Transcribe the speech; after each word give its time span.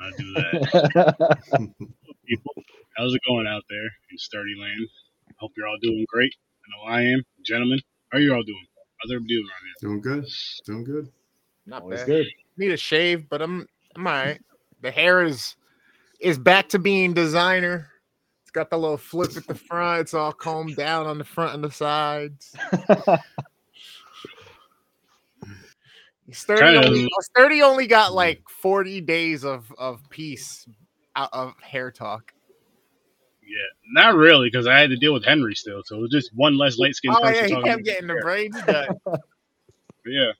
Let's 0.00 0.18
not 0.18 0.18
do 0.18 0.34
that. 0.34 1.38
People, 2.28 2.52
how's 2.96 3.14
it 3.14 3.20
going 3.28 3.46
out 3.46 3.62
there 3.70 3.84
in 4.10 4.18
Sturdy 4.18 4.54
Land? 4.60 4.88
Hope 5.38 5.52
you're 5.56 5.66
all 5.68 5.78
doing 5.82 6.04
great. 6.08 6.32
I 6.64 6.66
know 6.70 6.92
I 6.92 7.02
am. 7.02 7.22
Gentlemen, 7.44 7.80
how 8.10 8.18
are 8.18 8.20
you 8.20 8.34
all 8.34 8.42
doing? 8.42 8.66
How's 9.02 9.12
everybody 9.12 9.34
doing 9.34 9.46
around 9.46 9.64
here? 9.66 9.88
Doing 9.88 10.00
good. 10.00 10.26
Doing 10.66 10.84
good. 10.84 11.08
Not 11.66 11.82
Always 11.82 12.00
bad. 12.00 12.08
good. 12.08 12.26
Need 12.56 12.72
a 12.72 12.76
shave, 12.76 13.28
but 13.28 13.42
I'm 13.42 13.66
I'm 13.96 14.06
all 14.06 14.12
right. 14.12 14.40
The 14.82 14.90
hair 14.90 15.22
is 15.22 15.56
is 16.20 16.38
back 16.38 16.70
to 16.70 16.78
being 16.78 17.14
designer. 17.14 17.90
It's 18.42 18.50
got 18.50 18.70
the 18.70 18.78
little 18.78 18.96
flip 18.98 19.36
at 19.36 19.46
the 19.46 19.54
front. 19.54 20.02
It's 20.02 20.14
all 20.14 20.32
combed 20.32 20.76
down 20.76 21.06
on 21.06 21.18
the 21.18 21.24
front 21.24 21.54
and 21.54 21.64
the 21.64 21.70
sides. 21.70 22.54
Sturdy 26.32 26.76
only, 26.78 27.08
Sturdy 27.20 27.62
only 27.62 27.86
got 27.86 28.14
like 28.14 28.48
40 28.48 29.00
days 29.02 29.44
of, 29.44 29.72
of 29.78 30.08
peace 30.10 30.66
out 31.16 31.30
of 31.32 31.54
hair 31.60 31.90
talk. 31.90 32.32
Yeah, 33.46 34.02
not 34.02 34.14
really, 34.16 34.48
because 34.50 34.66
I 34.66 34.78
had 34.78 34.90
to 34.90 34.96
deal 34.96 35.12
with 35.12 35.24
Henry 35.24 35.54
still, 35.54 35.82
so 35.84 35.96
it 35.96 36.00
was 36.00 36.10
just 36.10 36.30
one 36.34 36.56
less 36.56 36.78
light 36.78 36.94
skinned 36.94 37.14
Oh 37.16 37.20
person 37.20 37.34
yeah, 37.36 37.46
he 37.46 37.52
talking. 37.52 37.70
kept 37.70 37.84
getting 37.84 38.06
the 38.08 38.18
braids 38.22 38.60
done. 38.62 38.88
Yeah. 40.06 40.32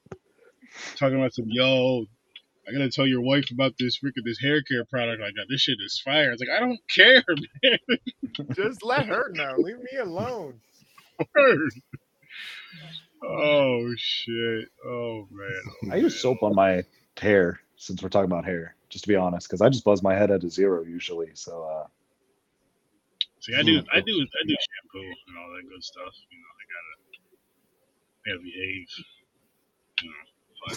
Talking 0.96 1.16
about 1.18 1.32
some, 1.32 1.46
yo, 1.48 2.04
I 2.68 2.72
gotta 2.72 2.90
tell 2.90 3.06
your 3.06 3.22
wife 3.22 3.50
about 3.50 3.72
this 3.78 3.98
freaking 3.98 4.24
this 4.26 4.38
hair 4.38 4.62
care 4.62 4.84
product 4.84 5.22
I 5.22 5.28
got. 5.28 5.46
This 5.48 5.62
shit 5.62 5.78
is 5.84 6.00
fire. 6.04 6.28
I 6.28 6.32
was 6.32 6.40
like, 6.40 6.50
I 6.50 6.60
don't 6.60 6.80
care, 6.94 7.24
man. 7.62 7.78
Just 8.54 8.82
let 8.82 9.06
her 9.06 9.30
know. 9.32 9.54
Leave 9.56 9.78
me 9.78 9.98
alone. 10.00 10.60
Word. 11.34 11.70
Oh 13.26 13.92
shit. 13.96 14.68
Oh 14.86 15.28
man. 15.30 15.62
I 15.92 15.96
use 15.96 16.20
soap 16.20 16.42
on 16.42 16.54
my 16.54 16.84
hair 17.18 17.60
since 17.76 18.02
we're 18.02 18.08
talking 18.08 18.30
about 18.30 18.44
hair, 18.44 18.76
just 18.88 19.04
to 19.04 19.08
be 19.08 19.16
honest, 19.16 19.48
because 19.48 19.60
I 19.60 19.68
just 19.68 19.84
buzz 19.84 20.02
my 20.02 20.14
head 20.14 20.30
at 20.30 20.44
a 20.44 20.50
zero 20.50 20.84
usually. 20.84 21.30
So 21.34 21.64
uh, 21.64 21.86
See, 23.44 23.52
I 23.52 23.62
do, 23.62 23.76
I 23.92 24.00
do, 24.00 24.16
I 24.16 24.42
do 24.48 24.56
shampoo 24.56 25.04
and 25.28 25.36
all 25.36 25.52
that 25.52 25.68
good 25.68 25.84
stuff. 25.84 26.16
You 26.32 26.38
know, 26.40 26.52
I 26.56 26.64
gotta, 26.72 26.94
I 28.08 28.24
gotta 28.32 28.40
behave. 28.40 28.88
You 30.00 30.08
know, 30.08 30.24
but 30.64 30.76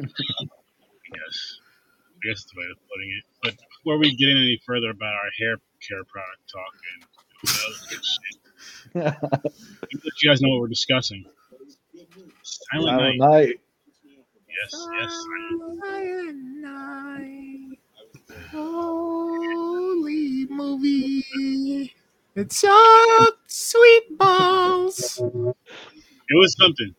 I 0.00 1.08
guess, 1.12 1.60
I 2.08 2.18
guess 2.24 2.44
the 2.48 2.56
way 2.56 2.64
of 2.72 2.80
putting 2.88 3.10
it. 3.12 3.24
But 3.42 3.54
before 3.76 3.98
we 3.98 4.16
get 4.16 4.30
in 4.30 4.38
any 4.38 4.58
further 4.64 4.88
about 4.88 5.12
our 5.12 5.28
hair 5.36 5.60
care 5.86 6.00
product 6.08 6.48
talk 6.48 6.72
and 6.96 7.04
you 7.44 7.52
know, 7.60 7.92
you 8.94 10.28
guys 10.28 10.40
know 10.40 10.50
what 10.50 10.60
we're 10.60 10.68
discussing. 10.68 11.24
Silent 12.42 12.88
Silent 12.88 13.18
Night. 13.18 13.30
Night. 13.30 13.60
Yes, 14.48 14.86
yes. 15.00 15.24
Holy 18.50 20.46
movie. 20.46 21.92
It's 22.34 22.64
a 22.64 23.26
sweet 23.46 24.18
balls. 24.18 25.18
It 25.20 26.36
was 26.38 26.56
something. 26.58 26.94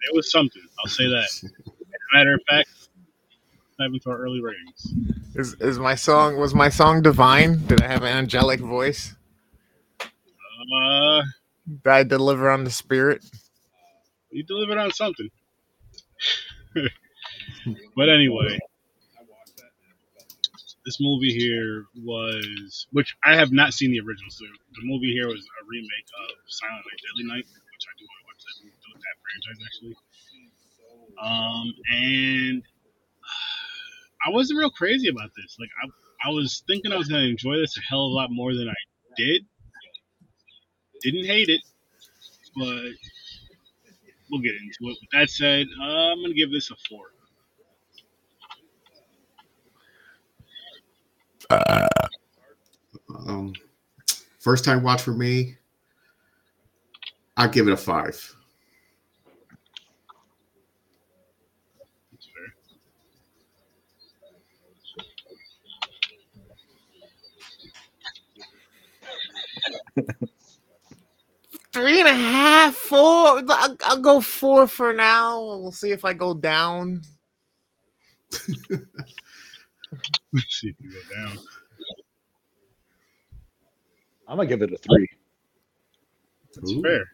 It 0.00 0.14
was 0.14 0.30
something. 0.30 0.62
I'll 0.80 0.90
say 0.90 1.06
that. 1.08 1.24
As 1.24 1.44
a 1.44 2.16
matter 2.16 2.34
of 2.34 2.40
fact, 2.48 2.68
diving 3.78 4.00
to 4.00 4.10
our 4.10 4.18
early 4.18 4.40
ratings. 4.40 4.94
Is 5.34 5.54
is 5.60 5.78
my 5.78 5.94
song 5.94 6.36
was 6.36 6.54
my 6.54 6.68
song 6.68 7.02
divine? 7.02 7.66
Did 7.66 7.82
I 7.82 7.86
have 7.88 8.02
an 8.02 8.16
angelic 8.16 8.60
voice? 8.60 9.14
Uh, 10.62 11.22
Did 11.66 11.90
I 11.90 12.02
deliver 12.04 12.50
on 12.50 12.64
the 12.64 12.70
spirit? 12.70 13.24
you 14.30 14.42
delivered 14.42 14.78
on 14.78 14.90
something. 14.92 15.28
but 17.96 18.08
anyway, 18.08 18.58
this 20.84 20.98
movie 21.00 21.32
here 21.32 21.84
was, 22.02 22.86
which 22.92 23.14
I 23.24 23.36
have 23.36 23.52
not 23.52 23.74
seen 23.74 23.92
the 23.92 24.00
original. 24.00 24.30
So 24.30 24.44
the 24.74 24.84
movie 24.84 25.12
here 25.12 25.28
was 25.28 25.40
a 25.40 25.62
remake 25.68 26.08
of 26.24 26.36
Silent 26.46 26.84
Night, 26.86 27.00
Deadly 27.06 27.28
Night, 27.28 27.46
which 27.46 27.84
I 27.86 27.92
do 27.98 28.06
want 28.08 28.18
to 28.20 28.26
watch 28.26 28.42
that 28.46 28.56
movie 28.64 29.02
that 29.04 29.16
franchise 29.22 29.60
actually. 29.66 29.96
Um, 31.20 31.74
and 31.92 32.62
I 34.26 34.30
wasn't 34.30 34.58
real 34.58 34.70
crazy 34.70 35.08
about 35.08 35.30
this. 35.36 35.56
Like 35.60 35.70
I, 35.82 36.28
I 36.28 36.32
was 36.32 36.62
thinking 36.66 36.92
I 36.92 36.96
was 36.96 37.08
gonna 37.08 37.24
enjoy 37.24 37.56
this 37.56 37.76
a 37.76 37.80
hell 37.80 38.06
of 38.06 38.12
a 38.12 38.14
lot 38.14 38.30
more 38.30 38.54
than 38.54 38.68
I 38.68 38.74
did. 39.16 39.44
Didn't 41.02 41.24
hate 41.26 41.48
it, 41.48 41.60
but 42.56 42.92
we'll 44.30 44.40
get 44.40 44.54
into 44.54 44.90
it. 44.90 44.98
With 45.00 45.10
that 45.12 45.30
said, 45.30 45.66
uh, 45.80 46.12
I'm 46.12 46.22
gonna 46.22 46.34
give 46.34 46.50
this 46.52 46.70
a 46.70 46.76
four. 46.88 47.12
Um, 53.26 53.52
first 54.38 54.64
time 54.64 54.82
watch 54.82 55.02
for 55.02 55.12
me. 55.12 55.56
I 57.36 57.48
give 57.48 57.68
it 57.68 57.72
a 57.72 57.76
five. 57.76 58.36
That's 71.72 71.86
fair. 71.86 71.92
Three 71.92 72.00
and 72.00 72.08
a 72.08 72.14
half, 72.14 72.74
four. 72.74 73.42
I'll, 73.48 73.76
I'll 73.84 74.00
go 74.00 74.20
four 74.20 74.66
for 74.66 74.92
now. 74.92 75.40
We'll 75.40 75.72
see 75.72 75.90
if 75.90 76.04
I 76.04 76.12
go 76.12 76.34
down. 76.34 77.02
Let's 80.32 80.60
see 80.60 80.68
if 80.68 80.76
we 80.82 80.88
go 80.90 81.00
down. 81.14 81.38
I'm 84.28 84.36
gonna 84.36 84.48
give 84.48 84.62
it 84.62 84.72
a 84.72 84.78
three. 84.78 85.08
That's 86.54 86.72
Ooh. 86.72 86.82
fair. 86.82 87.04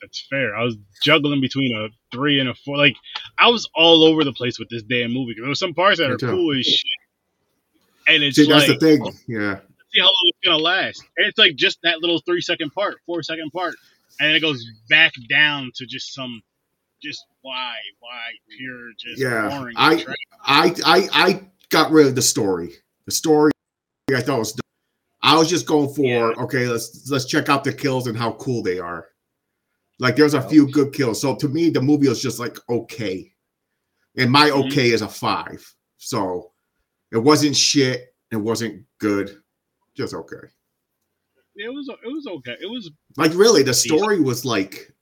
That's 0.00 0.26
fair. 0.30 0.56
I 0.56 0.64
was 0.64 0.76
juggling 1.02 1.40
between 1.42 1.76
a 1.76 1.88
three 2.16 2.40
and 2.40 2.48
a 2.48 2.54
four. 2.54 2.76
Like 2.78 2.96
I 3.38 3.48
was 3.48 3.68
all 3.74 4.04
over 4.04 4.24
the 4.24 4.32
place 4.32 4.58
with 4.58 4.68
this 4.70 4.82
damn 4.82 5.12
movie. 5.12 5.34
There 5.38 5.48
were 5.48 5.54
some 5.54 5.74
parts 5.74 5.98
that 5.98 6.08
Me 6.08 6.14
are 6.14 6.16
too. 6.16 6.28
cool 6.28 6.58
as 6.58 6.66
shit, 6.66 6.90
and 8.08 8.22
it's 8.22 8.36
See, 8.36 8.46
like 8.46 8.66
that's 8.66 8.80
the 8.80 8.98
thing. 8.98 9.12
Yeah. 9.28 9.60
See 9.92 10.00
how 10.00 10.06
long 10.06 10.24
it's 10.26 10.38
gonna 10.44 10.58
last. 10.58 11.02
And 11.16 11.26
it's 11.26 11.38
like 11.38 11.56
just 11.56 11.78
that 11.82 12.00
little 12.00 12.20
three 12.20 12.40
second 12.40 12.70
part, 12.70 12.98
four 13.06 13.22
second 13.22 13.50
part, 13.52 13.74
and 14.18 14.28
then 14.28 14.36
it 14.36 14.40
goes 14.40 14.64
back 14.88 15.12
down 15.28 15.70
to 15.76 15.86
just 15.86 16.14
some, 16.14 16.42
just 17.02 17.24
why, 17.42 17.74
why, 18.00 18.30
pure, 18.56 18.90
just 18.98 19.20
Yeah. 19.20 19.66
I-. 19.76 20.04
I 20.44 20.74
I 20.84 21.08
I 21.12 21.48
got 21.70 21.90
rid 21.90 22.06
of 22.06 22.14
the 22.14 22.22
story. 22.22 22.74
The 23.06 23.12
story 23.12 23.52
I 24.14 24.20
thought 24.20 24.38
was. 24.40 24.52
Done. 24.52 24.60
I 25.22 25.36
was 25.36 25.48
just 25.50 25.66
going 25.66 25.92
for 25.94 26.04
Yeah. 26.04 26.42
okay. 26.44 26.66
Let's 26.66 27.08
let's 27.10 27.26
check 27.26 27.48
out 27.48 27.62
the 27.64 27.72
kills 27.72 28.06
and 28.06 28.16
how 28.16 28.32
cool 28.32 28.62
they 28.62 28.78
are. 28.78 29.06
Like 29.98 30.16
there's 30.16 30.34
a 30.34 30.40
few 30.48 30.66
good 30.70 30.92
kills. 30.94 31.20
So 31.20 31.36
to 31.36 31.48
me, 31.48 31.68
the 31.70 31.82
movie 31.82 32.08
was 32.08 32.22
just 32.22 32.38
like 32.38 32.56
okay, 32.70 33.32
and 34.16 34.30
my 34.30 34.48
Mhm. 34.50 34.66
okay 34.66 34.90
is 34.90 35.02
a 35.02 35.08
five. 35.08 35.62
So 35.98 36.52
it 37.12 37.18
wasn't 37.18 37.54
shit. 37.56 38.14
It 38.30 38.36
wasn't 38.36 38.84
good. 38.98 39.42
Just 39.96 40.14
okay. 40.14 40.46
it 41.56 41.68
was, 41.72 41.88
it 41.88 42.08
was 42.12 42.26
okay. 42.26 42.56
It 42.60 42.70
was 42.70 42.90
Like 43.16 43.34
really, 43.34 43.62
the 43.62 43.74
story 43.74 44.20
was 44.20 44.44
like 44.44 44.92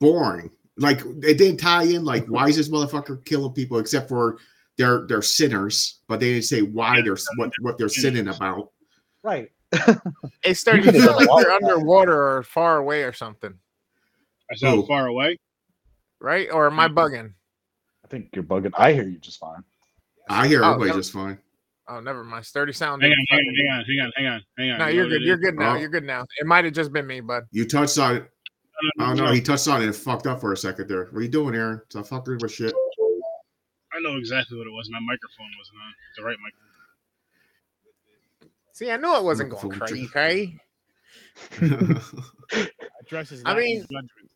boring. 0.00 0.50
Like 0.76 1.00
it 1.22 1.38
didn't 1.38 1.58
tie 1.58 1.84
in. 1.84 2.04
Like 2.04 2.26
why 2.26 2.48
is 2.48 2.56
this 2.56 2.68
motherfucker 2.68 3.24
killing 3.24 3.52
people? 3.52 3.78
Except 3.78 4.08
for 4.08 4.38
they're 4.78 5.06
they're 5.06 5.22
sinners, 5.22 6.00
but 6.08 6.20
they 6.20 6.32
didn't 6.32 6.44
say 6.44 6.62
why 6.62 7.00
they're 7.02 7.16
what 7.36 7.52
what 7.60 7.78
they're 7.78 7.88
sinning 7.88 8.28
about. 8.28 8.70
Right. 9.22 9.50
It 10.42 10.54
started 10.54 10.86
you 10.86 10.92
feel 11.02 11.14
like 11.16 11.28
they're 11.36 11.52
underwater 11.52 12.36
or 12.38 12.42
far 12.42 12.78
away 12.78 13.02
or 13.02 13.12
something, 13.12 13.52
I 14.50 14.54
sound 14.56 14.80
Who? 14.80 14.86
far 14.86 15.06
away. 15.08 15.38
right? 16.18 16.48
Or 16.50 16.66
am 16.66 16.80
I 16.80 16.88
bugging? 16.88 17.32
I 18.04 18.08
think 18.08 18.30
you're 18.34 18.42
bugging. 18.42 18.72
I 18.74 18.92
hear 18.94 19.06
you 19.06 19.18
just 19.18 19.38
fine. 19.38 19.62
I 20.30 20.48
hear 20.48 20.64
Oh, 20.64 20.68
everybody 20.70 20.90
no. 20.92 20.96
just 20.96 21.12
fine. 21.12 21.38
Oh, 21.88 22.00
never 22.00 22.22
mind. 22.22 22.46
Sturdy 22.46 22.72
sound. 22.72 23.02
Hang 23.02 23.10
on, 23.10 23.16
hang 23.28 23.38
on, 23.40 23.54
hang 23.56 23.68
on, 23.70 23.84
hang 23.84 24.00
on, 24.00 24.12
hang 24.16 24.26
on, 24.26 24.42
hang 24.58 24.70
on. 24.70 24.78
No, 24.78 24.86
You 24.86 24.94
you're 24.94 25.08
good. 25.08 25.22
You're 25.22 25.36
good 25.38 25.56
now. 25.56 25.74
Oh. 25.74 25.78
You're 25.78 25.88
good 25.88 26.04
now. 26.04 26.24
It 26.38 26.46
might 26.46 26.64
have 26.64 26.74
just 26.74 26.92
been 26.92 27.06
me, 27.06 27.20
bud. 27.20 27.44
You 27.50 27.66
touched 27.66 27.98
on 27.98 28.16
it. 28.16 28.30
Oh 28.82 28.88
no, 28.96 29.12
no, 29.12 29.26
no. 29.26 29.32
he 29.32 29.40
touched 29.40 29.68
on 29.68 29.82
it 29.82 29.86
and 29.86 29.96
fucked 29.96 30.26
up 30.26 30.40
for 30.40 30.52
a 30.52 30.56
second 30.56 30.88
there. 30.88 31.06
What 31.06 31.18
are 31.18 31.22
you 31.22 31.28
doing, 31.28 31.54
Aaron? 31.54 31.80
It's 31.86 31.96
a 31.96 32.02
fucker 32.02 32.40
with 32.40 32.52
shit. 32.52 32.72
I 33.92 34.00
know 34.00 34.16
exactly 34.16 34.56
what 34.56 34.66
it 34.66 34.70
was. 34.70 34.88
My 34.90 35.00
microphone 35.00 35.50
wasn't 35.58 35.78
on. 35.84 35.92
The 36.16 36.22
right 36.22 36.36
mic. 36.42 36.54
See, 38.72 38.90
I 38.90 38.96
knew 38.96 39.14
it 39.16 39.24
wasn't 39.24 39.50
going 39.50 39.78
Microphone 39.78 40.06
crazy. 40.08 40.58
addresses 43.02 43.42
I 43.44 43.54
mean, 43.54 43.80
judgment. 43.82 44.10
And 44.20 44.29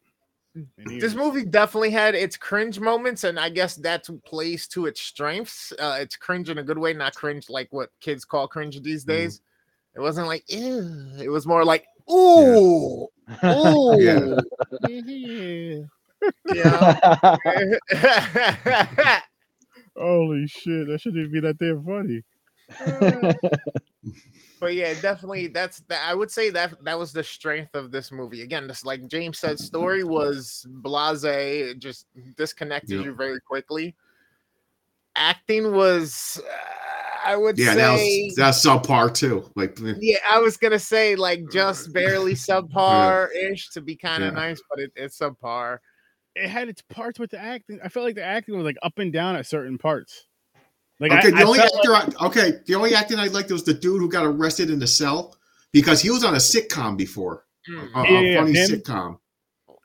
This 1.01 1.15
movie 1.15 1.45
definitely 1.45 1.91
had 1.91 2.15
its 2.15 2.37
cringe 2.37 2.79
moments, 2.79 3.25
and 3.25 3.39
I 3.41 3.49
guess 3.49 3.75
that 3.77 4.07
plays 4.25 4.69
to 4.69 4.87
its 4.87 5.01
strengths. 5.01 5.73
Uh, 5.73 5.99
it's 6.01 6.17
cringe 6.17 6.51
in 6.51 6.59
a 6.59 6.63
good 6.63 6.79
way, 6.79 6.93
not 6.93 7.15
cringe 7.15 7.49
like 7.51 7.69
what 7.73 7.91
kids 8.01 8.25
call 8.25 8.47
cringe 8.47 8.81
these 8.83 9.05
Mm-hmm. 9.05 9.11
days. 9.13 9.41
It 9.97 10.01
wasn't 10.01 10.27
like 10.29 10.45
ew. 10.49 11.13
It 11.21 11.29
was 11.29 11.47
more 11.47 11.65
like 11.65 11.87
ooh, 12.11 13.09
ooh, 13.45 14.45
Yeah. 16.49 16.99
yeah. 17.97 19.21
Holy 19.97 20.47
shit! 20.47 20.87
That 20.89 21.01
shouldn't 21.01 21.21
even 21.21 21.33
be 21.33 21.41
that 21.41 21.59
damn 21.59 21.85
funny. 21.85 22.23
but 24.65 24.75
yeah, 24.75 24.95
definitely 25.03 25.49
that's 25.49 25.81
that. 25.89 26.09
I 26.09 26.15
would 26.15 26.31
say 26.31 26.49
that 26.49 26.83
that 26.85 26.99
was 26.99 27.13
the 27.13 27.23
strength 27.23 27.75
of 27.75 27.91
this 27.91 28.11
movie. 28.11 28.41
Again, 28.41 28.67
just 28.67 28.87
like 28.87 29.07
James 29.09 29.39
said, 29.39 29.61
story 29.61 30.05
was 30.05 30.65
blase, 30.67 31.23
it 31.25 31.79
just 31.81 32.07
disconnected 32.39 32.93
Yeah. 32.99 33.05
you 33.05 33.15
very 33.15 33.41
quickly. 33.41 33.95
Acting 35.17 35.73
was, 35.73 36.41
uh, 36.43 37.29
I 37.29 37.37
would 37.37 37.59
Yeah, 37.59 37.75
that 37.75 37.91
say, 37.99 38.23
was 38.25 38.37
that's 38.37 38.65
subpar 38.65 39.13
too. 39.13 39.53
Like 39.55 39.79
yeah, 40.01 40.17
I 40.33 40.39
was 40.39 40.57
gonna 40.57 40.79
say 40.79 41.15
like 41.15 41.43
just 41.53 41.93
barely 41.93 42.33
subpar 42.35 43.29
ish 43.37 43.69
to 43.73 43.83
be 43.83 43.97
kind 43.97 44.23
of 44.25 44.33
Yeah. 44.33 44.41
nice, 44.41 44.63
but 44.71 44.79
it, 44.81 44.93
it's 44.97 45.19
subpar. 45.19 45.77
It 46.35 46.49
had 46.49 46.71
its 46.71 46.81
parts 46.81 47.19
with 47.21 47.33
the 47.33 47.39
acting. 47.39 47.81
I 47.85 47.91
felt 47.91 48.07
like 48.07 48.15
the 48.15 48.25
acting 48.25 48.57
was 48.57 48.65
like 48.65 48.79
up 48.83 48.99
and 48.99 49.13
down 49.13 49.37
at 49.37 49.45
certain 49.45 49.77
parts. 49.77 50.25
Like 51.11 51.19
okay, 51.25 51.29
I, 51.29 51.31
the 51.31 51.37
I 51.39 51.43
only 51.45 51.59
actor 51.61 51.91
like- 51.91 52.23
I, 52.23 52.27
okay, 52.27 52.53
the 52.67 52.75
only 52.75 52.95
acting 52.95 53.19
I 53.19 53.27
liked 53.29 53.51
was 53.51 53.65
the 53.65 53.75
dude 53.75 54.01
who 54.01 54.09
got 54.09 54.25
arrested 54.25 54.71
in 54.71 54.79
the 54.79 54.87
cell 54.87 55.37
because 55.73 56.01
he 56.01 56.11
was 56.11 56.25
on 56.25 56.35
a 56.35 56.39
sitcom 56.39 56.97
before. 56.97 57.45
Mm. 57.71 57.91
A, 57.95 57.99
a 58.01 58.11
Yeah, 58.13 58.21
yeah, 58.21 58.41
funny 58.41 58.53
him? 58.53 58.69
sitcom. 58.71 59.19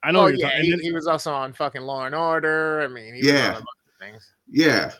I 0.03 0.11
know. 0.11 0.21
Oh 0.21 0.27
yeah, 0.27 0.49
talking- 0.49 0.63
he, 0.65 0.69
then, 0.71 0.79
he 0.81 0.91
was 0.91 1.07
also 1.07 1.33
on 1.33 1.53
fucking 1.53 1.81
Law 1.81 2.05
and 2.05 2.15
Order. 2.15 2.81
I 2.81 2.87
mean, 2.87 3.15
he 3.15 3.19
was 3.21 3.27
Yeah. 3.27 3.47
on 3.47 3.49
a 3.49 3.53
bunch 3.55 3.65
of 3.65 3.99
things. 3.99 4.33
Yeah. 4.49 4.91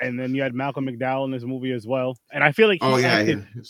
and 0.00 0.18
then 0.18 0.34
you 0.34 0.42
had 0.42 0.54
Malcolm 0.54 0.86
McDowell 0.86 1.24
in 1.26 1.30
this 1.30 1.44
movie 1.44 1.72
as 1.72 1.86
well. 1.86 2.16
And 2.32 2.42
I 2.42 2.52
feel 2.52 2.66
like 2.68 2.82
he 2.82 2.88
Oh 2.88 2.96
yeah, 2.96 3.08
acted, 3.08 3.46
yeah. 3.54 3.62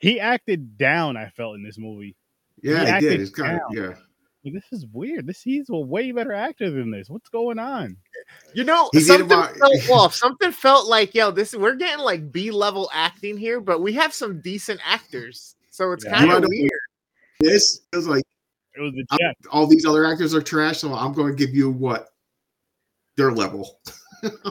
he 0.00 0.18
acted 0.20 0.76
down. 0.78 1.16
I 1.16 1.28
felt 1.30 1.54
in 1.56 1.62
this 1.62 1.78
movie. 1.78 2.16
Yeah, 2.62 2.80
He 2.80 2.84
he 2.86 2.90
acted 2.90 3.08
did. 3.10 3.20
It's 3.20 3.30
kind 3.30 3.52
of 3.60 3.74
down. 3.74 3.90
yeah. 3.90 3.94
Like, 4.44 4.54
this 4.54 4.64
is 4.72 4.86
weird. 4.92 5.26
This 5.26 5.42
he's 5.42 5.68
a 5.68 5.76
way 5.76 6.12
better 6.12 6.32
actor 6.32 6.70
than 6.70 6.90
this. 6.90 7.10
What's 7.10 7.28
going 7.28 7.58
on? 7.58 7.96
You 8.54 8.64
know, 8.64 8.88
He 8.92 9.00
something 9.00 9.26
about- 9.26 9.54
felt 9.58 9.90
off. 9.90 10.14
Something 10.14 10.50
felt 10.52 10.88
like, 10.88 11.14
yo, 11.14 11.30
this 11.30 11.54
we're 11.54 11.74
getting 11.74 12.02
like 12.04 12.32
B 12.32 12.50
level 12.50 12.88
acting 12.92 13.36
here, 13.36 13.60
but 13.60 13.82
we 13.82 13.92
have 13.94 14.14
some 14.14 14.40
decent 14.40 14.80
actors, 14.86 15.56
so 15.70 15.92
it's 15.92 16.04
Yeah. 16.04 16.18
kind 16.18 16.32
of 16.32 16.42
know- 16.42 16.48
weird. 16.48 16.70
This 17.40 17.80
is 17.92 18.06
like 18.06 18.24
It 18.74 18.80
was 18.80 18.92
the 18.94 19.04
I'm- 19.10 19.34
all 19.50 19.66
these 19.66 19.84
other 19.84 20.06
actors 20.06 20.34
are 20.34 20.42
trash, 20.42 20.78
so 20.78 20.92
I'm 20.94 21.12
going 21.12 21.36
to 21.36 21.46
give 21.46 21.54
you 21.54 21.70
what 21.70 22.08
their 23.16 23.32
level. 23.32 23.78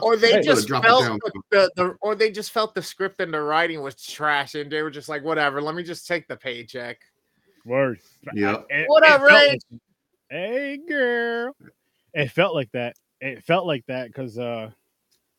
Or 0.02 0.16
they 0.16 0.32
Hey, 0.32 0.42
just 0.42 0.66
drop 0.66 0.82
felt 0.82 1.04
the, 1.04 1.42
the, 1.52 1.70
the, 1.76 1.96
or 2.02 2.16
they 2.16 2.32
just 2.32 2.50
felt 2.50 2.74
the 2.74 2.82
script 2.82 3.20
and 3.20 3.32
the 3.32 3.40
writing 3.40 3.80
was 3.82 3.94
trash, 3.94 4.56
and 4.56 4.68
they 4.70 4.82
were 4.82 4.90
just 4.90 5.08
like, 5.08 5.22
whatever, 5.22 5.62
let 5.62 5.76
me 5.76 5.84
just 5.84 6.08
take 6.08 6.26
the 6.26 6.36
paycheck. 6.36 6.98
Word. 7.64 8.00
Yeah. 8.34 8.62
It- 8.68 8.88
What 8.88 9.02
up, 9.04 9.20
felt 9.20 9.30
Ray? 9.30 9.48
like- 9.48 9.80
hey, 10.30 10.78
girl. 10.88 11.56
It 12.14 12.30
felt 12.30 12.54
like 12.54 12.70
that. 12.72 12.96
It 13.20 13.44
felt 13.44 13.66
like 13.66 13.84
that 13.86 14.08
because 14.08 14.38
uh, 14.38 14.70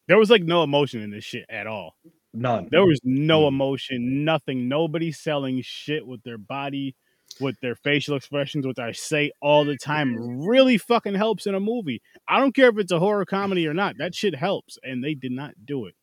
there 0.08 0.18
was 0.18 0.30
like 0.30 0.44
no 0.44 0.64
emotion 0.64 1.02
in 1.02 1.12
this 1.12 1.24
shit 1.24 1.46
at 1.50 1.68
all. 1.68 1.96
None. 2.34 2.70
There 2.72 2.86
was 2.86 3.00
no 3.04 3.48
emotion, 3.48 4.24
nothing. 4.24 4.70
Nobody 4.70 5.12
selling 5.12 5.62
shit 5.64 6.06
with 6.08 6.24
their 6.24 6.38
body, 6.38 6.96
with 7.42 7.60
their 7.60 7.76
facial 7.76 8.16
expressions, 8.16 8.66
which 8.66 8.80
I 8.80 8.94
say 8.94 9.32
all 9.42 9.66
the 9.66 9.78
time 9.78 10.46
really 10.46 10.78
fucking 10.78 11.16
helps 11.16 11.46
in 11.46 11.56
a 11.56 11.60
movie. 11.60 12.02
I 12.28 12.40
don't 12.40 12.56
care 12.56 12.70
if 12.70 12.78
it's 12.78 12.92
a 12.94 13.00
horror 13.00 13.26
comedy 13.26 13.68
or 13.68 13.74
not. 13.74 13.98
That 13.98 14.16
shit 14.16 14.36
helps, 14.36 14.78
and 14.84 15.04
they 15.04 15.14
did 15.14 15.34
not 15.34 15.56
do 15.66 15.88
it. 15.88 15.96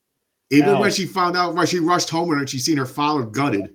Even 0.51 0.71
Ow. 0.71 0.81
when 0.81 0.91
she 0.91 1.07
found 1.07 1.37
out 1.37 1.55
when 1.55 1.67
she 1.67 1.79
rushed 1.79 2.11
home 2.11 2.31
and 2.33 2.49
she 2.49 2.59
seen 2.59 2.77
her 2.77 2.87
father 2.87 3.25
gutted, 3.25 3.61
Show 3.67 3.75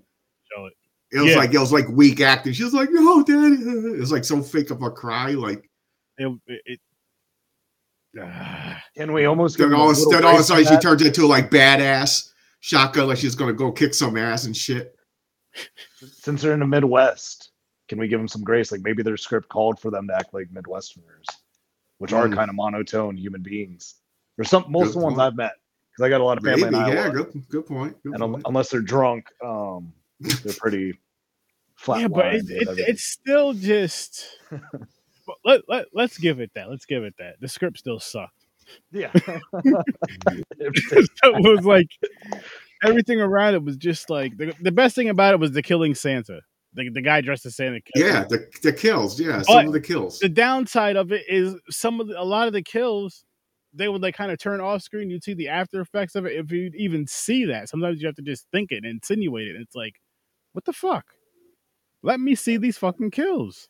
it. 1.14 1.18
it 1.18 1.22
was 1.22 1.32
Yeah. 1.32 1.38
like 1.38 1.54
it 1.54 1.60
was 1.60 1.72
like 1.72 1.88
weak 1.90 2.20
acting. 2.22 2.54
She 2.54 2.64
was 2.64 2.74
like, 2.74 2.90
"No, 2.92 3.24
daddy," 3.24 3.56
it 3.56 4.00
was 4.00 4.12
like 4.12 4.24
so 4.26 4.42
fake 4.42 4.72
of 4.72 4.82
a 4.82 4.90
cry. 4.92 5.32
Like 5.32 5.70
It, 6.18 6.28
it, 6.48 6.62
it-. 6.66 6.80
Can 8.96 9.12
we 9.14 9.26
almost 9.26 9.58
then 9.58 9.74
all, 9.74 9.88
a 9.88 9.92
of 9.92 9.98
a 9.98 10.00
sudden, 10.00 10.26
all 10.26 10.36
of 10.36 10.40
a 10.42 10.44
sudden 10.44 10.66
for 10.66 10.74
she 10.74 10.80
turns 10.80 11.02
into 11.02 11.26
like 11.26 11.50
badass 11.50 12.32
shotgun, 12.60 13.08
like 13.08 13.18
she's 13.18 13.36
gonna 13.36 13.54
go 13.54 13.72
kick 13.72 13.94
some 13.94 14.18
ass 14.18 14.46
and 14.46 14.56
shit. 14.56 14.96
Since 16.00 16.42
they're 16.42 16.54
in 16.54 16.60
the 16.60 16.68
Midwest, 16.68 17.52
can 17.88 18.00
we 18.00 18.08
give 18.08 18.20
them 18.20 18.28
some 18.28 18.44
grace? 18.44 18.72
Like 18.72 18.82
maybe 18.82 19.04
their 19.04 19.18
script 19.18 19.50
called 19.50 19.80
for 19.80 19.92
them 19.92 20.08
to 20.08 20.16
act 20.16 20.34
like 20.34 20.48
Midwesterners, 20.54 21.26
which 21.98 22.14
are 22.14 22.28
Mm. 22.28 22.36
kind 22.36 22.50
of 22.50 22.56
monotone 22.56 23.18
human 23.18 23.42
beings. 23.42 23.96
Or 24.38 24.44
some 24.44 24.66
most 24.68 24.90
of 24.90 24.94
Good 24.96 25.02
the 25.02 25.06
ones. 25.06 25.20
I've 25.20 25.36
met, 25.36 25.54
because 25.92 26.06
I 26.06 26.10
got 26.10 26.22
a 26.22 26.24
lot 26.24 26.38
of 26.40 26.44
family 26.44 26.64
Maybe, 26.64 26.76
in 26.76 26.82
Iowa, 26.82 26.94
yeah, 26.96 27.10
good, 27.12 27.44
good 27.50 27.66
point. 27.68 27.96
Good 28.04 28.14
and 28.16 28.24
un- 28.24 28.32
point. 28.34 28.44
unless 28.48 28.70
they're 28.72 28.82
drunk, 28.82 29.28
um, 29.46 29.94
they're 30.20 30.54
pretty 30.58 30.98
flat. 31.84 32.02
yeah, 32.02 32.08
but 32.08 32.36
it's, 32.36 32.50
it's, 32.50 32.72
it's 32.78 33.04
still 33.04 33.54
just. 33.54 34.40
let, 35.46 35.62
let, 35.68 35.86
let's 35.94 36.18
give 36.18 36.40
it 36.40 36.52
that. 36.56 36.70
Let's 36.70 36.86
give 36.86 37.04
it 37.04 37.16
that. 37.20 37.36
The 37.40 37.48
script 37.48 37.78
still 37.80 38.00
sucked. 38.00 38.46
yeah. 38.92 39.12
it 39.64 39.84
was 41.24 41.66
like 41.66 41.90
everything 42.84 43.20
around 43.22 43.54
it 43.56 43.64
was 43.64 43.78
just 43.78 44.10
like 44.10 44.38
the, 44.38 44.54
the 44.62 44.72
best 44.72 44.96
thing 44.96 45.10
about 45.10 45.34
it 45.34 45.40
was 45.40 45.52
the 45.52 45.62
killing 45.62 45.96
Santa. 45.96 46.42
The, 46.76 46.90
the 46.90 47.02
guy 47.02 47.22
dressed 47.22 47.46
as 47.46 47.56
Santa. 47.56 47.82
killed 47.82 48.08
Yeah, 48.08 48.24
the, 48.24 48.48
the 48.64 48.74
kills. 48.74 49.20
Yeah, 49.20 49.38
But- 49.38 49.46
some 49.46 49.68
of 49.68 49.74
the 49.74 49.82
kills. 49.82 50.20
the 50.20 50.30
downside 50.30 50.96
of 50.96 51.12
it 51.12 51.24
is 51.28 51.56
some 51.70 52.00
of 52.00 52.08
the, 52.08 52.20
a 52.20 52.24
lot 52.24 52.48
of 52.48 52.54
the 52.54 52.64
kills 52.64 53.24
they 53.76 53.88
would 53.90 54.02
like 54.04 54.16
kind 54.16 54.32
of 54.32 54.38
turn 54.40 54.62
off 54.62 54.84
screen. 54.84 55.10
You'd 55.10 55.24
see 55.24 55.34
the 55.34 55.50
after 55.50 55.82
effects 55.82 56.16
of 56.16 56.26
it 56.26 56.34
if 56.34 56.52
you'd 56.52 56.76
even 56.76 57.08
see 57.08 57.46
that. 57.46 57.70
Sometimes 57.70 58.02
you 58.02 58.08
have 58.08 58.16
to 58.16 58.22
just 58.22 58.48
think 58.52 58.72
it 58.72 58.78
and 58.78 58.86
insinuate 58.86 59.48
it. 59.48 59.56
It's 59.60 59.76
like, 59.76 59.96
what 60.54 60.66
the 60.66 60.74
fuck? 60.74 61.06
Let 62.04 62.20
me 62.20 62.36
see 62.36 62.58
these 62.58 62.78
fucking 62.78 63.12
kills. 63.12 63.68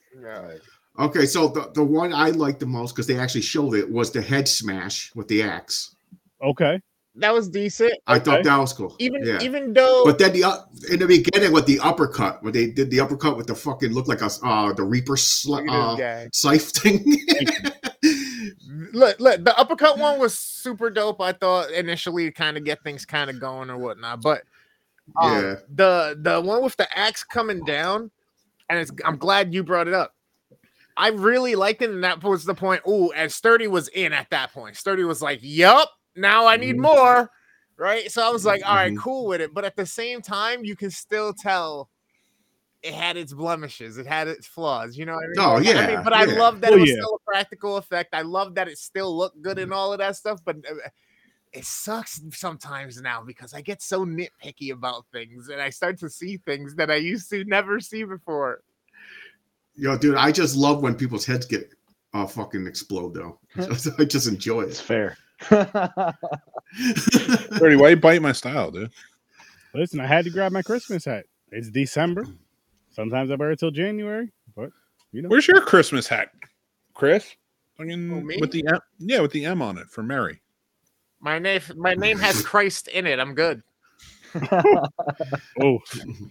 Okay, 1.00 1.26
so 1.26 1.48
the, 1.48 1.72
the 1.74 1.84
one 1.84 2.14
I 2.14 2.30
liked 2.32 2.60
the 2.60 2.66
most 2.66 2.94
because 2.94 3.08
they 3.08 3.18
actually 3.18 3.42
showed 3.42 3.74
it 3.76 3.90
was 3.90 4.12
the 4.12 4.22
head 4.22 4.48
smash 4.48 5.12
with 5.16 5.28
the 5.28 5.44
axe. 5.44 5.96
Okay. 6.42 6.82
That 7.16 7.32
was 7.32 7.48
decent. 7.48 7.94
I 8.08 8.16
Okay. 8.16 8.24
thought 8.26 8.44
that 8.44 8.58
was 8.58 8.74
cool. 8.74 8.96
Even 8.98 9.24
yeah. 9.24 9.40
even 9.42 9.72
though 9.74 10.04
But 10.04 10.18
then 10.18 10.34
the 10.34 10.44
uh, 10.46 10.58
in 10.92 11.00
the 11.00 11.06
beginning 11.06 11.52
with 11.52 11.68
the 11.68 11.80
uppercut, 11.80 12.42
where 12.42 12.52
they 12.52 12.72
did 12.72 12.90
the 12.90 13.00
uppercut 13.00 13.38
with 13.38 13.46
the 13.46 13.54
fucking 13.54 13.92
look 13.92 14.08
like 14.08 14.22
a 14.22 14.30
uh, 14.44 14.74
the 14.74 14.84
Reaper 14.84 15.16
sl- 15.16 15.58
look 15.62 15.70
uh, 15.70 16.26
scythe 16.34 16.72
thing. 16.72 17.06
look, 18.94 19.20
look, 19.20 19.44
the 19.46 19.56
uppercut 19.58 20.00
one 20.00 20.20
was 20.20 20.38
super 20.38 20.90
dope. 20.90 21.22
I 21.22 21.34
thought 21.34 21.70
initially 21.72 22.26
to 22.26 22.32
kind 22.32 22.58
of 22.58 22.64
get 22.64 22.84
things 22.84 23.06
kind 23.06 23.30
of 23.30 23.40
going 23.40 23.70
or 23.70 23.78
whatnot, 23.78 24.22
but 24.24 24.42
um, 25.22 25.32
Yeah. 25.44 25.56
the 25.74 26.18
the 26.20 26.42
one 26.42 26.64
with 26.64 26.76
the 26.78 26.98
axe 26.98 27.24
coming 27.24 27.64
down, 27.64 28.10
and 28.70 28.80
it's 28.80 28.92
I'm 29.06 29.18
glad 29.18 29.54
you 29.54 29.64
brought 29.64 29.88
it 29.88 29.94
up. 29.94 30.14
I 30.98 31.10
really 31.10 31.56
liked 31.56 31.82
it, 31.82 31.90
and 31.92 32.04
that 32.04 32.24
was 32.24 32.46
the 32.46 32.54
point. 32.56 32.82
Ooh, 32.88 33.12
and 33.14 33.32
Sturdy 33.32 33.68
was 33.68 33.88
in 33.90 34.14
at 34.14 34.30
that 34.32 34.54
point. 34.54 34.78
Sturdy 34.78 35.04
was 35.04 35.22
like, 35.22 35.40
"Yup, 35.42 35.90
now 36.16 36.48
I 36.48 36.58
need 36.58 36.76
Mhm. 36.78 36.82
more." 36.82 37.32
Right, 37.78 38.12
so 38.12 38.26
I 38.26 38.30
was 38.30 38.46
like, 38.46 38.62
"All 38.66 38.76
right, 38.76 38.94
Mhm. 38.94 39.00
cool 39.00 39.28
with 39.28 39.42
it," 39.42 39.54
but 39.54 39.66
at 39.66 39.76
the 39.76 39.86
same 39.86 40.22
time, 40.22 40.64
you 40.66 40.76
can 40.76 40.92
still 40.92 41.34
tell 41.34 41.90
it 42.84 42.94
had 42.94 43.18
its 43.18 43.34
blemishes, 43.34 43.98
it 43.98 44.06
had 44.08 44.28
its 44.28 44.48
flaws. 44.48 44.98
You 44.98 45.06
know 45.06 45.16
what 45.16 45.26
I 45.26 45.28
mean? 45.28 45.36
Oh, 45.40 45.56
I 45.56 45.60
mean, 45.62 45.68
yeah, 45.96 46.04
but 46.04 46.14
I 46.14 46.26
love 46.26 46.62
that 46.62 46.74
Oh, 46.74 46.78
it 46.78 46.80
was 46.82 46.90
yeah. 46.90 46.96
still 46.98 47.16
a 47.28 47.32
practical 47.32 47.78
effect. 47.78 48.14
I 48.16 48.22
love 48.24 48.56
that 48.56 48.68
it 48.70 48.78
still 48.80 49.16
looked 49.18 49.42
good 49.42 49.60
and 49.60 49.74
all 49.74 49.94
of 49.94 50.00
that 50.00 50.16
stuff, 50.18 50.40
but. 50.46 50.58
It 51.54 51.66
sucks 51.66 52.22
sometimes 52.32 53.02
now 53.02 53.24
because 53.24 53.54
I 53.54 53.62
get 53.62 53.82
so 53.82 54.06
nitpicky 54.06 54.72
about 54.72 55.06
things 55.12 55.50
and 55.50 55.62
I 55.62 55.70
start 55.70 56.00
to 56.00 56.10
see 56.10 56.38
things 56.38 56.76
that 56.76 56.90
I 56.90 56.96
used 56.96 57.30
to 57.30 57.44
never 57.46 57.80
see 57.80 58.04
before. 58.04 58.62
Yo, 59.76 59.98
dude, 59.98 60.16
I 60.16 60.32
just 60.32 60.56
love 60.56 60.82
when 60.82 60.96
people's 60.96 61.26
heads 61.26 61.46
get 61.46 61.70
uh, 62.14 62.26
fucking 62.28 62.68
explode 62.68 63.14
though. 63.14 63.40
I 64.00 64.06
just 64.06 64.28
enjoy 64.28 64.62
it. 64.62 64.70
it's 64.70 64.80
fair. 64.82 65.18
Dirty, 65.50 65.76
why 67.76 67.90
you 67.90 67.98
bite 67.98 68.22
my 68.22 68.32
style, 68.32 68.72
dude? 68.72 68.92
Listen, 69.74 70.00
I 70.00 70.08
had 70.08 70.26
to 70.26 70.32
grab 70.32 70.52
my 70.52 70.62
Christmas 70.62 71.06
hat. 71.06 71.26
It's 71.52 71.70
December. 71.70 72.26
Sometimes 72.92 73.32
I 73.32 73.36
wear 73.36 73.52
it 73.52 73.60
till 73.60 73.72
January, 73.72 74.32
but 74.56 74.70
you 75.12 75.22
know. 75.22 75.30
Where's 75.30 75.48
your 75.48 75.62
Christmas 75.62 76.08
hat, 76.08 76.30
Chris? 76.94 77.36
Fucking 77.78 78.12
Oh, 78.14 78.22
me? 78.22 78.38
with 78.40 78.52
the 78.52 78.66
M, 78.68 78.80
yeah, 79.00 79.22
with 79.22 79.32
the 79.32 79.46
M 79.46 79.62
on 79.62 79.78
it 79.78 79.88
for 79.88 80.04
Mary. 80.04 80.42
My 81.24 81.40
name, 81.40 81.62
my 81.78 81.94
name 81.96 82.20
has 82.20 82.42
Christ 82.46 82.88
in 82.90 83.08
it. 83.08 83.18
I'm 83.20 83.34
good. 83.34 83.64
Oh, 85.62 85.80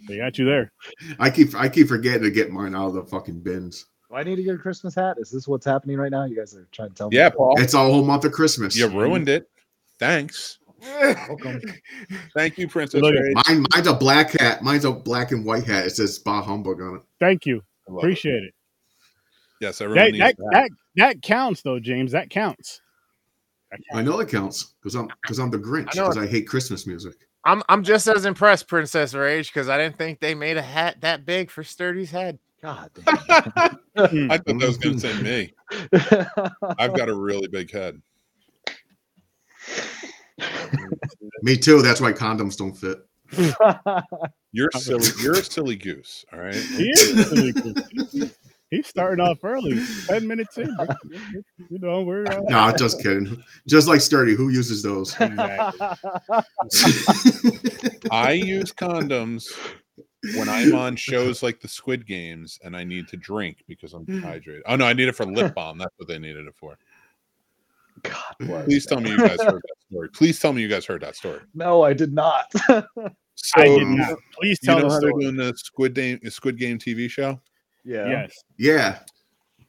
they 0.09 0.17
got 0.19 0.37
you 0.39 0.45
there. 0.45 0.73
I 1.19 1.31
keep 1.31 1.55
I 1.55 1.69
keep 1.69 1.89
forgetting 1.89 2.23
to 2.23 2.31
get 2.31 2.51
mine 2.51 2.75
out 2.75 2.89
of 2.89 2.95
the 2.95 3.05
fucking 3.05 3.41
bins. 3.41 3.87
Do 4.11 4.17
I 4.17 4.23
need 4.25 4.37
to 4.37 4.43
get 4.43 4.55
a 4.55 4.59
Christmas 4.59 4.95
hat? 4.95 5.17
Is 5.19 5.31
this 5.31 5.49
what's 5.49 5.65
happening 5.65 5.97
right 5.97 6.11
now? 6.11 6.25
You 6.25 6.37
guys 6.37 6.55
are 6.55 6.67
trying 6.73 6.91
to 6.91 6.95
tell 6.95 7.09
me. 7.09 7.17
Yeah, 7.17 7.31
Paul, 7.31 7.55
It's 7.59 7.75
a 7.75 7.79
whole 7.79 8.05
month 8.05 8.25
of 8.27 8.33
Christmas. 8.33 8.77
you 8.77 8.87
ruined 8.89 9.29
it. 9.29 9.49
Thanks, 9.99 10.59
Welcome. 11.01 11.61
thank 12.35 12.59
you, 12.59 12.67
Princess. 12.69 13.01
Look. 13.01 13.15
Mine, 13.49 13.65
mine's 13.73 13.87
a 13.87 13.95
black 13.95 14.33
hat. 14.33 14.63
Mine's 14.63 14.85
a 14.85 14.91
black 14.93 15.31
and 15.31 15.45
white 15.45 15.65
hat. 15.65 15.87
It 15.87 15.91
says 15.91 16.19
Bah 16.19 16.43
Humbug 16.43 16.81
on 16.83 16.97
it. 16.97 17.03
Thank 17.21 17.47
you. 17.47 17.63
I 17.89 17.93
love 17.93 17.99
it. 17.99 18.07
Appreciate 18.07 18.43
it. 18.43 18.55
Yes, 19.61 19.81
everyone 19.81 20.13
That, 20.13 20.19
that, 20.19 20.37
that. 20.39 20.51
that, 20.53 20.71
that 20.97 21.23
counts, 21.23 21.63
though, 21.63 21.79
James. 21.79 22.11
That 22.13 22.31
counts. 22.31 22.81
That. 23.73 23.99
I 23.99 24.03
know 24.03 24.21
it 24.21 24.29
counts 24.29 24.75
because 24.81 24.95
I'm 24.95 25.09
because 25.23 25.39
I'm 25.39 25.51
the 25.51 25.59
Grinch 25.59 25.93
because 25.93 26.19
I 26.19 26.27
hate 26.27 26.47
Christmas 26.47 26.87
music. 26.87 27.15
I'm 27.45 27.63
I'm 27.69 27.83
just 27.83 28.07
as 28.07 28.25
impressed, 28.25 28.69
Princess 28.69 29.15
Rage, 29.15 29.53
because 29.53 29.69
I 29.69 29.79
didn't 29.79 29.97
think 29.97 30.21
they 30.21 30.35
made 30.35 30.57
a 30.57 30.63
hat 30.63 31.01
that 31.01 31.25
big 31.25 31.51
for 31.51 31.65
Sturdy's 31.65 32.11
head. 32.11 32.39
God 32.63 32.91
Mm. 33.95 34.33
I 34.33 34.39
thought 34.39 34.59
that 34.59 34.67
was 34.67 34.79
going 34.79 34.99
to 34.99 35.01
say 35.01 35.23
me. 35.23 35.53
I've 36.79 36.97
got 36.97 37.11
a 37.11 37.15
really 37.15 37.47
big 37.47 37.71
head. 37.71 38.01
Me 41.43 41.59
too. 41.59 41.83
That's 41.83 42.01
why 42.01 42.15
condoms 42.15 42.57
don't 42.57 42.73
fit. 42.73 43.07
You're 44.53 44.71
silly. 44.73 45.07
You're 45.23 45.35
a 45.35 45.45
silly 45.45 45.77
goose. 45.77 46.25
All 46.33 46.39
right. 46.39 46.55
He 46.55 46.89
is 46.89 47.31
really 47.31 47.53
good. 47.53 48.35
He's 48.73 48.87
starting 48.87 49.23
off 49.23 49.45
early. 49.45 49.79
Ten 50.07 50.27
minutes 50.27 50.57
in. 50.57 50.75
You 51.69 51.79
know, 51.79 52.01
we're 52.01 52.25
uh, 52.25 52.41
No, 52.49 52.73
just 52.75 53.03
kidding. 53.03 53.45
Just 53.69 53.87
like 53.87 54.01
sturdy. 54.01 54.35
Who 54.35 54.49
uses 54.49 54.83
those? 54.83 55.15
exactly. 55.21 55.99
I 58.11 58.33
use 58.33 58.73
condoms 58.73 59.53
when 60.37 60.49
I'm 60.49 60.75
on 60.75 60.97
shows 60.97 61.43
like 61.43 61.61
the 61.61 61.69
Squid 61.69 62.07
Games 62.07 62.59
and 62.65 62.75
I 62.75 62.83
need 62.83 63.09
to 63.09 63.19
drink 63.19 63.59
because 63.69 63.93
I'm 63.93 64.07
dehydrated. 64.07 64.63
Oh 64.67 64.77
no, 64.77 64.87
I 64.87 64.95
need 64.95 65.09
it 65.09 65.17
for 65.17 65.27
lip 65.27 65.55
balm. 65.55 65.77
That's 65.77 65.93
what 65.99 66.09
they 66.09 66.19
needed 66.19 66.47
it 66.47 66.55
for. 66.57 66.79
God 68.05 68.35
bless. 68.41 68.65
Please 68.65 68.87
tell 68.87 69.01
me 69.01 69.11
you 69.11 69.19
guys 69.19 69.43
heard 69.43 69.61
that 69.63 69.77
story. 69.91 70.09
Please 70.15 70.41
tell 70.41 70.55
me 70.55 70.63
you 70.63 70.69
guys 70.69 70.87
heard 70.87 71.03
that 71.03 71.15
story. 71.15 71.41
No, 71.55 71.83
I 71.83 71.93
did 71.93 72.15
not. 72.15 72.51
So, 73.35 73.61
I 73.61 73.65
did 73.65 73.87
not. 73.89 74.19
Please 74.35 74.59
You 74.63 74.69
know 74.69 74.81
the 74.81 74.89
how 74.89 75.01
they're 75.01 75.11
doing 75.11 75.37
the 75.37 75.53
Squid 75.57 75.95
Game 75.95 76.21
Squid 76.31 76.59
Game 76.59 76.79
TV 76.79 77.11
show? 77.11 77.41
Yeah. 77.85 78.09
Yes. 78.09 78.33
yeah. 78.59 78.99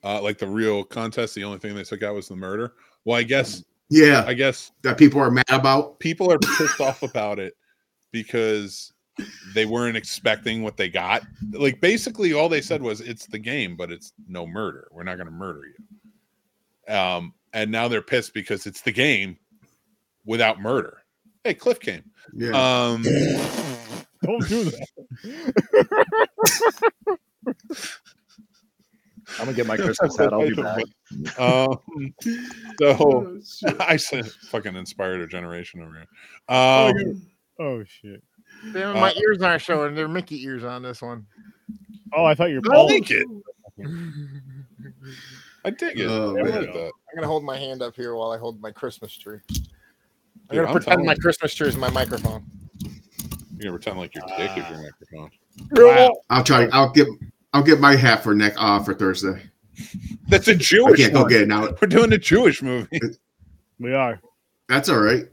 Uh, 0.03 0.21
like 0.21 0.37
the 0.37 0.47
real 0.47 0.83
contest, 0.83 1.33
the 1.35 1.43
only 1.43 1.59
thing 1.59 1.73
they 1.75 1.83
took 1.83 2.03
out 2.03 2.13
was 2.15 2.27
the 2.27 2.35
murder. 2.35 2.73
Well, 3.05 3.17
I 3.17 3.23
guess 3.23 3.63
Yeah. 3.89 4.23
I 4.27 4.33
guess 4.33 4.71
That 4.81 4.97
people 4.97 5.19
are 5.21 5.31
mad 5.31 5.45
about. 5.49 5.99
people 5.99 6.31
are 6.31 6.39
pissed 6.39 6.81
off 6.81 7.03
about 7.03 7.39
it 7.39 7.53
because 8.11 8.91
they 9.53 9.65
weren't 9.65 9.95
expecting 9.95 10.61
what 10.63 10.75
they 10.75 10.89
got. 10.89 11.21
Like 11.51 11.79
basically 11.79 12.33
all 12.33 12.49
they 12.49 12.61
said 12.61 12.81
was 12.81 12.99
it's 13.01 13.27
the 13.27 13.39
game, 13.39 13.75
but 13.77 13.91
it's 13.91 14.11
no 14.27 14.45
murder. 14.45 14.87
We're 14.91 15.03
not 15.03 15.15
going 15.17 15.27
to 15.27 15.31
murder 15.33 15.61
you. 15.67 16.93
Um 16.93 17.33
and 17.53 17.71
now 17.71 17.87
they're 17.87 18.01
pissed 18.01 18.33
because 18.33 18.65
it's 18.65 18.81
the 18.81 18.91
game 18.91 19.37
without 20.25 20.59
murder. 20.59 21.03
Hey, 21.45 21.53
Cliff 21.53 21.79
came. 21.79 22.03
Yeah. 22.35 22.49
Um 22.51 23.03
Don't 24.23 24.47
do 24.49 24.71
that. 25.23 26.27
I'm 29.39 29.45
gonna 29.45 29.53
get 29.53 29.67
my 29.67 29.77
Christmas 29.83 30.17
hat. 30.17 30.33
I'll 30.33 30.47
be 30.47 30.53
back. 30.53 30.83
um 31.39 31.77
so 32.79 33.39
I 33.79 33.95
said 33.97 34.25
fucking 34.49 34.75
inspired 34.75 35.21
a 35.21 35.27
generation 35.27 35.81
over 35.81 35.93
here. 35.93 36.07
Um 36.55 37.21
Oh 37.59 37.83
shit. 37.83 38.23
Damn, 38.73 38.95
Uh, 38.97 38.99
my 38.99 39.13
ears 39.13 39.41
aren't 39.41 39.61
showing. 39.61 39.95
They're 39.95 40.07
Mickey 40.07 40.43
ears 40.43 40.63
on 40.63 40.81
this 40.83 41.01
one. 41.01 41.25
Oh, 42.13 42.25
I 42.25 42.35
thought 42.35 42.49
you 42.49 42.61
were 42.63 42.71
I 42.71 42.75
bald. 42.75 42.91
like 42.91 43.11
it. 43.11 43.27
I 45.65 45.69
dig 45.69 45.99
it. 45.99 46.07
Oh, 46.09 46.37
I 46.37 46.41
like 46.41 46.73
that. 46.73 46.91
I'm 47.09 47.15
gonna 47.15 47.27
hold 47.27 47.43
my 47.43 47.57
hand 47.57 47.81
up 47.81 47.95
here 47.95 48.15
while 48.15 48.31
I 48.31 48.37
hold 48.37 48.61
my 48.61 48.71
Christmas 48.71 49.15
tree. 49.15 49.39
I'm 49.49 49.61
Dude, 50.49 50.57
gonna 50.57 50.67
I'm 50.67 50.73
pretend 50.73 51.05
my 51.05 51.13
you. 51.13 51.19
Christmas 51.19 51.53
tree 51.53 51.67
is 51.67 51.77
my 51.77 51.89
microphone. 51.89 52.43
You're 53.57 53.71
gonna 53.71 53.71
pretend 53.71 53.97
like 53.97 54.13
your 54.15 54.23
dick 54.37 54.51
is 54.57 54.69
your 54.69 54.81
microphone. 54.83 55.31
Wow. 55.71 56.13
I'll 56.29 56.43
try. 56.43 56.67
I'll 56.71 56.91
get. 56.91 57.07
I'll 57.53 57.63
get 57.63 57.79
my 57.79 57.95
hat 57.95 58.23
for 58.23 58.33
next. 58.33 58.57
Uh, 58.59 58.81
for 58.83 58.93
Thursday. 58.93 59.41
That's 60.27 60.47
a 60.47 60.51
I 60.51 60.55
Jewish 60.55 60.99
can't 60.99 61.13
go 61.13 61.25
get 61.25 61.41
it 61.41 61.47
now. 61.47 61.69
We're 61.81 61.87
doing 61.87 62.13
a 62.13 62.17
Jewish 62.17 62.61
movie. 62.61 62.99
We 63.79 63.93
are. 63.93 64.19
That's 64.69 64.89
all 64.89 64.99
right. 64.99 65.25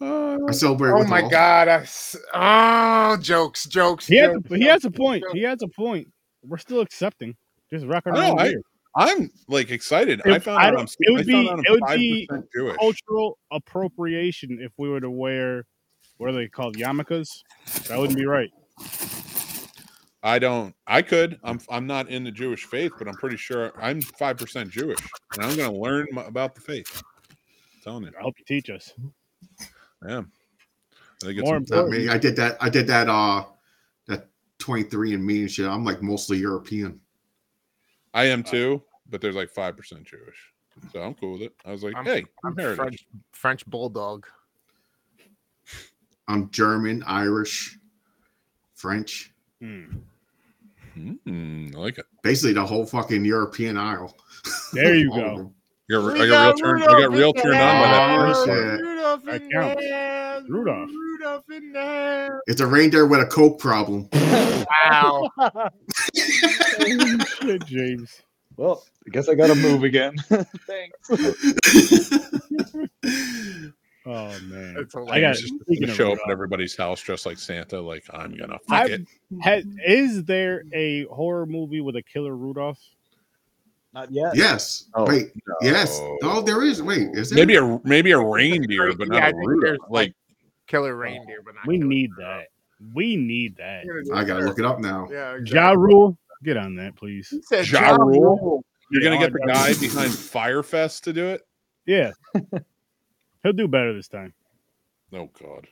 Uh, 0.00 0.38
I 0.48 0.52
celebrate. 0.52 0.90
Oh 0.90 0.98
with 0.98 1.08
my 1.08 1.22
all. 1.22 1.30
god! 1.30 1.68
I 1.68 1.76
s 1.76 2.16
oh, 2.34 3.16
jokes, 3.20 3.66
jokes. 3.66 4.06
He 4.06 4.16
has, 4.18 4.36
a, 4.36 4.56
he 4.56 4.64
has 4.64 4.84
a 4.84 4.90
point. 4.90 5.22
jokes. 5.22 5.32
He 5.32 5.42
has 5.42 5.62
a 5.62 5.68
point. 5.68 6.08
We're 6.42 6.58
still 6.58 6.80
accepting. 6.80 7.34
Just 7.72 7.86
rocking 7.86 8.14
I 8.14 8.28
know, 8.28 8.36
around 8.36 8.40
I. 8.40 8.54
I'm 8.98 9.30
like 9.48 9.70
excited. 9.70 10.20
I 10.24 10.38
found 10.38 10.58
I 10.58 10.68
out 10.68 10.78
I'm, 10.78 10.86
it 11.00 11.12
would 11.12 11.26
be- 11.26 11.48
it 11.48 11.70
would 11.70 11.96
be 11.96 12.28
Jewish. 12.54 12.76
Cultural 12.76 13.38
appropriation 13.50 14.58
if 14.60 14.72
we 14.78 14.88
were 14.88 15.00
to 15.00 15.10
wear 15.10 15.66
what 16.18 16.30
are 16.30 16.32
they 16.32 16.48
called? 16.48 16.76
Yarmulkes? 16.76 17.42
That 17.88 17.98
wouldn't 17.98 18.18
be 18.18 18.26
right. 18.26 18.50
I 20.22 20.38
don't. 20.38 20.74
I 20.86 21.02
could. 21.02 21.38
I'm. 21.44 21.60
I'm 21.70 21.86
not 21.86 22.08
in 22.08 22.24
the 22.24 22.30
Jewish 22.32 22.64
faith, 22.64 22.92
but 22.98 23.06
I'm 23.06 23.16
pretty 23.16 23.36
sure 23.36 23.72
I'm 23.80 24.00
five 24.00 24.38
percent 24.38 24.70
Jewish, 24.70 24.98
and 25.34 25.44
I'm 25.44 25.56
going 25.56 25.70
to 25.72 25.78
learn 25.78 26.06
m- 26.12 26.18
about 26.18 26.54
the 26.54 26.60
faith. 26.60 27.02
I'm 27.30 27.82
telling 27.84 28.04
you, 28.04 28.12
I 28.18 28.22
hope 28.22 28.34
you 28.38 28.44
teach 28.44 28.70
us. 28.70 28.92
I 30.06 30.12
am. 30.12 30.32
I 31.22 31.26
think 31.26 31.38
it's 31.38 31.46
More 31.46 31.56
important. 31.56 31.90
Not 31.92 31.98
me. 32.00 32.08
I 32.08 32.18
did 32.18 32.34
that. 32.36 32.56
I 32.60 32.68
did 32.68 32.86
that. 32.88 33.08
Uh, 33.08 33.44
that 34.08 34.28
twenty 34.58 34.82
three 34.82 35.14
and 35.14 35.24
me 35.24 35.40
and 35.42 35.50
shit. 35.50 35.66
I'm 35.68 35.84
like 35.84 36.02
mostly 36.02 36.38
European. 36.38 37.00
I 38.14 38.24
am 38.24 38.42
too, 38.42 38.82
but 39.08 39.20
there's 39.20 39.36
like 39.36 39.50
five 39.50 39.76
percent 39.76 40.04
Jewish, 40.04 40.52
so 40.92 41.02
I'm 41.02 41.14
cool 41.14 41.34
with 41.34 41.42
it. 41.42 41.54
I 41.64 41.70
was 41.70 41.84
like, 41.84 41.94
I'm- 41.94 42.04
hey, 42.04 42.24
I'm 42.42 42.52
I'm 42.52 42.56
heritage. 42.56 42.76
French, 42.78 43.06
French 43.32 43.66
bulldog. 43.66 44.26
I'm 46.26 46.50
German, 46.50 47.04
Irish, 47.06 47.78
French. 48.74 49.32
Hmm. 49.60 49.84
Mm, 50.96 51.74
I 51.74 51.78
like 51.78 51.98
it. 51.98 52.06
Basically, 52.22 52.54
the 52.54 52.64
whole 52.64 52.86
fucking 52.86 53.24
European 53.24 53.76
aisle. 53.76 54.16
There 54.72 54.94
you 54.94 55.12
All 55.12 55.18
of 55.20 55.36
go. 55.36 55.52
You're, 55.88 56.12
We 56.12 56.22
I 56.22 56.26
got 56.26 56.26
real 56.26 56.52
got 56.52 56.58
turned. 56.58 56.82
I 56.84 57.00
got 57.00 57.12
real 57.12 57.32
turned 57.32 57.54
on 57.56 57.82
by 57.82 57.90
that. 57.92 58.16
First 58.16 58.46
Rudolph 58.82 59.24
That 59.24 59.42
in 59.42 59.50
counts. 59.50 59.82
there. 59.82 60.42
Rudolph. 60.48 60.90
Rudolph 60.90 61.50
in 61.50 61.72
there. 61.72 62.40
It's 62.46 62.60
a 62.60 62.66
reindeer 62.66 63.06
with 63.06 63.20
a 63.20 63.26
coke 63.26 63.58
problem. 63.58 64.08
Wow. 64.90 65.28
Shit, 66.14 67.64
James. 67.66 68.20
Well, 68.56 68.84
I 69.06 69.10
guess 69.10 69.28
I 69.28 69.34
gotta 69.34 69.54
move 69.54 69.84
again. 69.84 70.16
Thanks. 70.66 71.10
Oh 74.06 74.38
man. 74.44 74.74
That's 74.74 74.94
I 74.94 74.98
got 74.98 75.06
hilarious. 75.06 75.40
Just 75.40 75.54
speaking 75.62 75.88
to 75.88 75.94
show 75.94 76.12
up 76.12 76.18
at 76.24 76.30
everybody's 76.30 76.76
house 76.76 77.00
dressed 77.00 77.26
like 77.26 77.38
Santa. 77.38 77.80
Like 77.80 78.04
I'm 78.12 78.36
gonna 78.36 78.58
fuck 78.68 78.82
I've- 78.82 78.92
it. 78.92 79.06
ha- 79.42 79.62
is 79.84 80.24
there 80.24 80.62
mm-hmm. 80.64 81.10
a 81.10 81.14
horror 81.14 81.46
movie 81.46 81.80
with 81.80 81.96
a 81.96 82.02
killer 82.02 82.36
Rudolph? 82.36 82.78
Not 83.92 84.12
yet. 84.12 84.36
yes. 84.36 84.84
Oh, 84.94 85.06
Wait. 85.06 85.32
Yes. 85.62 85.98
Oh, 86.22 86.42
there 86.42 86.62
is. 86.62 86.82
Wait. 86.82 87.08
Is 87.14 87.30
there? 87.30 87.38
Maybe 87.38 87.56
a 87.56 87.80
maybe 87.82 88.12
a 88.12 88.18
reindeer, 88.18 88.94
but 88.94 89.08
not 89.08 89.16
Yeah, 89.16 89.24
I 89.24 89.28
a 89.28 89.32
think 89.32 89.46
Rudolph. 89.48 89.62
there's, 89.62 89.90
Like 89.90 90.14
Killer 90.66 90.94
reindeer, 90.96 91.40
but 91.44 91.54
not 91.54 91.66
We 91.66 91.78
need 91.78 92.10
Rudolph. 92.16 92.42
that. 92.42 92.94
We 92.94 93.16
need 93.16 93.56
that. 93.56 93.84
I 94.14 94.22
gotta 94.22 94.44
look 94.44 94.58
it 94.58 94.64
up 94.66 94.80
now. 94.80 95.08
Yeah. 95.10 95.38
Ja 95.44 95.70
Rule, 95.70 96.16
get 96.44 96.56
on 96.58 96.76
that, 96.76 96.94
please. 96.94 97.28
He 97.30 97.40
said 97.42 97.68
Ja 97.70 97.80
Ja 97.80 97.96
Rule? 97.96 98.38
Rule. 98.38 98.64
you're 98.90 99.02
gonna 99.02 99.18
get 99.18 99.32
the 99.32 99.40
guy 99.46 99.72
behind 99.80 100.12
Fyre 100.12 100.62
Fest 100.62 101.02
to 101.04 101.12
do 101.12 101.26
it. 101.26 101.40
Yeah. 101.86 102.12
He'll 103.46 103.52
do 103.52 103.68
better 103.68 103.94
this 103.94 104.08
time. 104.08 104.34
Oh 105.12 105.30
God. 105.40 105.68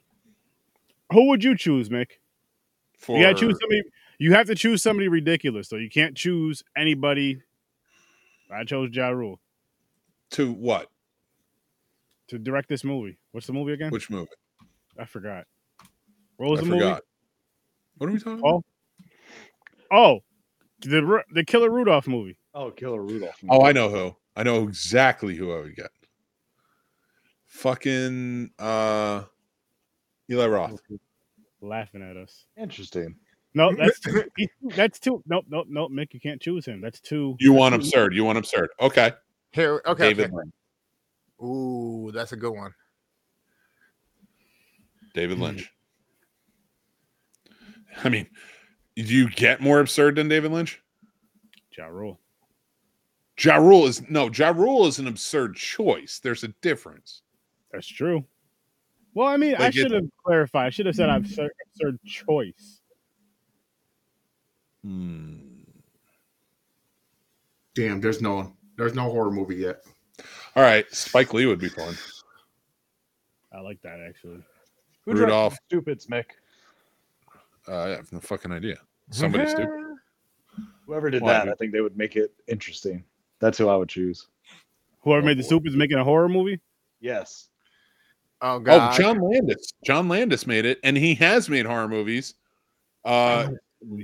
Who 1.13 1.29
would 1.31 1.43
you 1.43 1.57
choose, 1.57 1.89
Mick? 1.89 2.07
For 2.97 3.17
You 3.17 3.25
gotta 3.25 3.35
choose 3.35 3.59
somebody. 3.61 3.83
You 4.19 4.33
have 4.33 4.47
to 4.47 4.55
choose 4.55 4.81
somebody 4.81 5.09
ridiculous, 5.09 5.67
though. 5.67 5.79
You 5.79 5.91
can't 5.91 6.17
choose 6.17 6.63
anybody. 6.77 7.43
I 8.49 8.63
chose 8.63 8.91
Ja 8.93 9.09
Rule 9.09 9.41
to 10.31 10.53
what? 10.53 10.89
to 12.29 12.39
direct 12.39 12.69
this 12.69 12.85
movie. 12.85 13.19
What's 13.33 13.49
the 13.49 13.53
movie 13.53 13.73
again? 13.73 13.91
Which 13.91 14.09
movie? 14.09 14.31
I 14.97 15.05
forgot. 15.05 15.45
What 16.37 16.51
was 16.51 16.61
I 16.61 16.63
the 16.63 16.69
movie? 16.69 16.85
What 17.99 18.09
are 18.09 18.13
we 18.13 18.19
talking 18.21 18.41
Oh. 18.45 18.49
about? 18.49 18.65
Oh, 19.91 20.21
the 20.79 21.25
the 21.33 21.43
Killer 21.45 21.71
Rudolph 21.71 22.07
movie. 22.07 22.39
Oh, 22.55 22.71
Killer 22.71 23.03
Rudolph. 23.03 23.35
Oh, 23.49 23.65
I 23.65 23.73
know 23.73 23.89
who. 23.89 24.15
I 24.37 24.45
know 24.45 24.63
exactly 24.63 25.35
who 25.35 25.53
I 25.53 25.61
would 25.61 25.75
get. 25.75 25.91
Fucking 27.55 28.51
uh 28.59 29.23
Eli 30.29 30.47
Roth. 30.47 30.81
Laughing 31.61 32.03
at 32.03 32.17
us. 32.17 32.47
Interesting. 32.59 33.15
No, 33.55 33.73
that's 33.79 34.01
too, 34.01 34.25
he- 34.37 34.51
that's 34.75 34.99
too. 34.99 35.23
Nope, 35.27 35.45
nope, 35.49 35.69
nope. 35.71 35.93
Mick, 35.93 36.13
you 36.13 36.19
can't 36.21 36.43
choose 36.43 36.67
him. 36.67 36.81
That's 36.81 37.01
too. 37.01 37.37
You 37.39 37.53
want 37.53 37.77
absurd. 37.77 38.13
You 38.13 38.25
want 38.25 38.39
absurd. 38.39 38.71
Okay. 38.81 39.13
Here, 39.53 39.81
okay. 39.87 40.09
David 40.09 40.27
okay. 40.27 40.35
Lynch. 40.35 40.53
Ooh, 41.43 42.11
that's 42.13 42.33
a 42.33 42.37
good 42.37 42.53
one. 42.53 42.75
David 45.15 45.39
Lynch. 45.39 45.71
I 48.03 48.09
mean, 48.09 48.27
do 48.97 49.05
you 49.05 49.31
get 49.31 49.61
more 49.61 49.79
absurd 49.79 50.17
than 50.17 50.29
David 50.29 50.51
Lynch? 50.51 50.83
Ja 51.79 51.87
Rule. 51.87 52.19
Ja 53.39 53.57
Rule 53.57 53.87
is 53.87 54.03
no, 54.11 54.29
Ja 54.29 54.49
Rule 54.51 54.87
is 54.87 54.99
an 54.99 55.07
absurd 55.07 55.55
choice. 55.55 56.19
There's 56.19 56.43
a 56.43 56.49
difference. 56.61 57.23
That's 57.75 57.87
true. 57.89 58.25
Well, 59.15 59.27
I 59.29 59.37
mean, 59.37 59.55
I 59.57 59.65
Like 59.65 59.69
it- 59.71 59.81
should 59.81 59.91
have 59.93 60.05
clarified. 60.25 60.67
I 60.67 60.71
should 60.71 60.87
have 60.87 60.95
said 60.97 61.09
absurd, 61.09 61.51
absurd 61.75 61.99
choice. 62.05 62.81
Hmm. 64.83 65.39
Damn. 67.75 68.01
There's 68.01 68.21
no. 68.23 68.53
There's 68.77 68.95
no 68.95 69.05
horror 69.11 69.31
movie 69.31 69.57
yet. 69.57 69.85
All 70.57 70.63
right, 70.63 70.85
Spike 70.93 71.33
Lee 71.33 71.47
would 71.47 71.59
be 71.61 71.69
fun. 71.69 71.95
I 73.53 73.61
like 73.61 73.81
that 73.83 74.01
actually. 74.01 74.43
Who 75.05 75.13
directed 75.13 75.23
Rudolph. 75.23 75.59
Stupids, 75.69 76.07
Mick. 76.07 76.25
Uh, 77.69 77.77
I 77.77 77.89
have 77.91 78.13
no 78.13 78.21
fucking 78.21 78.51
idea. 78.53 78.77
Somebody 79.11 79.49
stupid. 79.49 79.69
Whoever 80.87 81.11
did 81.11 81.23
Why, 81.23 81.33
that, 81.33 81.45
dude? 81.45 81.53
I 81.53 81.57
think 81.57 81.73
they 81.73 81.81
would 81.81 81.97
make 81.97 82.17
it 82.17 82.33
interesting. 82.49 83.05
That's 83.41 83.59
who 83.59 83.69
I 83.69 83.77
would 83.77 83.89
choose. 83.89 84.27
Whoever 85.03 85.23
Oh, 85.23 85.27
made 85.27 85.39
the 85.39 85.43
boy. 85.43 85.49
soup 85.49 85.67
is 85.67 85.75
making 85.77 85.99
a 85.99 86.05
horror 86.05 86.29
movie. 86.29 86.61
Yes. 87.01 87.49
Oh 88.45 88.59
god. 88.59 88.93
Oh, 88.93 89.03
John 89.03 89.21
Landis. 89.21 89.73
John 89.85 90.07
Landis 90.07 90.47
made 90.47 90.67
it, 90.67 90.79
and 90.85 90.99
he 90.99 91.15
has 91.15 91.49
made 91.49 91.65
horror 91.65 91.89
movies. 91.89 92.35
Uh, 93.03 93.49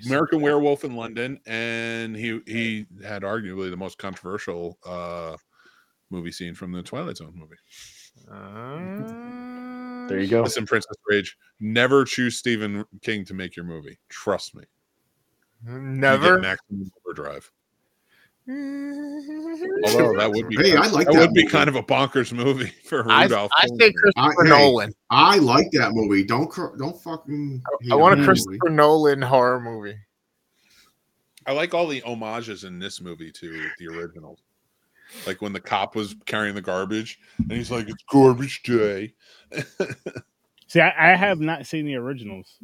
American 0.06 0.40
Werewolf 0.40 0.82
in 0.82 0.97
London, 0.97 1.38
and 1.47 2.16
he 2.16 2.40
he 2.47 2.87
had 3.04 3.23
arguably 3.23 3.70
the 3.70 3.76
most 3.76 3.99
controversial 3.99 4.78
uh, 4.87 5.37
movie 6.11 6.32
scene 6.32 6.54
from 6.54 6.73
the 6.73 6.82
Twilight 6.82 7.18
Zone 7.18 7.35
movie. 7.35 7.56
Uh, 8.30 10.09
There 10.09 10.18
you 10.18 10.26
go. 10.28 10.42
Listen, 10.42 10.66
Princess 10.66 10.97
Rage, 11.06 11.37
never 11.61 12.04
choose 12.04 12.37
Stephen 12.37 12.85
King 13.02 13.26
to 13.26 13.35
make 13.35 13.56
your 13.56 13.66
movie. 13.66 13.99
Trust 14.09 14.54
me. 14.54 14.64
You 15.66 15.73
get 15.73 15.80
Never. 15.82 16.38
maximum 16.38 16.90
overdrive. 17.06 17.50
Although 19.85 20.16
that 20.19 20.30
would 20.33 20.49
be 20.49 20.57
Hey, 20.57 20.76
I 20.76 20.87
like 20.88 21.07
that, 21.07 21.14
that 21.14 21.21
would 21.21 21.35
be 21.35 21.47
kind 21.47 21.69
of 21.69 21.76
a 21.76 21.83
bonkers 21.83 22.33
movie 22.33 22.66
for 22.85 23.02
Rudolph. 23.04 23.50
I 23.57 23.66
Goldberg. 23.66 23.80
say 23.80 23.92
Christopher 23.92 24.42
I- 24.42 24.45
hey, 24.45 24.49
Nolan. 24.50 24.95
I 25.11 25.37
like 25.38 25.71
that 25.73 25.92
movie. 25.92 26.25
Don't 26.25 26.52
don't 26.78 27.00
fucking. 27.02 27.62
hate 27.83 27.92
I 27.92 27.95
want 27.97 28.21
a 28.21 28.25
Christopher 28.25 28.57
movie. 28.64 28.76
Nolan 28.76 29.23
horror 29.23 29.61
movie. 29.61 29.97
I 31.47 31.52
like 31.52 31.75
all 31.75 31.87
the 31.87 32.00
homages 32.00 32.64
in 32.64 32.78
this 32.78 33.00
movie 33.00 33.33
to 33.33 33.69
the 33.78 33.87
originals. 33.88 34.40
Like 35.26 35.40
when 35.42 35.52
the 35.52 35.61
cop 35.61 35.97
was 35.97 36.14
carrying 36.26 36.54
the 36.54 36.61
garbage 36.61 37.19
and 37.38 37.52
he's 37.52 37.71
like, 37.71 37.88
It's 37.88 38.04
garbage 38.11 38.62
day. 38.62 39.14
See, 40.69 40.80
I, 40.80 41.12
I 41.12 41.16
have 41.16 41.40
not 41.40 41.66
seen 41.66 41.85
the 41.87 41.97
originals. 41.97 42.59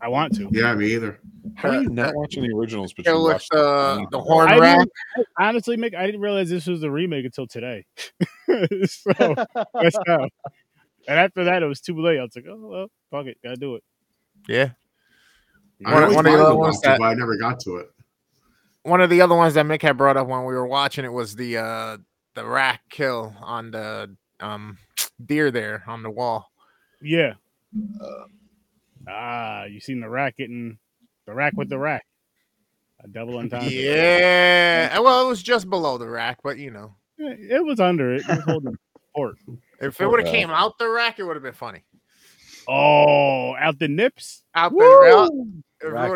I 0.00 0.08
want 0.08 0.34
to. 0.36 0.48
Yeah, 0.52 0.74
me 0.74 0.92
either. 0.94 1.18
How 1.54 1.70
are 1.70 1.82
you 1.82 1.88
not 1.90 2.14
watching 2.14 2.42
the 2.42 2.54
originals, 2.56 2.92
but 2.92 3.04
you 3.06 3.12
with 3.14 3.32
watched 3.34 3.50
the, 3.50 4.06
the 4.10 4.20
horn 4.20 4.48
I 4.48 4.58
rat. 4.58 4.78
didn't- 5.16 5.28
honestly, 5.38 5.76
Mick, 5.76 5.94
I 5.94 6.06
didn't 6.06 6.20
realize 6.20 6.48
this 6.50 6.66
was 6.66 6.80
the 6.80 6.90
remake 6.90 7.24
until 7.24 7.46
today. 7.46 7.84
so 8.48 9.12
that's 9.74 9.98
how. 10.06 10.28
And 11.08 11.18
after 11.18 11.44
that, 11.44 11.62
it 11.62 11.66
was 11.66 11.80
too 11.80 12.00
late. 12.00 12.18
I 12.18 12.22
was 12.22 12.34
like, 12.36 12.46
oh 12.48 12.56
well, 12.60 12.86
fuck 13.10 13.26
it, 13.26 13.38
gotta 13.42 13.56
do 13.56 13.74
it. 13.76 13.84
Yeah. 14.48 14.70
I 15.84 15.94
One- 15.94 16.02
always 16.04 16.16
one 16.16 16.26
of 16.26 16.32
the 16.32 16.44
other 16.44 16.54
ones 16.56 16.76
watch 16.76 16.84
it, 16.84 16.88
that- 16.88 16.98
but 17.00 17.04
I 17.06 17.14
never 17.14 17.36
got 17.36 17.58
to 17.60 17.76
it. 17.78 17.90
One 18.84 19.00
of 19.00 19.10
the 19.10 19.20
other 19.20 19.34
ones 19.36 19.54
that 19.54 19.64
Mick 19.66 19.82
had 19.82 19.96
brought 19.96 20.16
up 20.16 20.26
when 20.26 20.40
we 20.44 20.54
were 20.54 20.66
watching 20.66 21.04
it 21.04 21.12
was 21.12 21.36
the 21.36 21.56
uh 21.58 21.98
the 22.34 22.46
rack 22.46 22.80
kill 22.90 23.34
on 23.40 23.70
the 23.72 24.14
um 24.40 24.78
deer 25.26 25.50
there 25.50 25.84
on 25.86 26.02
the 26.02 26.10
wall. 26.10 26.50
Yeah. 27.00 27.34
Ah, 29.08 29.64
you 29.64 29.80
seen 29.80 30.00
the 30.00 30.08
rack 30.08 30.36
getting 30.36 30.78
the 31.26 31.34
rack 31.34 31.54
with 31.56 31.68
the 31.68 31.78
rack. 31.78 32.04
A 33.04 33.08
double 33.08 33.38
entendre. 33.38 33.68
Yeah. 33.70 34.98
Well, 35.00 35.24
it 35.24 35.28
was 35.28 35.42
just 35.42 35.68
below 35.68 35.98
the 35.98 36.08
rack, 36.08 36.38
but 36.42 36.58
you 36.58 36.70
know, 36.70 36.94
Eh, 37.20 37.34
It 37.56 37.64
was 37.64 37.80
under 37.80 38.14
it. 38.14 38.22
It 38.22 38.28
was 38.28 38.44
holding 38.44 38.76
support. 39.08 39.36
if 39.80 40.00
it 40.00 40.06
would 40.06 40.20
have 40.24 40.32
came 40.32 40.50
out 40.50 40.78
the 40.78 40.88
rack, 40.88 41.18
it 41.18 41.24
would 41.24 41.34
have 41.36 41.42
been 41.42 41.52
funny. 41.52 41.82
Oh, 42.68 43.56
out 43.56 43.78
the 43.78 43.88
nips. 43.88 44.44
Out 44.54 44.72
the 44.72 44.78
rack. 44.78 45.30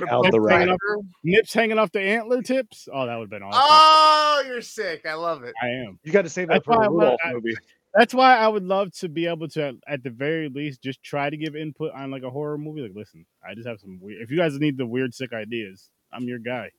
Rack 0.01 0.09
out 0.09 0.31
the 0.31 0.41
rack. 0.41 0.59
hanging 0.61 0.75
up- 0.75 1.05
Nips 1.25 1.53
hanging 1.53 1.79
off 1.79 1.91
the 1.91 2.01
antler 2.01 2.41
tips. 2.41 2.89
Oh, 2.93 3.05
that 3.07 3.17
would 3.17 3.25
have 3.25 3.31
been 3.31 3.43
awesome. 3.43 3.61
Oh, 3.65 4.45
you're 4.47 4.61
sick. 4.63 5.05
I 5.07 5.15
love 5.15 5.43
it. 5.43 5.55
I 5.61 5.67
am. 5.69 5.99
You 6.05 6.13
got 6.13 6.23
to 6.23 6.29
save 6.31 6.47
that 6.49 6.55
That's 6.55 6.65
for 6.67 6.77
why 6.79 6.85
a 6.85 6.89
I'm 6.89 6.97
not- 6.97 7.03
Rudolph 7.03 7.21
I- 7.25 7.33
movie. 7.33 7.57
That's 7.97 8.13
why 8.13 8.37
I 8.37 8.47
would 8.47 8.63
love 8.65 8.93
to 8.99 9.09
be 9.09 9.27
able 9.27 9.49
to, 9.49 9.79
at 9.89 10.03
the 10.03 10.11
very 10.11 10.51
least, 10.51 10.83
just 10.83 11.03
try 11.03 11.31
to 11.31 11.37
give 11.37 11.57
input 11.57 11.93
on 11.93 12.11
like 12.11 12.25
a 12.25 12.31
horror 12.31 12.59
movie. 12.59 12.83
Like, 12.83 12.93
listen, 12.95 13.25
I 13.43 13.55
just 13.55 13.67
have 13.67 13.81
some 13.81 13.99
weird. 14.03 14.21
If 14.21 14.31
you 14.31 14.37
guys 14.37 14.59
need 14.59 14.77
the 14.77 14.85
weird, 14.85 15.15
sick 15.15 15.33
ideas, 15.33 15.89
I'm 16.13 16.25
your 16.25 16.39
guy. 16.39 16.71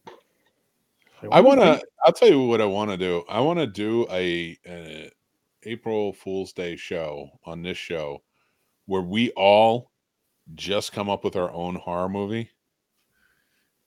Like, 1.23 1.31
I 1.31 1.41
want 1.41 1.59
to. 1.61 1.73
think? 1.77 1.85
I'll 2.05 2.13
tell 2.13 2.29
you 2.29 2.43
what 2.43 2.61
I 2.61 2.65
want 2.65 2.91
to 2.91 2.97
do. 2.97 3.23
I 3.27 3.39
want 3.39 3.57
to 3.57 3.65
do 3.65 4.05
a, 4.11 4.55
a 4.67 5.11
April 5.63 6.13
Fool's 6.13 6.53
Day 6.53 6.75
show 6.75 7.31
on 7.45 7.63
this 7.63 7.79
show 7.79 8.21
where 8.85 9.01
we 9.01 9.31
all 9.31 9.89
just 10.53 10.93
come 10.93 11.09
up 11.09 11.23
with 11.23 11.35
our 11.35 11.51
own 11.51 11.75
horror 11.75 12.09
movie 12.09 12.51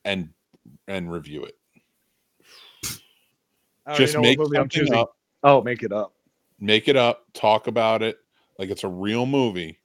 and 0.04 0.30
and 0.88 1.12
review 1.12 1.44
it. 1.44 1.56
Just 3.94 4.18
make 4.18 4.38
movie 4.38 4.56
I'm 4.56 4.62
something 4.62 4.80
choosing. 4.80 4.94
up, 4.94 5.16
Oh, 5.42 5.62
make 5.62 5.84
it 5.84 5.92
up. 5.92 6.12
Make 6.60 6.88
it 6.88 6.96
up, 6.96 7.24
talk 7.32 7.66
about 7.66 8.02
it 8.02 8.18
like 8.58 8.70
it's 8.70 8.84
a 8.84 8.88
real 8.88 9.26
movie, 9.26 9.78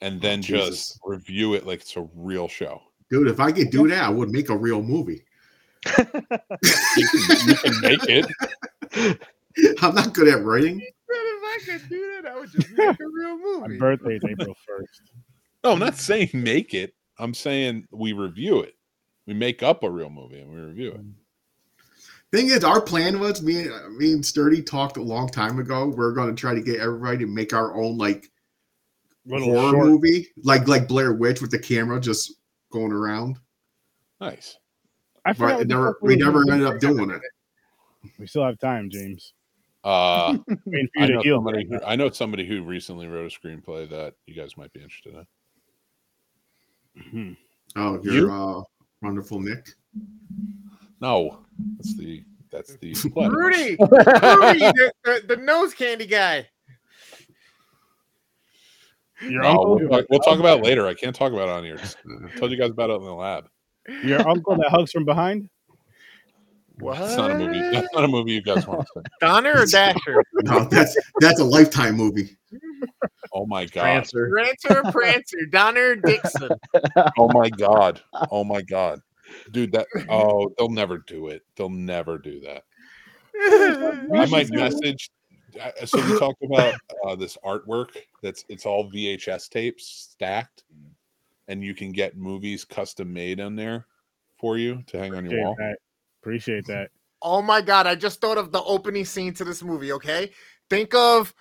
and 0.00 0.16
oh, 0.16 0.18
then 0.20 0.42
just 0.42 0.98
review 1.04 1.54
it 1.54 1.66
like 1.66 1.80
it's 1.80 1.96
a 1.96 2.08
real 2.14 2.48
show. 2.48 2.82
Dude, 3.10 3.28
if 3.28 3.38
I 3.40 3.52
could 3.52 3.70
do 3.70 3.88
that, 3.88 4.02
I 4.02 4.08
would 4.08 4.30
make 4.30 4.48
a 4.48 4.56
real 4.56 4.82
movie. 4.82 5.24
You 5.86 6.04
can, 6.04 7.48
you 7.48 7.54
can 7.56 7.80
make 7.80 8.04
it. 8.08 8.26
I'm 9.82 9.94
not 9.94 10.14
good 10.14 10.28
at 10.28 10.42
writing. 10.42 10.80
If 10.80 10.90
I 11.08 11.78
could 11.78 11.88
do 11.88 12.22
that, 12.22 12.32
I 12.32 12.40
would 12.40 12.50
just 12.50 12.70
make 12.70 13.00
a 13.00 13.06
real 13.12 13.36
My 13.60 13.68
movie. 13.68 13.78
birthday 13.78 14.16
is 14.16 14.22
April 14.28 14.56
first. 14.66 15.02
No, 15.62 15.72
I'm 15.72 15.78
not 15.78 15.96
saying 15.96 16.30
make 16.32 16.74
it. 16.74 16.94
I'm 17.18 17.34
saying 17.34 17.86
we 17.92 18.12
review 18.12 18.60
it. 18.60 18.74
We 19.26 19.34
make 19.34 19.62
up 19.62 19.84
a 19.84 19.90
real 19.90 20.10
movie 20.10 20.40
and 20.40 20.50
we 20.50 20.60
review 20.60 20.90
it. 20.92 21.00
Mm. 21.00 21.12
Thing 22.34 22.48
is, 22.50 22.64
our 22.64 22.80
plan 22.80 23.20
was 23.20 23.42
me 23.42 23.60
and 23.68 23.96
me 23.96 24.12
and 24.12 24.26
Sturdy 24.26 24.60
talked 24.60 24.96
a 24.96 25.02
long 25.02 25.28
time 25.28 25.60
ago. 25.60 25.86
We're 25.88 26.10
going 26.12 26.34
to 26.34 26.40
try 26.40 26.52
to 26.52 26.60
get 26.60 26.80
everybody 26.80 27.18
to 27.18 27.26
make 27.26 27.52
our 27.52 27.76
own 27.76 27.96
like 27.96 28.28
Little 29.24 29.52
horror 29.54 29.70
short. 29.70 29.86
movie, 29.86 30.26
like 30.42 30.66
like 30.66 30.88
Blair 30.88 31.12
Witch 31.14 31.40
with 31.40 31.50
the 31.52 31.58
camera 31.60 32.00
just 32.00 32.32
going 32.72 32.90
around. 32.92 33.38
Nice. 34.20 34.58
I 35.24 35.32
forgot 35.32 35.48
But 35.50 35.58
what 35.58 35.66
never, 35.68 35.98
we 36.02 36.16
never 36.16 36.40
ended 36.50 36.66
up 36.66 36.80
doing 36.80 37.10
it. 37.10 37.22
We 38.18 38.26
still 38.26 38.44
have 38.44 38.58
time, 38.58 38.90
James. 38.90 39.32
Uh, 39.84 40.36
Waiting 40.66 40.88
for 40.94 41.02
I 41.02 41.06
you 41.06 41.12
know 41.14 41.22
to 41.22 41.28
heal. 41.28 41.36
somebody 41.36 41.66
who. 41.70 41.80
I 41.86 41.94
know 41.96 42.10
somebody 42.10 42.46
who 42.46 42.62
recently 42.64 43.06
wrote 43.06 43.32
a 43.32 43.38
screenplay 43.46 43.88
that 43.90 44.14
you 44.26 44.34
guys 44.34 44.56
might 44.56 44.72
be 44.72 44.82
interested 44.82 45.14
in. 45.14 45.26
Mhm. 47.00 47.36
Oh, 47.76 48.00
you're 48.02 48.14
You? 48.14 48.32
uh, 48.32 48.62
wonderful, 49.02 49.38
Nick. 49.40 49.68
No, 51.00 51.44
that's 51.76 51.96
the 51.96 52.24
that's 52.54 52.76
the. 52.76 52.92
Rudy, 53.16 53.76
Rudy, 53.80 54.58
the, 54.60 54.92
the, 55.04 55.22
the 55.34 55.36
nose 55.36 55.74
candy 55.74 56.06
guy. 56.06 56.48
Your 59.22 59.42
No, 59.42 59.48
uncle, 59.48 59.78
we'll, 59.78 59.88
talk, 59.88 60.06
we'll 60.10 60.20
talk 60.20 60.38
about 60.38 60.58
it 60.60 60.64
later. 60.64 60.86
I 60.86 60.94
can't 60.94 61.14
talk 61.14 61.32
about 61.32 61.48
it 61.48 61.52
on 61.52 61.64
here. 61.64 61.78
I 61.80 62.38
told 62.38 62.50
you 62.50 62.56
guys 62.56 62.70
about 62.70 62.90
it 62.90 62.94
in 62.94 63.04
the 63.04 63.14
lab. 63.14 63.48
your 64.04 64.26
uncle 64.28 64.56
that 64.56 64.70
hugs 64.70 64.92
from 64.92 65.04
behind. 65.04 65.48
What? 66.78 66.98
That's 66.98 67.16
not 67.16 67.30
a 67.30 67.38
movie. 67.38 67.60
That's 67.60 67.92
not 67.94 68.04
a 68.04 68.08
movie 68.08 68.32
you 68.32 68.42
guys 68.42 68.66
want 68.66 68.80
to 68.80 68.86
see. 68.94 69.00
Donner 69.20 69.52
or 69.56 69.66
Dasher? 69.66 70.22
No, 70.42 70.64
that's 70.64 70.96
that's 71.20 71.38
a 71.38 71.44
lifetime 71.44 71.96
movie. 71.96 72.36
Oh 73.32 73.46
my 73.46 73.64
god. 73.66 73.82
Prancer. 73.82 74.28
Prancer 74.30 74.82
or 74.84 74.92
Prancer? 74.92 75.46
Donner 75.50 75.90
or 75.90 75.96
Dixon? 75.96 76.50
Oh 77.16 77.30
my 77.32 77.48
god. 77.48 78.00
Oh 78.30 78.42
my 78.42 78.60
god. 78.62 79.00
Dude, 79.50 79.72
that 79.72 79.86
oh, 80.08 80.50
they'll 80.58 80.68
never 80.68 80.98
do 80.98 81.28
it. 81.28 81.42
They'll 81.56 81.68
never 81.68 82.18
do 82.18 82.40
that. 82.40 82.64
I 84.14 84.26
might 84.26 84.50
message. 84.50 85.10
uh, 85.60 85.86
So 85.86 85.98
we 86.04 86.18
talked 86.18 86.42
about 86.42 86.74
uh, 87.06 87.16
this 87.16 87.36
artwork. 87.44 87.96
That's 88.22 88.44
it's 88.48 88.66
all 88.66 88.90
VHS 88.90 89.48
tapes 89.48 89.86
stacked, 90.12 90.64
and 91.48 91.62
you 91.62 91.74
can 91.74 91.92
get 91.92 92.16
movies 92.16 92.64
custom 92.64 93.12
made 93.12 93.40
on 93.40 93.56
there 93.56 93.86
for 94.38 94.58
you 94.58 94.82
to 94.86 94.98
hang 94.98 95.14
on 95.14 95.28
your 95.28 95.42
wall. 95.42 95.54
that. 95.58 95.76
Appreciate 96.22 96.66
that. 96.66 96.90
Oh 97.22 97.40
my 97.40 97.60
god, 97.60 97.86
I 97.86 97.94
just 97.94 98.20
thought 98.20 98.38
of 98.38 98.52
the 98.52 98.62
opening 98.62 99.04
scene 99.04 99.32
to 99.34 99.44
this 99.44 99.62
movie, 99.62 99.92
okay? 99.92 100.30
Think 100.68 100.94
of 100.94 101.34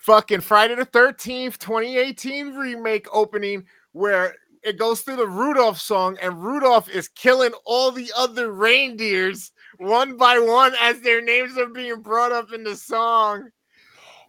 fucking 0.00 0.40
Friday 0.40 0.76
the 0.76 0.86
13th, 0.86 1.58
2018 1.58 2.54
remake 2.54 3.06
opening 3.12 3.64
where 3.92 4.36
it 4.68 4.78
goes 4.78 5.00
through 5.00 5.16
the 5.16 5.26
Rudolph 5.26 5.80
song 5.80 6.18
and 6.20 6.44
Rudolph 6.44 6.88
is 6.90 7.08
killing 7.08 7.52
all 7.64 7.90
the 7.90 8.12
other 8.16 8.52
reindeers 8.52 9.50
one 9.78 10.16
by 10.16 10.38
one 10.38 10.74
as 10.80 11.00
their 11.00 11.22
names 11.22 11.56
are 11.56 11.68
being 11.68 12.02
brought 12.02 12.32
up 12.32 12.52
in 12.52 12.64
the 12.64 12.76
song. 12.76 13.48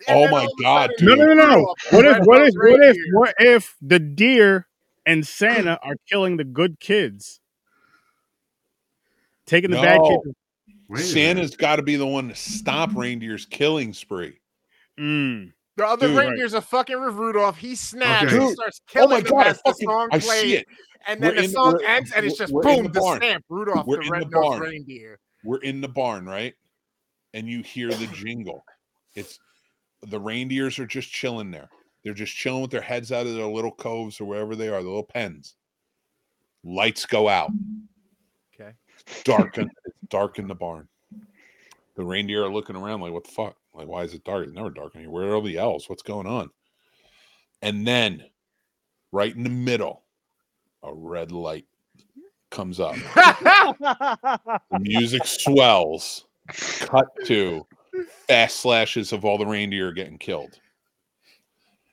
And 0.07 0.17
Oh 0.17 0.31
my 0.31 0.39
all 0.39 0.45
of 0.45 0.51
a 0.57 0.63
God, 0.63 0.89
sudden, 0.97 1.19
No, 1.19 1.25
no, 1.25 1.33
no, 1.33 1.45
no. 1.45 1.75
What 1.91 2.05
if, 2.05 2.17
what 2.25 2.41
if, 2.47 2.53
what 2.55 2.81
if, 2.81 2.97
what 3.11 3.35
if 3.39 3.75
the 3.81 3.99
deer 3.99 4.67
and 5.05 5.27
Santa 5.27 5.77
are 5.83 5.95
killing 6.09 6.37
the 6.37 6.45
good 6.45 6.79
kids, 6.79 7.41
taking 9.45 9.71
the 9.71 9.77
bad 9.77 9.99
kids? 10.01 10.35
Wait. 10.87 11.01
Santa's 11.01 11.55
got 11.55 11.75
to 11.75 11.83
be 11.83 11.97
the 11.97 12.07
one 12.07 12.29
to 12.29 12.35
stop 12.35 12.95
reindeer's 12.95 13.45
killing 13.45 13.93
spree. 13.93 14.39
Mm. 14.97 15.51
The 15.79 15.87
other 15.87 16.07
Dude. 16.09 16.17
reindeers 16.17 16.53
are 16.53 16.59
fucking 16.61 16.99
with 17.01 17.15
Rudolph. 17.15 17.57
He 17.57 17.73
snaps. 17.73 18.25
Okay. 18.25 18.33
He 18.33 18.39
Dude. 18.47 18.53
starts 18.55 18.81
Oh 18.81 18.91
killing 18.91 19.09
my 19.09 19.21
them 19.21 19.31
god! 19.31 19.45
I, 19.47 19.49
as 19.49 19.55
the 19.57 19.61
fucking, 19.71 19.87
song 19.89 20.09
I 20.11 20.19
plays. 20.19 20.41
see 20.41 20.55
it. 20.55 20.67
And 21.07 21.23
then 21.23 21.35
We're 21.35 21.41
the 21.43 21.47
song 21.47 21.73
we're- 21.73 21.85
ends, 21.87 22.11
and 22.13 22.25
it's 22.25 22.37
just 22.37 22.51
boom, 22.51 22.83
the 22.83 22.89
the, 22.89 23.15
stamp, 23.15 23.45
Rudolph 23.47 23.87
We're 23.87 23.95
the 23.97 24.01
in 24.01 24.07
the 24.07 24.11
red-nosed 24.11 24.31
barn. 24.33 24.59
reindeer. 24.61 25.19
We're 25.45 25.61
in 25.61 25.79
the 25.79 25.87
barn, 25.87 26.25
right? 26.25 26.53
And 27.33 27.47
you 27.47 27.63
hear 27.63 27.89
the 27.89 28.07
jingle. 28.07 28.65
It's 29.15 29.39
the 30.01 30.19
reindeers 30.19 30.77
are 30.79 30.85
just 30.85 31.09
chilling 31.09 31.49
there. 31.51 31.69
They're 32.03 32.13
just 32.13 32.35
chilling 32.35 32.61
with 32.61 32.71
their 32.71 32.81
heads 32.81 33.11
out 33.13 33.25
of 33.27 33.35
their 33.35 33.45
little 33.45 33.71
coves 33.71 34.19
or 34.19 34.25
wherever 34.25 34.55
they 34.57 34.67
are, 34.67 34.81
the 34.81 34.87
little 34.89 35.03
pens. 35.03 35.55
Lights 36.65 37.05
go 37.05 37.29
out. 37.29 37.51
Okay. 38.53 38.71
Dark 39.23 39.57
in, 39.57 39.69
dark 40.09 40.39
in 40.39 40.47
the 40.49 40.55
barn. 40.55 40.87
The 41.95 42.03
reindeer 42.03 42.43
are 42.43 42.51
looking 42.51 42.75
around 42.75 42.99
like, 43.01 43.13
what 43.13 43.23
the 43.23 43.31
fuck? 43.31 43.55
Like, 43.79 43.87
why 43.87 44.03
is 44.03 44.13
it 44.13 44.25
dark? 44.25 44.45
It's 44.45 44.53
never 44.53 44.69
dark 44.69 44.93
in 44.95 45.01
here. 45.01 45.09
Where 45.09 45.29
are 45.29 45.35
all 45.35 45.41
the 45.41 45.57
elves? 45.57 45.87
What's 45.87 46.03
going 46.03 46.27
on? 46.27 46.49
And 47.61 47.87
then, 47.87 48.25
right 49.13 49.33
in 49.33 49.43
the 49.43 49.49
middle, 49.49 50.03
a 50.83 50.93
red 50.93 51.31
light 51.31 51.65
comes 52.51 52.81
up. 52.81 52.95
The 53.15 54.79
music 54.81 55.21
swells. 55.25 56.25
Cut 56.79 57.07
to 57.27 57.65
fast 58.27 58.57
slashes 58.57 59.13
of 59.13 59.23
all 59.23 59.37
the 59.37 59.45
reindeer 59.45 59.93
getting 59.93 60.17
killed. 60.17 60.59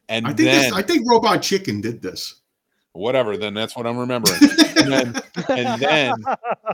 And 0.08 0.26
I 0.26 0.30
think 0.30 0.38
then 0.38 0.62
this, 0.62 0.72
I 0.72 0.82
think 0.82 1.08
Robot 1.08 1.40
Chicken 1.40 1.80
did 1.80 2.02
this. 2.02 2.40
whatever, 2.94 3.36
then 3.36 3.54
that's 3.54 3.76
what 3.76 3.86
I'm 3.86 3.98
remembering. 3.98 4.40
and 4.76 4.92
then 4.92 5.22
and 5.48 5.80
then 5.80 6.14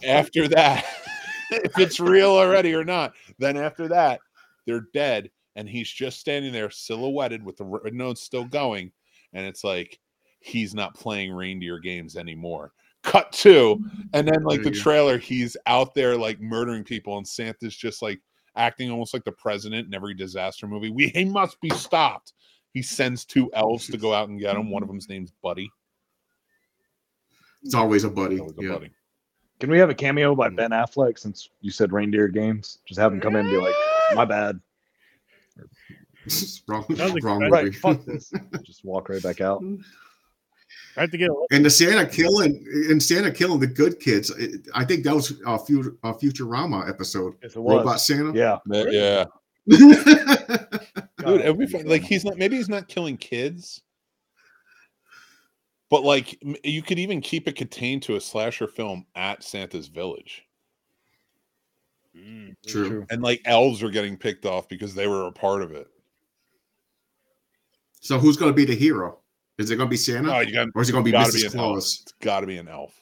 after 0.05 0.49
that, 0.49 0.87
if 1.51 1.79
it's 1.79 2.01
real 2.01 2.31
already 2.31 2.75
or 2.75 2.85
not, 2.85 3.13
then 3.39 3.59
after 3.59 3.89
that, 3.89 4.21
they're 4.67 4.87
dead, 4.93 5.31
and 5.57 5.69
he's 5.69 5.91
just 5.91 6.21
standing 6.21 6.53
there 6.53 6.71
silhouetted 6.71 7.45
with 7.45 7.57
the 7.57 7.65
red 7.65 7.95
notes 7.95 8.23
still 8.23 8.45
going, 8.45 8.93
and 9.33 9.47
it's 9.47 9.65
like 9.65 9.99
he's 10.41 10.75
not 10.75 10.95
playing 10.95 11.33
reindeer 11.33 11.79
games 11.79 12.17
anymore. 12.17 12.73
Cut 13.03 13.33
two, 13.33 13.83
and 14.13 14.27
then 14.29 14.45
like 14.45 14.63
the 14.63 14.71
trailer, 14.71 15.19
he's 15.19 15.57
out 15.67 15.95
there 15.95 16.17
like 16.17 16.41
murdering 16.41 16.85
people, 16.85 17.19
and 17.19 17.27
Santa's 17.27 17.77
just 17.77 18.01
like 18.01 18.21
acting 18.55 18.91
almost 18.91 19.13
like 19.15 19.25
the 19.25 19.33
president 19.33 19.89
in 19.89 19.95
every 19.95 20.15
disaster 20.15 20.69
movie. 20.69 20.91
We 20.91 21.09
he 21.09 21.25
must 21.25 21.61
be 21.61 21.71
stopped. 21.71 22.33
He 22.73 22.81
sends 22.81 23.25
two 23.25 23.51
elves 23.55 23.87
to 23.89 23.99
go 23.99 24.15
out 24.15 24.29
and 24.29 24.41
get 24.41 24.57
him. 24.57 24.71
One 24.71 24.83
of 24.83 24.89
them's 24.89 25.09
name's 25.09 25.33
Buddy. 25.43 25.71
It's 27.63 27.75
always 27.75 28.05
a 28.05 28.11
buddy. 28.11 28.37
That 28.37 28.45
was 28.45 28.59
a 28.59 28.63
Yeah. 28.63 28.73
buddy. 28.73 28.91
Can 29.61 29.71
we 29.71 29.79
have 29.79 29.91
a 29.91 29.95
cameo 29.95 30.35
by 30.35 30.49
mm. 30.49 30.57
Ben 30.57 30.71
Affleck 30.71 31.19
since 31.19 31.51
you 31.61 31.71
said 31.71 31.93
reindeer 31.93 32.29
games? 32.29 32.81
Just 32.85 32.99
have 32.99 33.13
him 33.13 33.21
come 33.21 33.37
in 33.37 33.47
and 33.47 33.51
be 33.51 33.59
like, 33.59 33.75
"My 34.15 34.25
bad." 34.25 34.61
wrong, 36.69 36.85
wrong. 37.23 37.49
Right, 37.51 37.75
fuck 37.75 38.05
this. 38.07 38.33
Just 38.63 38.85
walk 38.85 39.09
right 39.09 39.23
back 39.23 39.41
out. 39.41 39.63
I 40.97 41.01
have 41.03 41.11
to 41.11 41.19
get 41.19 41.31
a 41.31 41.47
And 41.51 41.65
the 41.65 41.71
Santa 41.71 42.07
killing 42.07 42.65
and 42.91 43.03
Santa 43.03 43.31
killing 43.31 43.61
the 43.61 43.67
good 43.67 43.99
kids. 43.99 44.31
it- 44.31 44.69
I 44.75 44.85
think 44.85 45.05
that 45.05 45.15
was 45.15 45.33
a, 45.47 45.59
future, 45.59 45.97
a 46.05 46.13
Futurama 46.15 46.89
episode. 46.89 47.35
If 47.43 47.57
it 47.57 47.61
was, 47.61 47.79
Robot 47.79 48.01
Santa. 48.01 48.33
yeah, 48.39 48.59
That- 48.67 48.93
yeah. 48.93 49.25
Dude, 51.25 51.41
it'd 51.41 51.59
be 51.59 51.67
fun. 51.67 51.87
like 51.87 52.03
he's 52.03 52.25
not 52.25 52.37
maybe 52.37 52.57
he's 52.57 52.69
not 52.69 52.89
killing 52.89 53.17
kids. 53.17 53.81
But 55.89 56.03
like 56.05 56.43
you 56.65 56.83
could 56.83 56.99
even 56.99 57.21
keep 57.21 57.47
it 57.47 57.55
contained 57.57 58.03
to 58.05 58.17
a 58.17 58.21
slasher 58.21 58.67
film 58.67 59.07
at 59.15 59.43
Santa's 59.45 59.89
village. 59.89 60.45
Mm. 62.17 62.55
True. 62.67 63.07
And 63.11 63.23
like 63.23 63.41
elves 63.45 63.83
are 63.83 63.91
getting 63.91 64.17
picked 64.17 64.45
off 64.47 64.69
because 64.69 64.95
they 64.95 65.07
were 65.07 65.27
a 65.27 65.33
part 65.33 65.63
of 65.63 65.73
it. 65.73 65.87
So 68.01 68.19
who's 68.19 68.37
going 68.37 68.51
to 68.53 68.57
be 68.57 68.65
the 68.65 68.75
hero? 68.75 69.19
Is 69.59 69.71
it 69.71 69.77
going 69.77 69.89
to 69.89 69.91
be 69.91 69.97
Santa, 69.97 70.23
No, 70.29 70.41
you 70.41 70.53
got 70.53 70.69
or 70.75 70.83
is 70.83 70.89
it 70.89 70.93
going 70.93 71.05
to 71.05 71.09
be 71.09 71.13
gotta 71.13 71.31
Mrs. 71.31 71.53
be. 71.53 71.59
Claus? 71.59 72.01
it's 72.03 72.15
gotta 72.21 72.47
be 72.47 72.57
an 72.59 72.69
elf. 72.69 72.99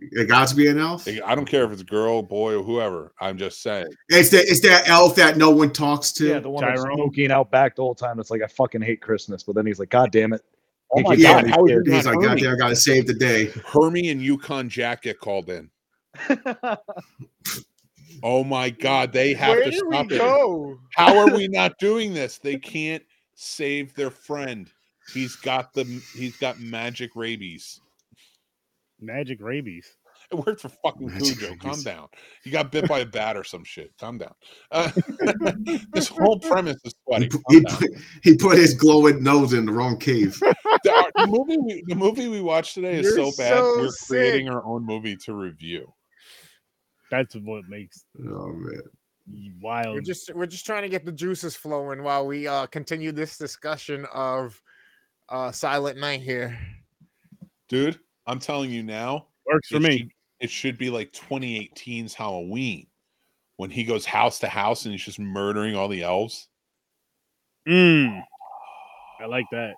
It 0.00 0.28
got 0.28 0.48
to 0.48 0.56
be 0.56 0.66
an 0.66 0.78
elf. 0.78 1.06
I 1.24 1.34
don't 1.36 1.44
care 1.46 1.64
if 1.64 1.70
it's 1.70 1.82
a 1.82 1.84
girl, 1.84 2.22
boy, 2.22 2.58
or 2.58 2.62
whoever. 2.64 3.12
I'm 3.20 3.38
just 3.38 3.62
saying. 3.62 3.86
It's 4.08 4.30
that 4.30 4.44
it's 4.48 4.60
that 4.62 4.88
elf 4.88 5.14
that 5.14 5.36
no 5.36 5.50
one 5.50 5.72
talks 5.72 6.12
to. 6.14 6.26
yeah, 6.28 6.38
the 6.40 6.50
one 6.50 6.64
that's 6.64 6.82
Tyrone. 6.82 6.96
smoking 6.98 7.30
out 7.30 7.52
back 7.52 7.76
the 7.76 7.82
whole 7.82 7.94
time. 7.94 8.18
It's 8.18 8.28
like 8.30 8.42
I 8.42 8.48
fucking 8.48 8.82
hate 8.82 9.00
Christmas, 9.00 9.44
but 9.44 9.54
then 9.54 9.64
he's 9.64 9.78
like, 9.78 9.90
"God 9.90 10.10
damn 10.10 10.32
it!" 10.32 10.42
Oh 10.90 11.00
my 11.02 11.14
Yeah, 11.14 11.40
god, 11.40 11.46
telling 11.46 11.50
how 11.52 11.66
these 11.66 11.76
is 11.76 11.82
kids. 11.84 11.96
He's 11.96 12.06
like, 12.06 12.20
God 12.20 12.38
damn, 12.38 12.54
I 12.54 12.56
got 12.58 12.68
to 12.70 12.76
save 12.76 13.06
the 13.06 13.14
day. 13.14 13.52
Hermie 13.64 14.10
and 14.10 14.20
Yukon 14.20 14.68
Jack 14.68 15.02
get 15.02 15.20
called 15.20 15.48
in. 15.50 15.70
Oh 18.22 18.44
my 18.44 18.70
god, 18.70 19.12
they 19.12 19.34
have 19.34 19.50
Where 19.56 19.64
to 19.64 19.70
did 19.70 19.82
we 19.86 19.94
stop 19.96 20.12
it. 20.12 20.18
go? 20.18 20.78
How 20.94 21.16
are 21.18 21.34
we 21.34 21.48
not 21.48 21.72
doing 21.78 22.14
this? 22.14 22.38
They 22.38 22.56
can't 22.56 23.02
save 23.34 23.94
their 23.94 24.10
friend. 24.10 24.70
He's 25.12 25.34
got 25.36 25.72
the 25.74 25.84
he's 26.14 26.36
got 26.36 26.60
magic 26.60 27.10
rabies. 27.16 27.80
magic 29.00 29.40
rabies. 29.42 29.96
It 30.30 30.36
worked 30.46 30.62
for 30.62 30.70
fucking 30.70 31.08
Magic 31.08 31.38
Cujo. 31.40 31.56
Calm 31.56 31.82
down. 31.82 32.08
You 32.44 32.52
got 32.52 32.72
bit 32.72 32.88
by 32.88 33.00
a 33.00 33.06
bat 33.06 33.36
or 33.36 33.44
some 33.44 33.64
shit. 33.64 33.92
Calm 34.00 34.16
down. 34.16 34.32
Uh, 34.70 34.90
this 35.92 36.08
whole 36.20 36.38
premise 36.38 36.76
is 36.84 36.94
He 36.94 37.00
sweaty. 37.04 37.28
put, 37.28 37.42
Calm 37.44 37.56
he, 37.56 37.60
put, 37.68 37.90
he 38.22 38.36
put 38.36 38.56
his 38.56 38.72
glowing 38.72 39.22
nose 39.22 39.52
in 39.52 39.66
the 39.66 39.72
wrong 39.72 39.98
cave. 39.98 40.38
The, 40.40 41.12
the 41.16 41.26
movie 41.26 41.58
we, 41.58 41.84
the 41.86 41.94
movie 41.96 42.28
we 42.28 42.40
watched 42.40 42.74
today 42.74 42.94
is 43.00 43.14
You're 43.14 43.30
so 43.30 43.36
bad. 43.36 43.58
so 43.58 43.74
we're 43.78 43.88
sick. 43.90 44.08
creating 44.08 44.48
our 44.48 44.64
own 44.64 44.86
movie 44.86 45.16
to 45.16 45.34
review. 45.34 45.92
That's 47.12 47.36
what 47.36 47.68
makes 47.68 48.06
Oh 48.18 48.48
man. 48.54 48.80
wild. 49.60 49.94
We're 49.94 50.00
just 50.00 50.34
we're 50.34 50.46
just 50.46 50.64
trying 50.66 50.82
to 50.82 50.88
get 50.88 51.04
the 51.04 51.12
juices 51.12 51.54
flowing 51.54 52.02
while 52.02 52.26
we 52.26 52.48
uh 52.48 52.66
continue 52.66 53.12
this 53.12 53.36
discussion 53.36 54.06
of 54.14 54.60
uh 55.28 55.52
Silent 55.52 55.98
Night 55.98 56.22
here. 56.22 56.58
Dude, 57.68 58.00
I'm 58.26 58.38
telling 58.38 58.70
you 58.70 58.82
now, 58.82 59.26
Works 59.46 59.68
for 59.68 59.76
it 59.76 59.82
me. 59.82 59.98
should- 59.98 60.10
it 60.40 60.50
should 60.50 60.76
be 60.78 60.90
like 60.90 61.12
2018's 61.12 62.14
Halloween 62.14 62.88
when 63.58 63.70
he 63.70 63.84
goes 63.84 64.04
house 64.04 64.40
to 64.40 64.48
house 64.48 64.86
and 64.86 64.92
he's 64.92 65.04
just 65.04 65.20
murdering 65.20 65.76
all 65.76 65.86
the 65.86 66.02
elves. 66.02 66.48
Mm. 67.68 68.22
I 69.20 69.26
like 69.26 69.44
that. 69.52 69.74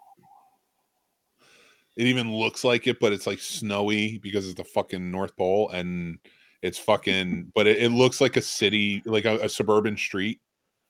It 1.97 2.07
even 2.07 2.33
looks 2.35 2.65
like 2.65 2.87
it, 2.87 2.99
but 2.99 3.13
it's 3.13 3.27
like 3.27 3.41
snowy 3.41 4.17
because 4.19 4.47
it's 4.47 4.55
the 4.57 4.65
fucking 4.65 5.11
North 5.11 5.37
Pole 5.37 5.69
and 5.69 6.19
it's 6.65 6.79
fucking, 6.79 7.53
but 7.55 7.67
it, 7.67 7.83
it 7.83 7.91
looks 7.91 8.23
like 8.23 8.39
a 8.39 8.43
city, 8.43 9.03
like 9.05 9.27
a, 9.27 9.37
a 9.41 9.49
suburban 9.49 9.99
street. 9.99 10.41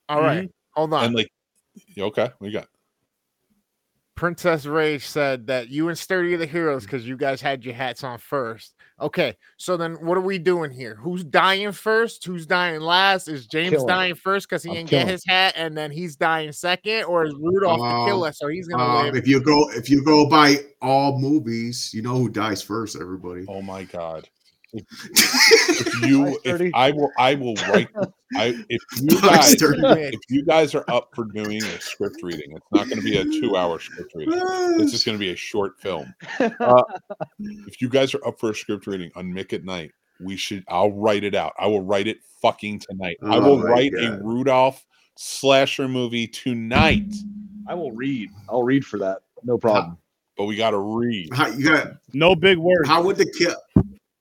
All 0.08 0.22
right, 0.22 0.48
hold 0.70 0.94
on. 0.94 1.04
And 1.04 1.14
like, 1.14 1.32
okay, 1.98 2.30
we 2.38 2.52
got 2.52 2.68
Princess 4.14 4.64
Rage 4.66 5.04
said 5.04 5.48
that 5.48 5.70
you 5.70 5.88
and 5.88 5.98
Sturdy 5.98 6.34
are 6.34 6.38
the 6.38 6.46
heroes 6.46 6.84
because 6.84 7.06
you 7.06 7.16
guys 7.16 7.40
had 7.40 7.64
your 7.64 7.74
hats 7.74 8.04
on 8.04 8.18
first. 8.18 8.74
Okay, 9.00 9.34
so 9.56 9.76
then 9.76 9.94
what 9.94 10.16
are 10.16 10.20
we 10.20 10.38
doing 10.38 10.70
here? 10.70 10.94
Who's 10.94 11.24
dying 11.24 11.72
first? 11.72 12.24
Who's 12.24 12.46
dying 12.46 12.80
last? 12.80 13.26
Is 13.26 13.48
James 13.48 13.72
Killing 13.72 13.88
dying 13.88 14.14
first 14.14 14.48
because 14.48 14.62
he 14.62 14.70
I'm 14.70 14.76
didn't 14.76 14.90
get 14.90 15.08
his 15.08 15.24
hat, 15.26 15.54
and 15.56 15.76
then 15.76 15.90
he's 15.90 16.14
dying 16.14 16.52
second, 16.52 17.04
or 17.04 17.26
is 17.26 17.34
Rudolph 17.34 17.80
the 17.80 18.06
killer, 18.06 18.32
so 18.32 18.46
he's 18.46 18.68
gonna 18.68 18.84
Um, 18.84 19.06
live? 19.06 19.16
if 19.16 19.26
you 19.26 19.40
go 19.40 19.68
if 19.72 19.90
you 19.90 20.04
go 20.04 20.28
by 20.28 20.58
all 20.80 21.18
movies, 21.18 21.90
you 21.92 22.02
know 22.02 22.14
who 22.16 22.28
dies 22.28 22.62
first. 22.62 22.94
Everybody. 22.94 23.44
Oh 23.48 23.62
my 23.62 23.82
god! 23.82 24.28
If 24.74 26.02
you, 26.02 26.38
if 26.44 26.74
I 26.74 26.90
will, 26.90 27.10
I 27.18 27.34
will 27.34 27.54
write. 27.68 27.88
I 28.36 28.56
if 28.68 28.82
you 29.00 29.20
guys, 29.20 29.54
if 29.60 30.20
you 30.28 30.44
guys 30.44 30.74
are 30.74 30.84
up 30.88 31.10
for 31.14 31.24
doing 31.26 31.62
a 31.62 31.80
script 31.80 32.16
reading, 32.22 32.52
it's 32.56 32.66
not 32.72 32.86
going 32.88 32.98
to 32.98 33.04
be 33.04 33.16
a 33.18 33.24
two-hour 33.24 33.78
script 33.78 34.12
reading. 34.14 34.34
It's 34.80 34.92
just 34.92 35.04
going 35.06 35.16
to 35.16 35.20
be 35.20 35.30
a 35.30 35.36
short 35.36 35.78
film. 35.80 36.12
Uh, 36.40 36.82
if 37.38 37.80
you 37.80 37.88
guys 37.88 38.14
are 38.14 38.26
up 38.26 38.38
for 38.40 38.50
a 38.50 38.54
script 38.54 38.86
reading 38.86 39.10
on 39.16 39.32
Mick 39.32 39.52
at 39.52 39.64
Night, 39.64 39.92
we 40.20 40.36
should. 40.36 40.64
I'll 40.68 40.92
write 40.92 41.24
it 41.24 41.34
out. 41.34 41.52
I 41.58 41.66
will 41.66 41.82
write 41.82 42.06
it 42.08 42.18
fucking 42.42 42.80
tonight. 42.80 43.16
I 43.22 43.36
Oh 43.36 43.40
will 43.40 43.58
my 43.58 43.64
write 43.64 43.92
a 43.94 44.18
Rudolph 44.22 44.84
slasher 45.16 45.88
movie 45.88 46.26
tonight. 46.26 47.14
I 47.68 47.74
will 47.74 47.92
read. 47.92 48.30
I'll 48.48 48.62
read 48.62 48.84
for 48.84 48.98
that. 48.98 49.20
No 49.44 49.58
problem. 49.58 49.98
But 50.36 50.46
we 50.46 50.56
got 50.56 50.70
to 50.70 50.78
read. 50.78 51.32
How, 51.32 51.46
you 51.46 51.64
got 51.70 51.92
No 52.12 52.34
big 52.34 52.58
words. 52.58 52.88
how 52.88 53.02
would 53.04 53.16
the 53.16 53.26
kill? 53.38 53.54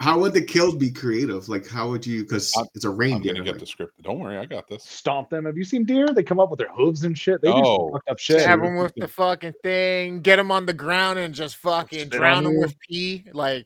How 0.04 0.20
would 0.20 0.34
the 0.34 0.42
kills 0.42 0.76
be 0.76 0.92
creative? 0.92 1.48
Like 1.48 1.66
how 1.66 1.88
would 1.90 2.06
you? 2.06 2.24
Because 2.24 2.52
I'm- 2.58 2.68
it's 2.76 2.84
a 2.84 2.90
I'm 2.90 2.98
reindeer. 2.98 3.34
going 3.34 3.46
to 3.46 3.52
get 3.52 3.54
like- 3.56 3.62
the 3.62 3.66
script. 3.68 4.02
Don't 4.02 4.20
worry, 4.20 4.38
I 4.38 4.46
got 4.46 4.68
this. 4.68 4.84
Stomp 4.84 5.30
them. 5.30 5.46
Have 5.46 5.56
you 5.58 5.64
seen 5.64 5.86
deer? 5.86 6.08
They 6.14 6.24
come 6.24 6.42
up 6.42 6.50
with 6.50 6.58
their 6.60 6.74
hooves 6.76 7.06
and 7.06 7.18
shit. 7.18 7.42
They 7.42 7.48
do 7.48 7.54
Oh. 7.56 7.78
some 7.88 7.92
fucked 7.94 8.10
up 8.10 8.20
shit. 8.20 8.46
Have 8.46 8.62
them 8.62 8.76
with 8.76 8.94
the 8.98 9.08
fucking 9.08 9.54
thing, 9.64 10.20
get 10.22 10.36
them 10.36 10.52
on 10.52 10.66
the 10.66 10.74
ground, 10.74 11.20
and 11.20 11.34
just 11.34 11.56
fucking 11.56 12.10
drown 12.10 12.44
them 12.44 12.60
with 12.60 12.76
pee. 12.80 13.24
Like, 13.32 13.66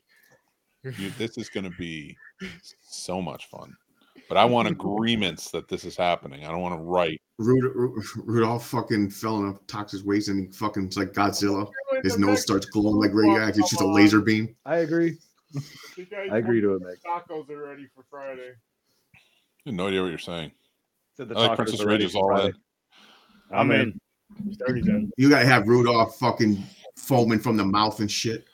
You, 0.84 1.10
this 1.18 1.36
is 1.38 1.48
going 1.48 1.64
to 1.64 1.76
be 1.76 2.16
so 2.82 3.20
much 3.20 3.48
fun. 3.50 3.74
But 4.28 4.36
I 4.36 4.44
want 4.44 4.68
agreements 4.68 5.50
that 5.50 5.68
this 5.68 5.84
is 5.84 5.96
happening. 5.96 6.44
I 6.44 6.50
don't 6.52 6.60
want 6.60 6.78
to 6.78 6.84
write. 6.84 7.20
Rud- 7.38 7.62
Ru- 7.74 8.02
Rudolph 8.24 8.66
fucking 8.68 9.10
fell 9.10 9.38
in 9.38 9.48
a 9.48 9.54
toxic 9.66 10.04
waste 10.06 10.28
and 10.28 10.46
he 10.46 10.52
fucking 10.52 10.84
it's 10.86 10.96
like 10.96 11.12
Godzilla. 11.14 11.68
His 12.04 12.16
nose 12.18 12.42
starts 12.42 12.66
glowing 12.66 12.96
like 13.00 13.10
radioactive. 13.14 13.60
It's 13.60 13.70
just 13.70 13.82
a 13.82 13.86
laser 13.86 14.20
beam. 14.20 14.54
I 14.66 14.78
agree. 14.78 15.16
I 16.30 16.36
agree 16.36 16.60
to 16.60 16.74
it, 16.74 16.82
Mick. 16.82 16.96
Tacos 17.06 17.48
are 17.50 17.66
ready 17.68 17.88
for 17.94 18.04
Friday. 18.10 18.52
I 19.14 19.70
have 19.70 19.74
no 19.74 19.88
idea 19.88 20.02
what 20.02 20.08
you're 20.08 20.18
saying. 20.18 20.52
Said 21.16 21.28
the 21.28 21.36
I 21.36 21.48
like 21.48 21.56
Princess 21.56 21.80
are 21.80 21.86
ready 21.86 22.04
Ridge 22.04 22.12
is 22.12 22.16
all 22.16 22.36
in. 22.38 22.54
I'm 23.50 23.70
in. 23.70 23.98
You 25.16 25.30
gotta 25.30 25.46
have 25.46 25.66
Rudolph 25.66 26.18
fucking 26.18 26.62
foaming 26.96 27.38
from 27.38 27.56
the 27.56 27.64
mouth 27.64 28.00
and 28.00 28.10
shit. 28.10 28.46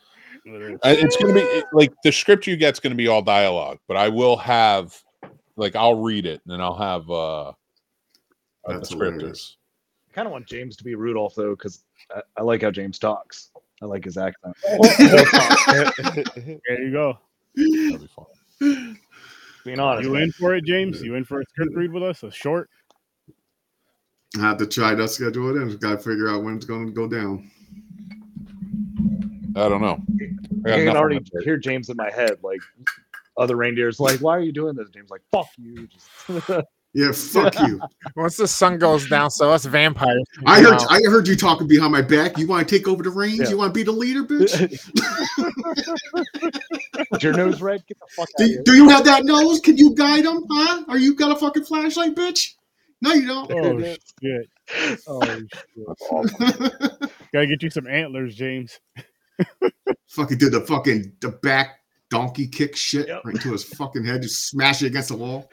Literally. 0.47 0.79
It's 0.85 1.17
going 1.17 1.35
to 1.35 1.41
be 1.41 1.63
like 1.73 1.91
the 2.03 2.13
script 2.13 2.47
you 2.47 2.57
get's 2.57 2.79
going 2.79 2.91
to 2.91 2.97
be 2.97 3.09
all 3.09 3.23
dialogue, 3.23 3.79
but 3.89 3.97
I 3.97 4.09
will 4.09 4.37
have 4.37 4.95
like 5.57 5.75
I'll 5.75 6.03
read 6.03 6.27
it 6.27 6.41
and 6.45 6.53
then 6.53 6.61
I'll 6.61 6.77
have 6.77 7.11
uh 7.11 7.53
a 8.67 8.75
That's 8.75 8.91
descriptors. 8.91 9.13
hilarious. 9.15 9.57
I 10.11 10.15
kind 10.15 10.27
of 10.27 10.33
want 10.33 10.47
James 10.47 10.77
to 10.77 10.85
be 10.85 10.95
Rudolph 10.95 11.35
though, 11.35 11.57
because 11.57 11.85
I, 12.15 12.21
I 12.37 12.43
like 12.43 12.63
how 12.63 12.71
James 12.71 12.99
talks. 12.99 13.51
I 13.83 13.87
like 13.87 14.05
his 14.05 14.17
accent. 14.17 14.57
There 16.67 16.83
you 16.83 16.93
go. 16.93 17.19
That'll 17.55 17.99
be 17.99 18.09
fun. 18.09 18.99
Being 19.65 19.81
honest, 19.81 20.09
You 20.09 20.17
in 20.17 20.31
for 20.33 20.55
it, 20.55 20.65
James? 20.65 21.01
You 21.03 21.15
in 21.15 21.25
for 21.25 21.41
a 21.41 21.45
script 21.51 21.75
read 21.75 21.93
with 21.93 22.03
us? 22.03 22.23
A 22.23 22.31
short? 22.31 22.69
I 24.37 24.41
have 24.41 24.59
to 24.59 24.67
try 24.67 24.95
to 24.95 25.09
schedule 25.09 25.51
it 25.51 25.63
and 25.63 25.81
gotta 25.81 25.99
figure 25.99 26.29
out 26.29 26.43
when 26.43 26.57
it's 26.57 26.67
gonna 26.67 26.91
go 26.91 27.09
down. 27.09 27.51
I 29.57 29.69
don't 29.69 29.81
know. 29.81 30.03
I 30.67 30.73
I 30.73 30.85
can 30.85 30.97
already 30.97 31.21
hear 31.43 31.57
James 31.57 31.89
in 31.89 31.97
my 31.97 32.11
head, 32.11 32.39
like 32.43 32.61
other 33.37 33.57
reindeers, 33.57 34.01
like, 34.01 34.21
"Why 34.21 34.37
are 34.37 34.41
you 34.41 34.53
doing 34.53 34.75
this?" 34.75 34.91
James 34.91 35.11
like, 35.11 35.23
"Fuck 35.31 35.47
you." 35.57 35.87
Just 36.27 36.67
Yeah, 36.95 37.11
fuck 37.13 37.59
you. 37.67 37.81
Once 38.15 38.37
the 38.37 38.47
sun 38.47 38.79
goes 38.79 39.09
down, 39.09 39.31
so 39.31 39.51
us 39.51 39.65
vampires. 39.65 40.23
I 40.47 40.61
heard 40.63 40.75
out. 40.75 40.87
I 40.91 41.01
heard 41.11 41.27
you 41.27 41.35
talking 41.35 41.67
behind 41.67 41.91
my 41.93 42.03
back. 42.03 42.39
You 42.39 42.47
want 42.47 42.67
to 42.69 42.79
take 42.79 42.87
over 42.87 43.03
the 43.03 43.11
reins? 43.11 43.41
Yeah. 43.41 43.49
You 43.51 43.59
want 43.59 43.75
to 43.75 43.79
be 43.79 43.83
the 43.83 43.91
leader, 43.93 44.23
bitch? 44.23 44.55
Your 47.23 47.33
nose 47.33 47.61
red? 47.61 47.85
Get 47.87 47.99
the 47.99 48.07
fuck 48.15 48.29
out 48.29 48.39
Do, 48.39 48.45
of 48.45 48.51
here. 48.51 48.63
do 48.65 48.75
you 48.75 48.89
have 48.89 49.05
that 49.05 49.25
nose? 49.25 49.61
Can 49.61 49.77
you 49.77 49.95
guide 49.95 50.25
them? 50.25 50.45
Huh? 50.51 50.85
Are 50.89 50.99
you 50.99 51.15
got 51.17 51.33
a 51.33 51.37
fucking 51.37 51.65
flashlight, 51.65 52.15
bitch? 52.15 52.53
No, 53.03 53.13
you 53.13 53.27
don't. 53.27 53.51
Oh 53.53 53.95
shit! 54.23 54.49
Oh 55.07 55.21
shit! 55.27 57.11
Gotta 57.33 57.47
get 57.47 57.63
you 57.63 57.71
some 57.71 57.87
antlers, 57.87 58.35
James. 58.35 58.79
fucking 60.09 60.39
did 60.39 60.53
the 60.53 60.61
fucking 60.61 61.13
the 61.21 61.31
back 61.43 61.81
donkey 62.11 62.47
kick 62.47 62.77
shit 62.77 63.09
Yep. 63.09 63.25
right 63.25 63.35
into 63.35 63.53
his 63.53 63.65
fucking 63.65 64.05
head, 64.05 64.23
just 64.23 64.49
smash 64.49 64.83
it 64.83 64.87
against 64.87 65.09
the 65.09 65.17
wall. 65.17 65.51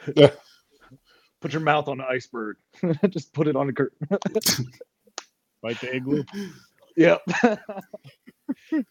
Put 1.42 1.52
your 1.52 1.60
mouth 1.60 1.88
on 1.88 2.00
an 2.00 2.06
iceberg. 2.08 2.56
Just 3.10 3.34
put 3.34 3.48
it 3.48 3.56
on 3.56 3.68
a 3.68 3.72
curtain. 3.72 3.98
Bite 5.62 5.80
the 5.80 5.94
igloo. 5.94 6.24
Yep. 6.96 7.20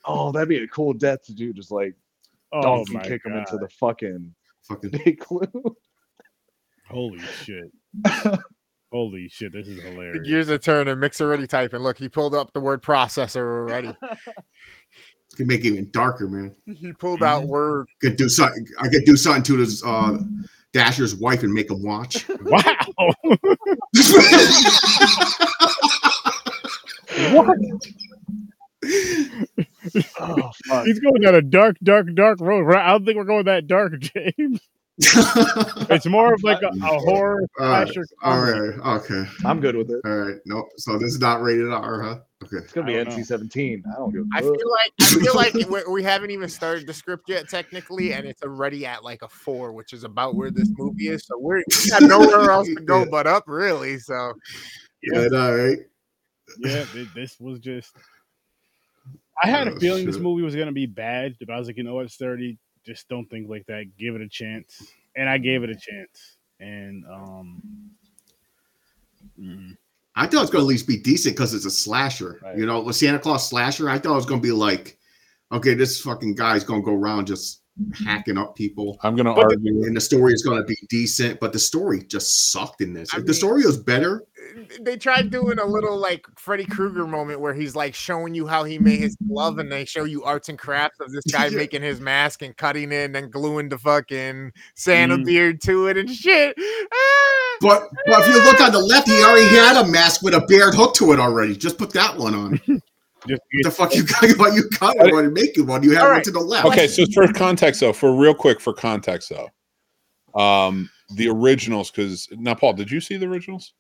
oh, 0.06 0.32
that'd 0.32 0.50
be 0.50 0.58
a 0.58 0.68
cool 0.68 0.94
death 0.94 1.24
to 1.26 1.34
do. 1.34 1.54
Just 1.54 1.72
like 1.72 1.96
Oh 2.52 2.62
donkey 2.62 2.94
my 2.94 3.02
kick 3.04 3.26
him 3.26 3.34
into 3.34 3.58
the 3.58 3.70
fucking 3.70 4.34
Fucking 4.64 4.92
big 4.92 5.20
glue. 5.20 5.76
Holy 6.90 7.20
shit! 7.20 7.72
Holy 8.92 9.28
shit! 9.30 9.54
This 9.54 9.68
is 9.68 9.78
The 9.78 9.90
hilarious. 9.90 10.28
gears 10.28 10.50
are 10.50 10.58
turning. 10.58 11.00
Mick's 11.00 11.22
already 11.22 11.48
typing. 11.48 11.80
Look, 11.80 11.98
he 11.98 12.10
pulled 12.10 12.36
up 12.36 12.54
the 12.54 12.60
word 12.60 12.84
processor 12.84 13.38
already. 13.38 13.96
can 15.36 15.48
make 15.48 15.62
it 15.62 15.68
even 15.70 15.90
darker, 15.92 16.28
man. 16.28 16.54
He 16.66 16.92
pulled 16.94 17.24
out 17.24 17.46
word. 17.46 17.88
Could 18.02 18.18
do 18.18 18.30
something. 18.30 18.68
I 18.80 18.88
could 18.90 19.06
do 19.06 19.16
something 19.16 19.44
to 19.44 19.58
this 19.58 19.84
uh, 19.84 20.20
Dasher's 20.74 21.16
wife 21.16 21.44
and 21.44 21.54
make 21.54 21.70
him 21.70 21.84
watch. 21.84 22.26
Wow! 22.44 23.14
what? 27.32 27.58
oh 30.20 30.52
fuck. 30.68 30.86
He's 30.86 31.00
going 31.00 31.22
down 31.22 31.36
a 31.36 31.42
dark, 31.42 31.78
dark, 31.84 32.14
dark 32.16 32.40
road. 32.42 32.72
I 32.74 32.88
don't 32.90 33.06
think 33.06 33.18
we're 33.18 33.24
going 33.26 33.46
that 33.46 33.68
dark, 33.68 34.00
James. 34.00 34.60
It's 35.00 36.06
more 36.06 36.34
of 36.34 36.44
like 36.44 36.62
a, 36.62 36.68
a 36.68 37.00
horror 37.00 37.42
All 37.60 37.68
right, 37.68 37.88
slasher. 37.88 38.06
all 38.24 38.34
comedy. 38.46 38.60
right, 38.78 38.96
okay, 39.02 39.24
I'm 39.46 39.60
good 39.60 39.76
with 39.76 39.90
it. 39.90 40.02
all 40.06 40.16
right. 40.16 40.36
Nope. 40.46 40.68
So 40.78 40.98
this 40.98 41.14
is 41.14 41.20
not 41.20 41.42
rated 41.42 41.72
R, 41.72 42.02
huh? 42.02 42.20
Okay. 42.54 42.64
It's 42.64 42.74
gonna 42.74 42.88
be 42.88 42.94
I 42.94 43.04
don't 43.04 43.18
know. 43.18 43.24
NC-17. 43.24 43.84
I 43.88 43.96
don't 43.98 44.12
give 44.12 44.26
I 44.34 44.40
a 44.40 44.44
feel 44.44 44.72
like 44.72 44.94
I 45.02 45.10
feel 45.24 45.36
like 45.36 45.54
we, 45.54 45.94
we 45.94 46.04
haven't 46.04 46.32
even 46.32 46.50
started 46.50 46.88
the 46.88 46.94
script 46.94 47.30
yet, 47.30 47.50
technically, 47.50 48.14
and 48.14 48.28
it's 48.28 48.44
already 48.44 48.86
at 48.86 49.04
like 49.04 49.22
a 49.22 49.30
four, 49.30 49.72
which 49.74 49.94
is 49.94 50.04
about 50.04 50.36
where 50.36 50.52
this 50.52 50.70
movie 50.78 51.08
is. 51.08 51.26
So 51.26 51.38
we're 51.38 51.64
we 51.68 51.90
got 51.90 52.04
nowhere 52.04 52.52
else 52.52 52.68
to 52.68 52.82
go 52.82 53.00
Yeah. 53.00 53.06
but 53.12 53.28
up, 53.28 53.46
really. 53.48 54.00
So 54.00 54.34
Yeah, 55.02 55.28
all 55.34 55.56
right. 55.56 55.80
Yeah, 56.60 56.86
this 57.16 57.40
was 57.40 57.60
just. 57.60 57.96
I 59.44 59.48
had 59.48 59.68
a 59.68 59.72
Oh, 59.72 59.80
feeling 59.80 60.06
this 60.06 60.20
movie 60.20 60.44
was 60.44 60.56
gonna 60.56 60.72
be 60.72 60.86
bad, 60.86 61.36
but 61.40 61.50
I 61.50 61.58
was 61.58 61.68
like, 61.68 61.78
you 61.78 61.84
know 61.84 61.96
what, 61.96 62.12
thirty. 62.12 62.58
Just 62.86 63.08
don't 63.10 63.30
think 63.30 63.48
like 63.50 63.66
that. 63.68 63.86
Give 63.98 64.16
it 64.16 64.22
a 64.22 64.28
chance, 64.28 64.92
and 65.16 65.30
I 65.30 65.38
gave 65.38 65.64
it 65.64 65.70
a 65.70 65.76
chance. 65.76 66.38
And 66.60 67.06
um, 67.06 67.62
mm, 69.40 69.78
I 70.16 70.26
thought 70.26 70.38
it 70.38 70.42
was 70.42 70.50
going 70.50 70.64
to 70.64 70.66
at 70.66 70.70
least 70.70 70.88
be 70.88 70.98
decent 70.98 71.36
because 71.36 71.54
it's 71.54 71.66
a 71.66 71.72
slasher. 71.72 72.40
Right. 72.42 72.58
You 72.58 72.66
know, 72.66 72.82
with 72.82 72.96
Santa 72.96 73.20
Claus 73.20 73.48
slasher, 73.48 73.90
I 73.90 73.98
thought 73.98 74.14
it 74.14 74.16
was 74.16 74.26
going 74.26 74.42
to 74.42 74.48
be 74.48 74.52
like, 74.52 74.98
okay, 75.52 75.74
this 75.74 76.02
fucking 76.02 76.36
guy's 76.36 76.64
going 76.64 76.82
to 76.82 76.86
go 76.86 76.94
around 76.94 77.28
just 77.28 77.61
hacking 78.06 78.38
up 78.38 78.56
people. 78.56 78.98
I'm 79.04 79.16
gonna 79.16 79.34
argue. 79.34 79.84
And 79.84 79.96
the 79.96 80.02
story 80.02 80.34
is 80.34 80.44
going 80.44 80.58
to 80.62 80.64
be 80.66 80.76
decent, 80.90 81.40
but 81.40 81.54
the 81.54 81.60
story 81.60 82.04
just 82.04 82.52
sucked 82.52 82.82
in 82.82 82.94
this. 82.94 83.14
I 83.14 83.18
If 83.20 83.26
the 83.26 83.34
story 83.34 83.66
was 83.66 83.78
better, 83.78 84.24
they 84.82 84.98
tried 84.98 85.30
doing 85.32 85.58
a 85.60 85.66
little 85.66 85.98
like 85.98 86.26
Freddy 86.38 86.66
Krueger 86.66 87.08
moment 87.08 87.40
where 87.40 87.54
he's 87.54 87.76
like 87.76 87.96
showing 87.96 88.34
you 88.36 88.46
how 88.48 88.64
he 88.64 88.78
made 88.78 89.00
his 89.00 89.16
glove, 89.28 89.58
and 89.60 89.72
they 89.72 89.86
show 89.86 90.04
you 90.04 90.24
arts 90.24 90.50
and 90.50 90.60
crafts 90.60 91.00
of 91.00 91.12
this 91.12 91.24
guy 91.32 91.46
Yeah. 91.52 91.58
making 91.58 91.82
his 91.82 92.00
mask 92.00 92.42
and 92.42 92.56
cutting 92.58 92.92
it 92.92 93.06
and 93.06 93.16
then 93.16 93.30
gluing 93.30 93.70
the 93.70 93.78
fucking 93.78 94.52
Santa 94.76 95.18
Mhm. 95.18 95.26
beard 95.26 95.62
to 95.62 95.88
it 95.88 95.98
and 95.98 96.10
shit. 96.10 96.56
Ah! 96.60 97.58
but 97.62 97.90
but 98.08 98.20
if 98.22 98.28
you 98.36 98.44
look 98.44 98.60
on 98.62 98.72
the 98.72 98.80
left, 98.80 99.08
he 99.08 99.24
already 99.24 99.48
had 99.56 99.78
a 99.84 99.88
mask 99.88 100.22
with 100.22 100.34
a 100.34 100.42
bared 100.48 100.74
hook 100.76 100.94
to 100.96 101.14
it 101.14 101.20
already. 101.20 101.56
Just 101.56 101.78
put 101.78 101.92
that 101.94 102.18
one 102.18 102.34
on. 102.36 102.62
just 103.28 103.42
What 103.52 103.64
the 103.64 103.72
fuck 103.72 103.96
you 103.96 104.04
got? 104.04 104.22
What 104.38 104.54
you 104.54 104.70
got 104.80 104.98
already 104.98 105.30
making 105.30 105.68
one? 105.68 105.84
You 105.84 105.92
had 105.92 106.04
All 106.04 106.12
one 106.12 106.24
to 106.24 106.32
the 106.32 106.40
left. 106.40 106.66
Okay, 106.68 106.88
so 106.88 107.06
for 107.14 107.32
context 107.34 107.82
though, 107.82 107.94
for 107.94 108.16
real 108.16 108.34
quick 108.34 108.60
for 108.60 108.74
context 108.74 109.32
though, 109.32 110.40
um, 110.40 110.90
the 111.16 111.30
originals 111.30 111.92
because 111.92 112.28
now 112.32 112.56
Paul, 112.56 112.74
did 112.74 112.90
you 112.90 113.02
see 113.02 113.18
the 113.18 113.28
originals? 113.28 113.74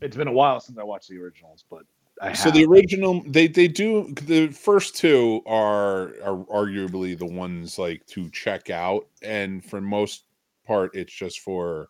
It's 0.00 0.16
been 0.16 0.28
a 0.28 0.32
while 0.32 0.60
since 0.60 0.78
I 0.78 0.82
watched 0.82 1.08
the 1.08 1.18
originals, 1.18 1.64
but 1.70 1.82
I 2.20 2.32
So 2.32 2.50
the 2.50 2.64
original, 2.64 3.22
they 3.26 3.46
they 3.46 3.68
do 3.68 4.12
the 4.22 4.48
first 4.48 4.96
two 4.96 5.42
are 5.46 6.14
are 6.22 6.44
arguably 6.52 7.18
the 7.18 7.26
ones 7.26 7.78
like 7.78 8.06
to 8.08 8.28
check 8.30 8.70
out, 8.70 9.06
and 9.22 9.64
for 9.64 9.80
most 9.80 10.24
part, 10.66 10.94
it's 10.94 11.12
just 11.12 11.40
for 11.40 11.88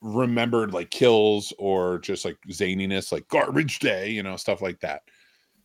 remembered 0.00 0.72
like 0.72 0.90
kills 0.90 1.52
or 1.58 1.98
just 1.98 2.24
like 2.24 2.36
zaniness, 2.48 3.10
like 3.10 3.26
garbage 3.28 3.78
day, 3.78 4.10
you 4.10 4.22
know, 4.22 4.36
stuff 4.36 4.60
like 4.60 4.80
that. 4.80 5.02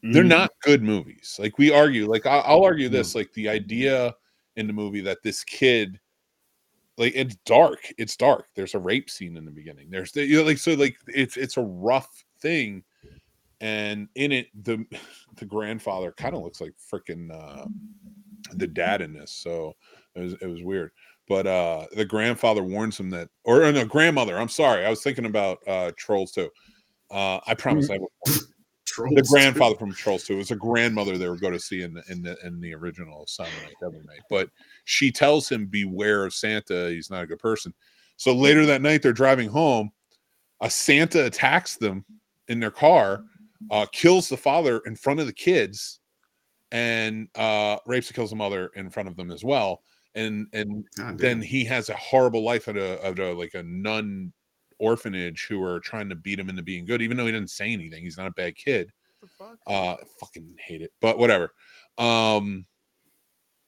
They're 0.02 0.24
Mhm. 0.24 0.30
not 0.30 0.52
good 0.62 0.82
movies. 0.82 1.36
Like 1.40 1.58
we 1.58 1.72
argue, 1.72 2.08
like 2.08 2.26
I'll, 2.26 2.44
I'll 2.46 2.64
argue 2.64 2.88
this, 2.90 3.16
like 3.16 3.32
the 3.34 3.50
idea 3.50 4.16
in 4.56 4.66
the 4.68 4.74
movie 4.74 5.02
that 5.02 5.22
this 5.24 5.44
kid, 5.44 6.00
like 6.98 7.14
it's 7.16 7.36
dark. 7.46 7.80
It's 7.98 8.16
dark. 8.16 8.48
There's 8.56 8.76
a 8.76 8.80
rape 8.80 9.10
scene 9.10 9.36
in 9.38 9.46
the 9.46 9.52
beginning. 9.52 9.90
There's 9.90 10.12
the, 10.12 10.26
you 10.26 10.38
know, 10.38 10.44
like 10.44 10.58
so 10.58 10.74
like 10.74 10.98
it's 11.08 11.38
it's 11.38 11.58
a 11.58 11.62
rough 11.62 12.24
thing, 12.42 12.84
and 13.62 14.08
in 14.16 14.32
it 14.32 14.48
the 14.64 14.86
the 15.38 15.46
grandfather 15.46 16.12
kind 16.14 16.36
of 16.36 16.44
looks 16.44 16.62
like 16.62 16.74
freaking 16.80 17.30
uh, 17.32 17.66
the 18.54 18.68
dad 18.68 19.02
in 19.02 19.14
this. 19.14 19.32
So 19.32 19.76
it 20.16 20.22
was 20.22 20.34
it 20.42 20.48
was 20.48 20.64
weird. 20.64 20.92
But 21.28 21.46
uh 21.46 21.86
the 21.96 22.06
grandfather 22.06 22.64
warns 22.64 23.00
him 23.00 23.10
that, 23.12 23.30
or 23.44 23.70
no, 23.72 23.86
grandmother. 23.86 24.38
I'm 24.40 24.50
sorry, 24.50 24.86
I 24.86 24.90
was 24.90 25.04
thinking 25.04 25.26
about 25.26 25.60
uh 25.68 25.92
Trolls 25.98 26.32
2. 26.32 26.50
Uh, 27.12 27.40
I 27.48 27.54
promise 27.56 27.90
I 27.90 27.98
will 27.98 28.12
Trolls. 28.90 29.16
the 29.16 29.22
grandfather 29.30 29.76
from 29.76 29.94
Trolls 29.94 30.24
2. 30.26 30.34
It 30.34 30.38
was 30.38 30.52
a 30.52 30.56
grandmother 30.56 31.18
they 31.18 31.30
were 31.30 31.38
going 31.38 31.54
to 31.54 31.60
see 31.60 31.82
in 31.82 31.94
the 31.94 32.04
in 32.10 32.22
the 32.22 32.38
in 32.46 32.60
the 32.60 32.74
original 32.74 33.26
Silent 33.28 33.56
Night. 33.82 34.22
But 34.30 34.50
she 34.86 35.12
tells 35.12 35.50
him 35.50 35.68
beware 35.68 36.26
of 36.26 36.34
Santa. 36.34 36.90
He's 36.90 37.10
not 37.10 37.24
a 37.24 37.28
good 37.28 37.40
person. 37.40 37.74
So 38.18 38.34
later 38.34 38.66
that 38.66 38.82
night 38.82 39.02
they're 39.02 39.14
driving 39.14 39.50
home. 39.50 39.92
A 40.62 40.70
Santa 40.70 41.26
attacks 41.26 41.78
them 41.78 42.04
in 42.50 42.60
their 42.60 42.72
car, 42.72 43.24
uh, 43.72 43.86
kills 43.94 44.28
the 44.28 44.36
father 44.36 44.82
in 44.86 44.96
front 44.96 45.22
of 45.22 45.26
the 45.26 45.34
kids, 45.34 46.02
and 46.72 47.30
uh, 47.36 47.78
rapes 47.86 48.08
and 48.08 48.16
kills 48.16 48.32
the 48.32 48.36
mother 48.36 48.70
in 48.76 48.90
front 48.90 49.08
of 49.08 49.16
them 49.16 49.32
as 49.32 49.44
well. 49.44 49.84
And 50.16 50.48
and 50.54 50.84
God 50.98 51.06
damn. 51.06 51.18
then 51.18 51.42
he 51.42 51.64
has 51.66 51.90
a 51.90 51.96
horrible 51.96 52.44
life 52.44 52.68
at 52.68 52.76
a, 52.76 53.06
at 53.06 53.20
a 53.20 53.34
like 53.34 53.54
a 53.54 53.64
nun 53.64 54.34
orphanage 54.80 55.46
who 55.48 55.64
are 55.64 55.80
trying 55.80 56.10
to 56.10 56.16
beat 56.16 56.40
him 56.40 56.50
into 56.50 56.64
being 56.64 56.86
good, 56.86 57.02
even 57.02 57.18
though 57.18 57.26
he 57.26 57.32
didn't 57.32 57.52
say 57.52 57.72
anything. 57.72 58.04
He's 58.04 58.18
not 58.18 58.28
a 58.28 58.32
bad 58.32 58.56
kid. 58.56 58.92
Uh 59.68 59.96
fucking 60.20 60.56
hate 60.60 60.82
it. 60.82 60.92
But 61.02 61.18
whatever. 61.18 61.54
Um 61.98 62.66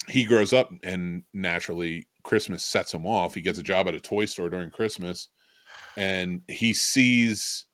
he 0.08 0.24
grows 0.24 0.52
up 0.54 0.72
and 0.84 1.24
naturally 1.34 2.08
Christmas 2.24 2.64
sets 2.64 2.94
him 2.94 3.06
off. 3.06 3.36
He 3.36 3.42
gets 3.42 3.60
a 3.60 3.64
job 3.64 3.88
at 3.88 3.94
a 3.94 4.00
toy 4.00 4.26
store 4.26 4.50
during 4.50 4.72
Christmas 4.72 5.30
and 5.98 6.42
he 6.48 6.74
sees 6.74 7.66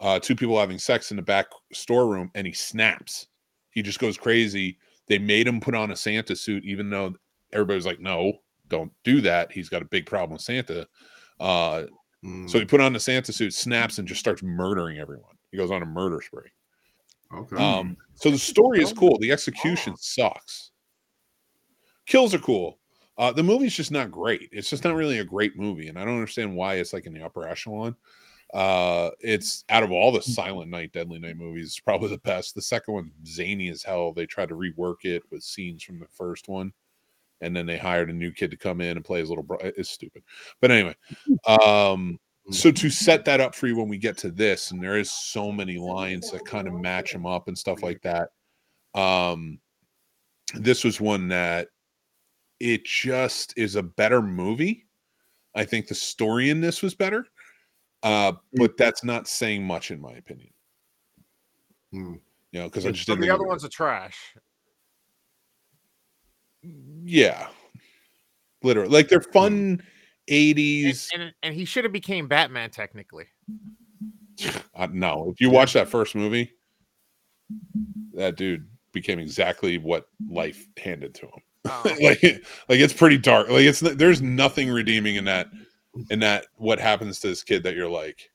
uh 0.00 0.18
two 0.18 0.34
people 0.34 0.58
having 0.58 0.78
sex 0.78 1.10
in 1.10 1.16
the 1.16 1.22
back 1.22 1.46
storeroom 1.72 2.30
and 2.34 2.46
he 2.46 2.52
snaps. 2.52 3.28
He 3.70 3.82
just 3.82 3.98
goes 3.98 4.16
crazy. 4.16 4.78
They 5.06 5.18
made 5.18 5.46
him 5.46 5.60
put 5.60 5.74
on 5.74 5.92
a 5.92 5.96
Santa 5.96 6.34
suit 6.34 6.64
even 6.64 6.90
though 6.90 7.14
everybody's 7.52 7.86
like, 7.86 8.00
no, 8.00 8.40
don't 8.68 8.92
do 9.04 9.20
that. 9.20 9.52
He's 9.52 9.68
got 9.68 9.82
a 9.82 9.86
big 9.86 10.06
problem 10.06 10.32
with 10.32 10.42
Santa. 10.42 10.86
Uh, 11.38 11.84
Mm, 12.26 12.50
so 12.50 12.58
he 12.58 12.64
put 12.64 12.80
on 12.80 12.92
the 12.92 13.00
Santa 13.00 13.32
suit, 13.32 13.54
snaps, 13.54 13.98
and 13.98 14.08
just 14.08 14.20
starts 14.20 14.42
murdering 14.42 14.98
everyone. 14.98 15.36
He 15.50 15.56
goes 15.56 15.70
on 15.70 15.82
a 15.82 15.86
murder 15.86 16.20
spree. 16.20 16.50
okay. 17.32 17.56
Um, 17.56 17.96
so 18.14 18.30
the 18.30 18.38
story 18.38 18.82
is 18.82 18.92
cool. 18.92 19.18
The 19.18 19.32
execution 19.32 19.96
sucks. 19.96 20.72
Kills 22.06 22.34
are 22.34 22.38
cool. 22.38 22.78
Uh, 23.18 23.32
the 23.32 23.42
movie's 23.42 23.74
just 23.74 23.90
not 23.90 24.10
great. 24.10 24.48
It's 24.52 24.68
just 24.68 24.84
not 24.84 24.94
really 24.94 25.18
a 25.18 25.24
great 25.24 25.56
movie, 25.56 25.88
and 25.88 25.98
I 25.98 26.04
don't 26.04 26.14
understand 26.14 26.54
why 26.54 26.74
it's 26.74 26.92
like 26.92 27.06
in 27.06 27.14
the 27.14 27.24
upper 27.24 27.48
echelon. 27.48 27.96
Uh, 28.54 29.10
it's 29.20 29.64
out 29.70 29.82
of 29.82 29.90
all 29.90 30.12
the 30.12 30.22
Silent 30.22 30.70
Night, 30.70 30.92
Deadly 30.92 31.18
Night 31.18 31.36
movies, 31.36 31.66
it's 31.66 31.80
probably 31.80 32.08
the 32.10 32.18
best. 32.18 32.54
The 32.54 32.62
second 32.62 32.94
one's 32.94 33.12
zany 33.26 33.68
as 33.70 33.82
hell. 33.82 34.12
They 34.12 34.26
tried 34.26 34.50
to 34.50 34.54
rework 34.54 35.04
it 35.04 35.22
with 35.30 35.42
scenes 35.42 35.82
from 35.82 35.98
the 35.98 36.06
first 36.06 36.48
one, 36.48 36.72
and 37.40 37.54
then 37.54 37.66
they 37.66 37.76
hired 37.76 38.10
a 38.10 38.14
new 38.14 38.32
kid 38.32 38.50
to 38.50 38.56
come 38.56 38.80
in 38.80 38.96
and 38.96 39.04
play 39.04 39.20
his 39.20 39.28
little 39.28 39.44
bro. 39.44 39.58
It's 39.60 39.90
stupid, 39.90 40.22
but 40.60 40.70
anyway. 40.70 40.94
Um, 41.46 42.18
so 42.50 42.70
to 42.70 42.90
set 42.90 43.24
that 43.24 43.40
up 43.40 43.54
for 43.54 43.66
you 43.66 43.76
when 43.76 43.88
we 43.88 43.98
get 43.98 44.16
to 44.18 44.30
this, 44.30 44.70
and 44.70 44.82
there 44.82 44.98
is 44.98 45.10
so 45.10 45.50
many 45.50 45.78
lines 45.78 46.30
that 46.30 46.44
kind 46.44 46.68
of 46.68 46.74
match 46.74 47.12
them 47.12 47.26
up 47.26 47.48
and 47.48 47.58
stuff 47.58 47.82
like 47.82 48.00
that. 48.02 48.30
Um, 48.94 49.58
this 50.54 50.84
was 50.84 51.00
one 51.00 51.28
that 51.28 51.68
it 52.60 52.84
just 52.84 53.52
is 53.56 53.74
a 53.74 53.82
better 53.82 54.22
movie. 54.22 54.86
I 55.54 55.64
think 55.64 55.88
the 55.88 55.94
story 55.94 56.50
in 56.50 56.60
this 56.60 56.82
was 56.82 56.94
better, 56.94 57.26
uh, 58.02 58.32
but 58.54 58.76
that's 58.76 59.02
not 59.02 59.26
saying 59.26 59.64
much 59.64 59.90
in 59.90 60.00
my 60.00 60.12
opinion. 60.12 60.50
Hmm. 61.92 62.14
You 62.52 62.60
know, 62.60 62.68
because 62.68 62.86
I 62.86 62.92
just 62.92 63.06
the 63.06 63.34
other 63.34 63.46
ones 63.46 63.64
are 63.64 63.68
trash. 63.68 64.34
Yeah, 67.04 67.48
literally, 68.62 68.90
like 68.90 69.08
they're 69.08 69.20
fun 69.20 69.80
And, 70.28 70.56
'80s. 70.56 71.08
and, 71.14 71.32
and 71.42 71.54
he 71.54 71.64
should 71.64 71.84
have 71.84 71.92
became 71.92 72.28
Batman 72.28 72.70
technically. 72.70 73.26
Uh, 74.74 74.88
no, 74.92 75.30
if 75.32 75.40
you 75.40 75.50
watch 75.50 75.72
that 75.72 75.88
first 75.88 76.14
movie, 76.14 76.52
that 78.14 78.36
dude 78.36 78.68
became 78.92 79.18
exactly 79.18 79.78
what 79.78 80.08
life 80.28 80.66
handed 80.76 81.14
to 81.14 81.26
him. 81.26 81.40
Oh, 81.66 81.82
like, 82.02 82.22
like 82.22 82.80
it's 82.80 82.92
pretty 82.92 83.18
dark. 83.18 83.48
Like 83.48 83.64
it's 83.64 83.80
there's 83.80 84.22
nothing 84.22 84.70
redeeming 84.70 85.16
in 85.16 85.24
that, 85.24 85.48
in 86.10 86.18
that 86.20 86.46
what 86.56 86.78
happens 86.78 87.20
to 87.20 87.28
this 87.28 87.42
kid 87.42 87.62
that 87.62 87.74
you're 87.74 87.88
like, 87.88 88.30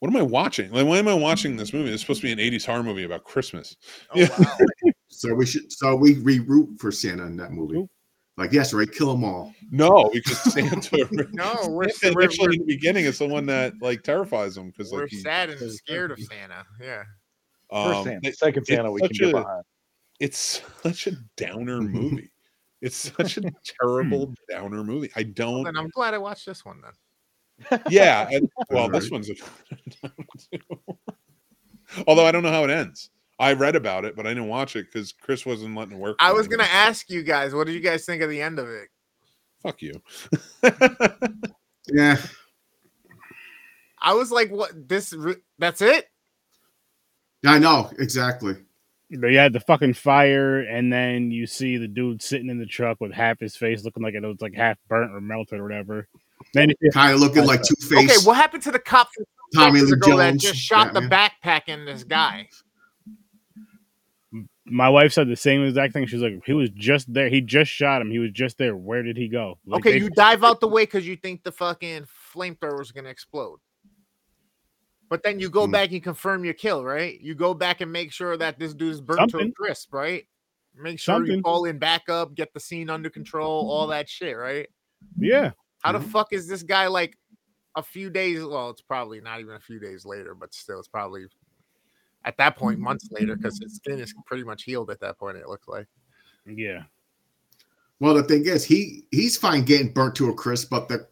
what 0.00 0.08
am 0.08 0.16
I 0.16 0.22
watching? 0.22 0.70
Like, 0.70 0.86
why 0.86 0.98
am 0.98 1.08
I 1.08 1.14
watching 1.14 1.56
this 1.56 1.72
movie? 1.72 1.90
It's 1.90 2.02
supposed 2.02 2.20
to 2.20 2.26
be 2.26 2.32
an 2.32 2.38
'80s 2.38 2.64
horror 2.64 2.82
movie 2.82 3.04
about 3.04 3.24
Christmas. 3.24 3.76
oh, 4.14 4.20
wow. 4.20 4.92
So 5.08 5.34
we 5.34 5.46
should. 5.46 5.72
So 5.72 5.96
we 5.96 6.14
re-root 6.18 6.78
for 6.78 6.92
Santa 6.92 7.24
in 7.26 7.36
that 7.38 7.52
movie. 7.52 7.78
Nope. 7.78 7.90
Like 8.36 8.52
yes, 8.52 8.72
right? 8.72 8.90
Kill 8.90 9.10
them 9.12 9.24
all. 9.24 9.52
No, 9.70 10.10
because 10.12 10.38
Santa. 10.52 11.08
No, 11.32 11.56
we're, 11.68 11.88
Santa 11.88 12.14
we're, 12.14 12.22
initially 12.22 12.46
we're, 12.48 12.52
in 12.52 12.58
the 12.60 12.66
beginning 12.66 13.04
is 13.04 13.16
someone 13.16 13.46
that 13.46 13.72
like 13.80 14.04
terrifies 14.04 14.54
them 14.54 14.68
because 14.70 14.92
we're 14.92 15.02
like 15.02 15.10
he, 15.10 15.18
sad 15.18 15.50
and 15.50 15.72
scared 15.72 16.12
of 16.12 16.20
Santa. 16.20 16.64
Yeah. 16.80 17.02
First 17.70 17.98
um, 17.98 18.04
Santa, 18.04 18.32
second 18.32 18.60
it's 18.62 18.68
Santa, 18.68 18.92
we 18.92 19.00
can 19.00 19.08
such 19.08 19.18
get 19.18 19.28
a- 19.30 19.32
behind. 19.32 19.64
it's 20.20 20.62
such 20.82 21.06
a 21.08 21.12
downer 21.36 21.80
movie. 21.82 22.30
It's 22.80 23.12
such 23.12 23.38
a 23.38 23.42
terrible 23.80 24.32
downer 24.48 24.84
movie. 24.84 25.10
I 25.16 25.24
don't. 25.24 25.64
then 25.64 25.76
I'm 25.76 25.88
glad 25.88 26.14
I 26.14 26.18
watched 26.18 26.46
this 26.46 26.64
one 26.64 26.80
then. 26.80 27.80
Yeah. 27.90 28.28
and- 28.30 28.48
well, 28.70 28.84
Alright. 28.84 29.00
this 29.00 29.10
one's. 29.10 29.30
A, 29.30 29.34
although 32.06 32.24
I 32.24 32.30
don't 32.30 32.44
know 32.44 32.52
how 32.52 32.62
it 32.62 32.70
ends. 32.70 33.10
I 33.38 33.52
read 33.52 33.76
about 33.76 34.04
it, 34.04 34.16
but 34.16 34.26
I 34.26 34.30
didn't 34.30 34.48
watch 34.48 34.76
it 34.76 34.86
because 34.92 35.12
Chris 35.12 35.46
wasn't 35.46 35.76
letting 35.76 35.94
it 35.94 36.00
work. 36.00 36.16
I 36.20 36.32
was 36.32 36.48
gonna 36.48 36.64
ask 36.64 37.08
you 37.08 37.22
guys, 37.22 37.54
what 37.54 37.66
did 37.66 37.74
you 37.74 37.80
guys 37.80 38.04
think 38.04 38.22
of 38.22 38.30
the 38.30 38.42
end 38.42 38.58
of 38.58 38.68
it? 38.68 38.88
Fuck 39.62 39.82
you. 39.82 40.00
Yeah. 41.92 42.16
I 44.00 44.14
was 44.14 44.30
like, 44.30 44.50
what? 44.50 44.88
This? 44.88 45.14
That's 45.58 45.82
it? 45.82 46.06
I 47.46 47.58
know 47.58 47.90
exactly. 47.98 48.56
But 49.10 49.28
you 49.28 49.38
had 49.38 49.52
the 49.52 49.60
fucking 49.60 49.94
fire, 49.94 50.60
and 50.60 50.92
then 50.92 51.30
you 51.30 51.46
see 51.46 51.78
the 51.78 51.88
dude 51.88 52.22
sitting 52.22 52.50
in 52.50 52.58
the 52.58 52.66
truck 52.66 53.00
with 53.00 53.12
half 53.12 53.40
his 53.40 53.56
face 53.56 53.84
looking 53.84 54.02
like 54.02 54.14
it 54.14 54.22
was 54.22 54.40
like 54.40 54.54
half 54.54 54.76
burnt 54.88 55.12
or 55.12 55.20
melted 55.20 55.60
or 55.60 55.62
whatever. 55.62 56.08
Then 56.52 56.70
you 56.80 56.90
Kind 56.92 57.14
of 57.14 57.20
looking 57.20 57.44
like 57.44 57.62
Two 57.64 57.74
Face. 57.86 58.10
Okay, 58.10 58.26
what 58.26 58.36
happened 58.36 58.62
to 58.64 58.70
the 58.70 58.78
cop 58.78 59.08
from 59.14 59.24
Tommy 59.54 59.80
Lee 59.80 59.92
ago 59.92 60.18
that 60.18 60.36
just 60.36 60.60
shot 60.60 60.92
the 60.92 61.00
Batman. 61.00 61.30
backpack 61.42 61.68
in 61.68 61.84
this 61.84 62.04
guy? 62.04 62.48
My 64.70 64.88
wife 64.88 65.12
said 65.12 65.28
the 65.28 65.36
same 65.36 65.64
exact 65.64 65.92
thing. 65.92 66.06
She's 66.06 66.22
like, 66.22 66.40
he 66.44 66.52
was 66.52 66.70
just 66.70 67.12
there. 67.12 67.28
He 67.28 67.40
just 67.40 67.70
shot 67.70 68.00
him. 68.02 68.10
He 68.10 68.18
was 68.18 68.30
just 68.32 68.58
there. 68.58 68.76
Where 68.76 69.02
did 69.02 69.16
he 69.16 69.28
go? 69.28 69.58
Like, 69.66 69.80
Okay, 69.80 69.92
they- 69.92 70.04
you 70.04 70.10
dive 70.10 70.44
out 70.44 70.60
the 70.60 70.68
way 70.68 70.82
because 70.84 71.06
you 71.06 71.16
think 71.16 71.42
the 71.44 71.52
fucking 71.52 72.06
flamethrower 72.34 72.80
is 72.80 72.92
gonna 72.92 73.08
explode. 73.08 73.60
But 75.08 75.22
then 75.22 75.40
you 75.40 75.48
go 75.48 75.64
Hmm. 75.64 75.72
back 75.72 75.92
and 75.92 76.02
confirm 76.02 76.44
your 76.44 76.54
kill, 76.54 76.84
right? 76.84 77.18
You 77.20 77.34
go 77.34 77.54
back 77.54 77.80
and 77.80 77.90
make 77.90 78.12
sure 78.12 78.36
that 78.36 78.58
this 78.58 78.74
dude's 78.74 79.00
burnt 79.00 79.30
to 79.30 79.38
a 79.38 79.50
crisp, 79.52 79.92
right? 79.94 80.26
Make 80.74 81.00
sure 81.00 81.24
you 81.26 81.42
call 81.42 81.64
in 81.64 81.78
backup, 81.78 82.34
get 82.34 82.52
the 82.52 82.60
scene 82.60 82.90
under 82.90 83.08
control, 83.10 83.70
all 83.70 83.86
that 83.88 84.08
shit, 84.08 84.36
right? 84.36 84.68
yeah. 85.18 85.52
How 85.82 85.92
the 85.92 86.00
Mhm. 86.00 86.10
fuck 86.10 86.32
is 86.32 86.46
this 86.48 86.62
guy 86.62 86.88
like 86.88 87.16
a 87.76 87.82
few 87.82 88.10
days? 88.10 88.44
Well, 88.44 88.70
it's 88.70 88.82
probably 88.82 89.20
not 89.20 89.40
even 89.40 89.54
a 89.54 89.60
few 89.60 89.78
days 89.78 90.04
later, 90.04 90.34
but 90.34 90.52
still, 90.52 90.78
it's 90.78 90.88
probably 90.88 91.26
at 92.28 92.36
that 92.36 92.56
point 92.56 92.76
mm-hmm. 92.76 92.84
months 92.84 93.08
later 93.10 93.34
because 93.34 93.58
his 93.58 93.76
skin 93.76 93.98
is 93.98 94.14
pretty 94.26 94.44
much 94.44 94.62
healed 94.62 94.90
at 94.90 95.00
that 95.00 95.18
point. 95.18 95.38
It 95.38 95.48
looks 95.48 95.66
like. 95.66 95.86
Yeah. 96.46 96.82
Well, 98.00 98.14
the 98.14 98.22
thing 98.22 98.46
is, 98.46 98.64
he 98.64 99.06
he's 99.10 99.36
fine 99.36 99.64
getting 99.64 99.92
burnt 99.92 100.14
to 100.16 100.28
a 100.28 100.34
crisp, 100.34 100.68
but 100.70 100.88
the 100.88 101.08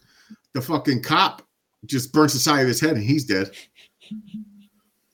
the 0.52 0.61
fucking 0.61 1.02
cop 1.02 1.42
just 1.87 2.12
burns 2.12 2.35
the 2.35 2.38
side 2.38 2.61
of 2.61 2.68
his 2.68 2.81
head 2.81 2.92
and 2.92 3.02
he's 3.02 3.24
dead. 3.24 3.50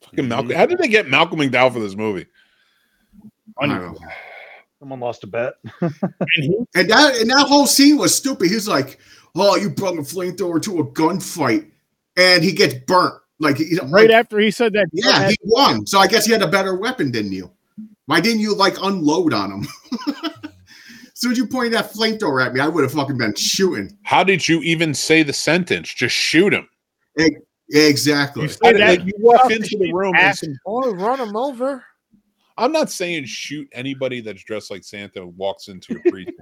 Fucking 0.03 0.29
Malcolm. 0.29 0.49
Mm-hmm. 0.49 0.59
How 0.59 0.67
did 0.67 0.79
they 0.79 0.89
get 0.89 1.09
Malcolm 1.09 1.39
McDowell 1.39 1.73
for 1.73 1.81
this 1.81 1.97
movie? 1.97 2.27
I 3.59 3.67
don't 3.67 3.81
know. 3.81 3.99
Someone 4.81 5.01
lost 5.01 5.25
a 5.25 5.29
bet. 5.29 5.55
And 5.81 5.93
he- 6.37 6.65
And 6.75 6.91
that 6.91 7.17
and 7.17 7.31
that 7.31 7.47
whole 7.47 7.67
scene 7.67 7.97
was 7.97 8.15
stupid. 8.15 8.51
He's 8.51 8.67
like, 8.67 8.99
"Oh, 9.37 9.57
you 9.57 9.71
brought 9.71 9.99
a 9.99 10.03
flamethrower 10.03 10.61
to 10.63 10.81
a 10.81 10.85
gunfight," 10.85 11.71
and 12.17 12.43
he 12.43 12.53
gets 12.53 12.75
burnt. 12.75 13.22
Like, 13.43 13.59
you 13.59 13.77
know, 13.77 13.83
right 13.89 14.09
like, 14.09 14.11
after 14.11 14.39
he 14.39 14.51
said 14.51 14.73
that, 14.75 14.87
yeah, 14.93 15.29
he 15.29 15.37
won. 15.43 15.85
So 15.87 15.99
I 15.99 16.07
guess 16.07 16.25
he 16.27 16.33
had 16.33 16.43
a 16.43 16.47
better 16.49 16.77
weapon 16.77 17.11
than 17.11 17.33
you. 17.33 17.51
Why 18.07 18.21
didn't 18.21 18.41
you 18.41 18.55
like 18.55 18.77
unload 18.81 19.33
on 19.35 19.51
him? 19.51 19.67
as 20.15 21.13
soon 21.15 21.33
as 21.33 21.39
you 21.39 21.47
pointed 21.47 21.73
that 21.73 21.93
flamethrower 21.93 22.45
at 22.47 22.55
me, 22.55 22.61
I 22.61 22.69
would 22.69 22.85
have 22.85 22.93
fucking 22.93 23.19
been 23.19 23.35
shooting. 23.35 23.99
How 24.05 24.23
did 24.23 24.49
you 24.49 24.61
even 24.61 24.95
say 24.95 25.23
the 25.25 25.33
sentence? 25.33 25.93
Just 25.93 26.15
shoot 26.15 26.55
him. 26.55 26.69
Yeah, 27.17 27.29
exactly. 27.71 28.43
You 28.45 28.49
I 28.49 28.53
say 28.53 28.73
did- 28.73 28.81
that, 28.81 28.89
like, 28.99 29.07
you 29.07 29.13
walk 29.19 29.51
into 29.51 29.59
the 29.61 29.67
street, 29.67 29.93
room 29.95 30.15
and 30.15 30.25
ask- 30.25 30.45
some 30.45 30.57
Oh, 30.67 30.95
run 30.95 31.19
him 31.21 31.37
over. 31.37 31.85
I'm 32.59 32.71
not 32.71 32.91
saying 32.91 33.25
shoot 33.25 33.67
anybody 33.73 34.21
that's 34.21 34.45
dressed 34.45 34.71
like 34.71 34.85
Santa 34.85 35.27
walks 35.27 35.67
into 35.69 35.97
a 35.97 36.11
precinct, 36.11 36.39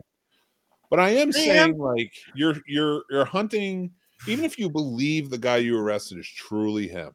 but 0.91 0.99
I 0.99 1.11
am 1.11 1.31
saying 1.33 1.79
like 1.79 2.13
you're 2.35 2.57
you're 2.67 3.05
you're 3.11 3.25
hunting. 3.25 3.93
Even 4.27 4.45
if 4.45 4.59
you 4.59 4.69
believe 4.69 5.31
the 5.31 5.39
guy 5.39 5.57
you 5.59 5.79
arrested 5.79 6.19
is 6.19 6.29
truly 6.29 6.89
him, 6.89 7.13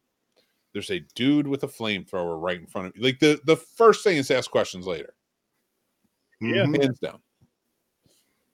there's 0.73 0.89
a 0.91 0.99
dude 1.15 1.47
with 1.47 1.63
a 1.63 1.67
flamethrower 1.67 2.41
right 2.41 2.59
in 2.59 2.65
front 2.67 2.87
of 2.87 2.95
you. 2.95 3.03
Like 3.03 3.19
the 3.19 3.39
the 3.45 3.55
first 3.55 4.03
thing 4.03 4.17
is 4.17 4.31
ask 4.31 4.49
questions 4.51 4.85
later, 4.87 5.13
Yeah. 6.41 6.65
Mhm. 6.65 6.81
hands 6.81 6.99
down. 6.99 7.19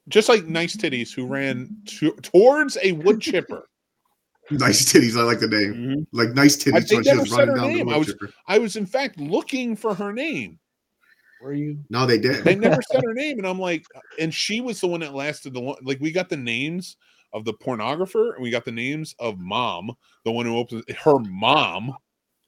Just 0.09 0.29
like 0.29 0.45
nice 0.45 0.75
titties 0.75 1.13
who 1.13 1.25
ran 1.27 1.75
to, 1.85 2.11
towards 2.21 2.77
a 2.83 2.91
wood 2.93 3.21
chipper. 3.21 3.67
Nice 4.49 4.91
titties. 4.91 5.17
I 5.17 5.23
like 5.23 5.39
the 5.39 5.47
name. 5.47 5.73
Mhm. 5.73 6.07
Like 6.11 6.29
nice 6.31 6.57
titties. 6.57 6.89
they 6.89 6.95
when 6.95 7.03
she 7.05 7.15
was 7.15 7.29
said 7.29 7.37
running 7.47 7.55
her 7.55 7.55
down 7.61 7.67
the 7.71 7.77
name. 7.77 7.89
I 7.89 7.93
wood 7.93 7.99
was- 7.99 8.07
chipper. 8.07 8.33
I 8.47 8.57
was 8.57 8.75
in 8.75 8.85
fact 8.85 9.17
looking 9.17 9.77
for 9.77 9.93
her 9.93 10.11
name. 10.11 10.59
Were 11.41 11.53
you? 11.53 11.79
No, 11.89 12.05
they 12.05 12.17
did. 12.19 12.43
they 12.43 12.55
never 12.55 12.81
said 12.91 13.01
her 13.03 13.13
name 13.13 13.37
and 13.39 13.47
i'm 13.47 13.57
like 13.59 13.83
and 14.19 14.31
she 14.33 14.59
was 14.61 14.79
the 14.81 14.87
one 14.87 14.99
that 14.99 15.13
lasted 15.15 15.53
the 15.53 15.59
one 15.61 15.77
like 15.83 15.99
we 16.01 16.11
got 16.11 16.27
the 16.29 16.35
names 16.37 16.97
of 17.33 17.45
the 17.45 17.53
pornographer 17.53 18.33
and 18.33 18.43
we 18.43 18.49
got 18.49 18.65
the 18.65 18.71
names 18.71 19.15
of 19.19 19.39
mom 19.39 19.91
the 20.25 20.31
one 20.31 20.45
who 20.45 20.57
opens 20.57 20.83
her 21.03 21.19
mom. 21.19 21.95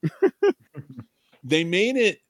They 1.46 1.62
made 1.62 1.96
it 1.96 2.20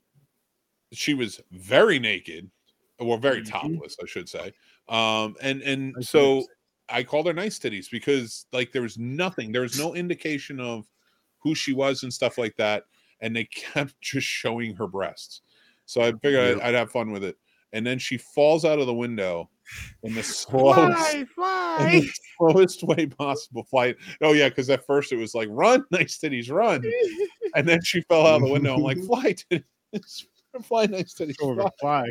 she 0.92 1.14
was 1.14 1.40
very 1.52 1.98
naked 1.98 2.50
or 2.98 3.16
very 3.18 3.42
Mhm. 3.42 3.48
topless 3.48 3.96
i 4.02 4.06
should 4.06 4.28
say. 4.28 4.52
Um 4.88 5.36
and 5.40 5.62
and 5.62 5.94
I 5.98 6.02
so 6.02 6.44
i 6.88 7.02
called 7.02 7.26
her 7.26 7.32
nice 7.32 7.58
titties 7.58 7.90
because 7.90 8.46
like 8.52 8.72
there 8.72 8.82
was 8.82 8.98
nothing 8.98 9.52
there 9.52 9.62
was 9.62 9.74
no 9.74 9.94
indication 9.94 10.60
of 10.60 10.86
who 11.38 11.54
she 11.54 11.72
was 11.72 12.02
and 12.02 12.12
stuff 12.12 12.38
like 12.38 12.56
that 12.56 12.84
and 13.20 13.34
they 13.34 13.44
kept 13.54 14.00
just 14.00 14.26
showing 14.26 14.74
her 14.76 14.86
breasts. 14.86 15.42
So 15.86 16.00
i 16.02 16.12
figured 16.12 16.58
I'd, 16.58 16.68
I'd 16.68 16.74
have 16.74 16.90
fun 16.90 17.10
with 17.12 17.24
it. 17.24 17.36
And 17.72 17.86
then 17.86 17.98
she 17.98 18.16
falls 18.18 18.64
out 18.64 18.78
of 18.78 18.86
the 18.86 18.94
window 18.94 19.50
in 20.02 20.14
the 20.14 20.22
slowest 20.22 21.26
Fly, 21.34 21.78
in 21.80 22.00
the 22.00 22.12
slowest 22.38 22.82
way 22.82 23.06
possible 23.06 23.64
flight 23.64 23.96
oh 24.22 24.32
yeah 24.32 24.48
because 24.48 24.68
at 24.70 24.84
first 24.86 25.12
it 25.12 25.16
was 25.16 25.34
like 25.34 25.48
run 25.50 25.84
nice 25.90 26.18
titties 26.18 26.50
run 26.50 26.82
and 27.54 27.68
then 27.68 27.80
she 27.82 28.00
fell 28.02 28.26
out 28.26 28.36
of 28.36 28.42
the 28.42 28.52
window 28.52 28.74
i'm 28.74 28.82
like 28.82 28.98
fly 29.04 29.32
titties 29.34 30.26
fly 30.62 30.86
nice 30.86 31.14
titties 31.14 31.36
fly. 31.36 31.68
fly. 31.80 32.10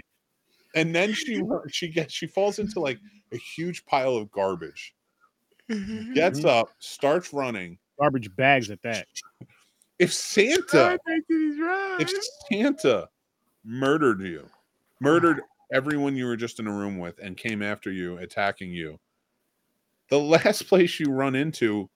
and 0.75 0.93
then 0.95 1.13
she 1.13 1.41
she 1.69 1.87
gets 1.87 2.13
she 2.13 2.27
falls 2.27 2.59
into 2.59 2.79
like 2.79 2.99
a 3.31 3.37
huge 3.37 3.85
pile 3.85 4.15
of 4.15 4.29
garbage 4.31 4.93
gets 6.13 6.41
Mhm. 6.41 6.45
up 6.45 6.69
starts 6.79 7.33
running 7.33 7.77
Garbage 7.99 8.35
bags 8.35 8.69
at 8.69 8.81
that. 8.81 9.07
if 9.99 10.11
santa 10.13 10.97
if 11.99 12.11
santa 12.49 13.07
murdered 13.63 14.21
you 14.21 14.49
murdered 14.99 15.41
everyone 15.73 16.15
you 16.15 16.25
were 16.25 16.35
just 16.35 16.59
in 16.59 16.67
a 16.67 16.71
room 16.71 16.99
with 16.99 17.17
and 17.19 17.37
came 17.37 17.61
after 17.63 17.91
you 17.91 18.17
attacking 18.17 18.71
you 18.71 18.99
the 20.13 20.19
last 20.19 20.63
place 20.67 20.99
you 20.99 21.07
run 21.11 21.33
into 21.35 21.89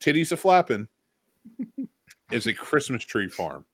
titties 0.00 0.32
a 0.32 0.36
flapping 0.36 0.88
is 2.32 2.46
a 2.46 2.52
christmas 2.52 3.04
tree 3.04 3.28
farm 3.28 3.64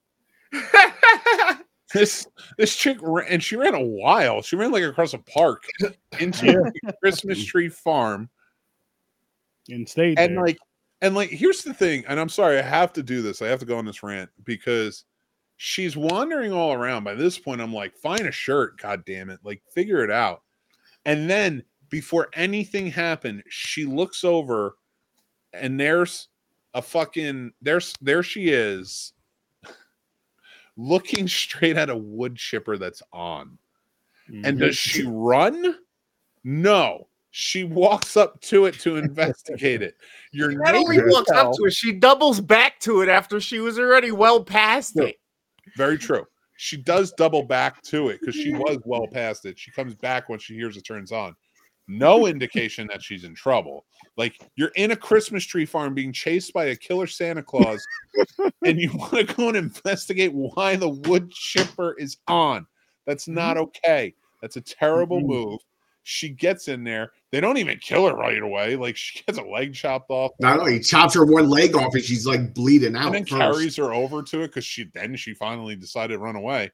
this 1.95 2.27
this 2.59 2.77
chick 2.77 2.99
ran, 3.01 3.27
and 3.29 3.43
she 3.43 3.57
ran 3.57 3.75
a 3.75 3.81
while 3.81 4.43
she 4.43 4.55
ran 4.57 4.71
like 4.71 4.83
across 4.85 5.15
a 5.15 5.19
park 5.19 5.65
into 6.21 6.71
a 6.87 6.93
christmas 7.01 7.43
tree 7.45 7.69
farm 7.69 8.29
And 9.71 9.89
stayed 9.89 10.19
and 10.19 10.37
there. 10.37 10.45
like 10.45 10.59
and 11.01 11.15
like 11.15 11.31
here's 11.31 11.63
the 11.63 11.75
thing 11.75 12.05
and 12.07 12.21
i'm 12.21 12.29
sorry 12.29 12.59
i 12.59 12.63
have 12.63 12.93
to 12.93 13.03
do 13.03 13.23
this 13.23 13.43
i 13.43 13.47
have 13.47 13.61
to 13.61 13.67
go 13.67 13.79
on 13.79 13.87
this 13.87 14.03
rant 14.03 14.31
because 14.45 15.05
she's 15.57 15.97
wandering 15.97 16.53
all 16.53 16.73
around. 16.73 17.05
By 17.05 17.15
this 17.15 17.39
point, 17.39 17.61
I'm 17.61 17.73
like, 17.73 17.97
find 17.97 18.23
a 18.23 18.33
shirt, 18.33 18.77
god 18.79 19.05
damn 19.05 19.31
it. 19.31 19.39
Like, 19.45 19.63
figure 19.73 20.03
it 20.03 20.11
out. 20.11 20.43
And 21.05 21.31
then 21.31 21.63
before 21.91 22.29
anything 22.35 22.89
happened, 22.91 23.43
she 23.49 23.85
looks 23.85 24.25
over 24.25 24.77
and 25.53 25.79
there's 25.79 26.29
a 26.75 26.83
fucking 26.83 27.53
there's 27.63 27.95
there 28.01 28.23
she 28.23 28.49
is 28.49 29.13
looking 30.77 31.29
straight 31.29 31.77
at 31.77 31.91
a 31.91 31.97
wood 31.97 32.37
chipper 32.37 32.77
that's 32.79 33.03
on. 33.13 33.59
And 34.43 34.59
does 34.59 34.77
she 34.77 35.05
run? 35.07 35.77
No. 36.45 37.09
She 37.31 37.65
walks 37.65 38.17
up 38.17 38.41
to 38.43 38.67
it 38.67 38.79
to 38.81 38.97
investigate 38.97 39.83
it. 39.83 39.97
You're 40.33 40.53
Not 40.53 40.75
only 40.75 40.99
walks 41.05 41.31
up 41.31 41.53
to 41.57 41.65
it, 41.67 41.73
she 41.75 41.93
doubles 41.93 42.41
back 42.41 42.79
to 42.81 43.03
it 43.03 43.09
after 43.09 43.41
she 43.41 43.59
was 43.59 43.79
already 43.79 44.13
well 44.13 44.43
past 44.43 44.93
Yeah. 44.97 45.09
it. 45.09 45.17
Very 45.77 45.99
true. 45.99 46.25
She 46.57 46.77
does 46.77 47.13
double 47.13 47.43
back 47.43 47.83
to 47.83 48.09
it 48.09 48.21
because 48.21 48.37
she 48.37 48.55
was 48.55 48.79
well 48.85 49.07
past 49.09 49.45
it. 49.45 49.59
She 49.59 49.73
comes 49.73 49.95
back 49.95 50.29
when 50.29 50.39
she 50.39 50.55
hears 50.55 50.77
it 50.77 50.83
turns 50.87 51.11
on. 51.13 51.35
No 51.87 52.27
indication 52.27 52.87
that 52.89 53.03
she's 53.03 53.25
in 53.25 53.35
trouble. 53.35 53.85
Like 54.17 54.39
you're 54.57 54.73
in 54.77 54.91
a 54.93 54.97
Christmas 54.97 55.45
tree 55.45 55.67
farm 55.67 55.93
being 55.95 56.13
chased 56.13 56.53
by 56.55 56.67
a 56.67 56.77
killer 56.77 57.07
Santa 57.07 57.43
Claus, 57.43 57.85
and 58.65 58.79
you 58.79 58.91
want 58.95 59.13
to 59.13 59.25
go 59.35 59.49
and 59.49 59.57
investigate 59.57 60.33
why 60.33 60.77
the 60.77 60.89
wood 60.89 61.31
chipper 61.31 61.95
is 61.99 62.17
on. 62.29 62.67
That's 63.07 63.29
not 63.29 63.57
okay. 63.59 64.15
That's 64.41 64.57
a 64.57 64.61
terrible 64.63 65.21
Mhm. 65.21 65.27
move. 65.27 65.61
She 66.07 66.29
gets 66.29 66.69
in 66.69 66.85
there. 66.85 67.13
They 67.33 67.41
don't 67.41 67.57
even 67.57 67.79
kill 67.79 68.07
her 68.07 68.15
right 68.15 68.43
away. 68.43 68.77
Like 68.77 68.97
she 68.97 69.23
gets 69.27 69.39
a 69.39 69.43
leg 69.43 69.75
chopped 69.75 70.11
off. 70.11 70.33
Not 70.41 70.61
only 70.61 70.81
chops 70.81 71.15
her 71.15 71.25
one 71.25 71.49
leg 71.49 71.75
off 71.77 71.95
and 71.95 72.03
she's 72.05 72.27
like 72.27 72.55
bleeding 72.55 72.95
out. 72.97 73.07
and 73.07 73.15
then 73.15 73.25
first. 73.27 73.41
carries 73.41 73.77
her 73.77 73.93
over 73.93 74.23
to 74.23 74.43
it 74.43 74.49
because 74.49 74.65
she 74.65 74.85
then 74.95 75.17
she 75.17 75.35
finally 75.35 75.77
decided 75.77 76.15
to 76.15 76.19
run 76.19 76.37
away. 76.37 76.71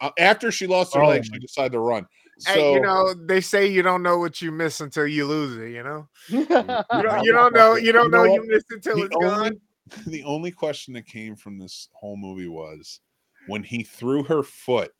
Uh, 0.00 0.10
after 0.18 0.50
she 0.52 0.66
lost 0.66 0.94
her 0.94 1.02
Oh 1.02 1.08
leg, 1.08 1.24
she 1.24 1.38
decided 1.38 1.72
to 1.72 1.80
run. 1.80 2.06
So 2.38 2.52
Hey, 2.52 2.74
you 2.74 2.80
know, 2.80 3.14
they 3.14 3.40
say 3.40 3.66
you 3.66 3.82
don't 3.82 4.02
know 4.02 4.18
what 4.18 4.40
you 4.42 4.52
miss 4.52 4.80
until 4.80 5.06
you 5.06 5.26
lose 5.26 5.56
it, 5.58 5.70
you 5.74 5.82
know? 5.82 6.08
You 6.92 7.02
don't, 7.02 7.24
you 7.24 7.32
don't 7.32 7.52
know 7.52 7.74
you 7.76 7.92
don't 7.92 8.06
You 8.06 8.10
know 8.10 8.24
know 8.24 8.34
you 8.34 8.44
miss 8.46 8.64
it 8.70 8.82
till 8.82 8.96
the 8.98 9.04
it's 9.04 9.16
only, 9.16 9.28
gone. 9.28 9.60
the 10.06 10.24
only 10.24 10.50
question 10.50 10.94
that 10.94 11.06
came 11.06 11.36
from 11.36 11.58
this 11.58 11.88
whole 11.92 12.16
movie 12.16 12.48
was 12.48 13.00
when 13.46 13.62
he 13.62 13.82
threw 13.84 14.22
her 14.24 14.42
foot 14.42 14.92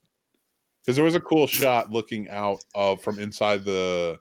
because 0.81 0.95
there 0.95 1.05
was 1.05 1.15
a 1.15 1.19
cool 1.19 1.47
shot 1.47 1.91
looking 1.91 2.29
out 2.29 2.59
of 2.73 3.01
from 3.01 3.19
inside 3.19 3.65
the 3.65 4.17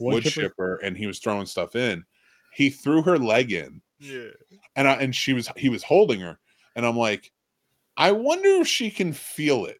Wood 0.00 0.14
wood 0.14 0.22
chipper? 0.24 0.40
chipper 0.42 0.76
and 0.76 0.96
he 0.96 1.06
was 1.06 1.18
throwing 1.18 1.46
stuff 1.46 1.76
in. 1.76 2.04
He 2.54 2.70
threw 2.70 3.02
her 3.02 3.18
leg 3.18 3.52
in 3.52 3.80
Yeah. 4.00 4.30
and 4.76 4.88
I, 4.88 4.94
and 4.94 5.14
she 5.14 5.32
was 5.32 5.48
he 5.56 5.68
was 5.68 5.82
holding 5.82 6.20
her 6.20 6.38
and 6.76 6.84
I'm 6.86 6.96
like, 6.96 7.32
I 7.96 8.12
wonder 8.12 8.48
if 8.60 8.68
she 8.68 8.90
can 8.90 9.12
feel 9.12 9.66
it. 9.66 9.78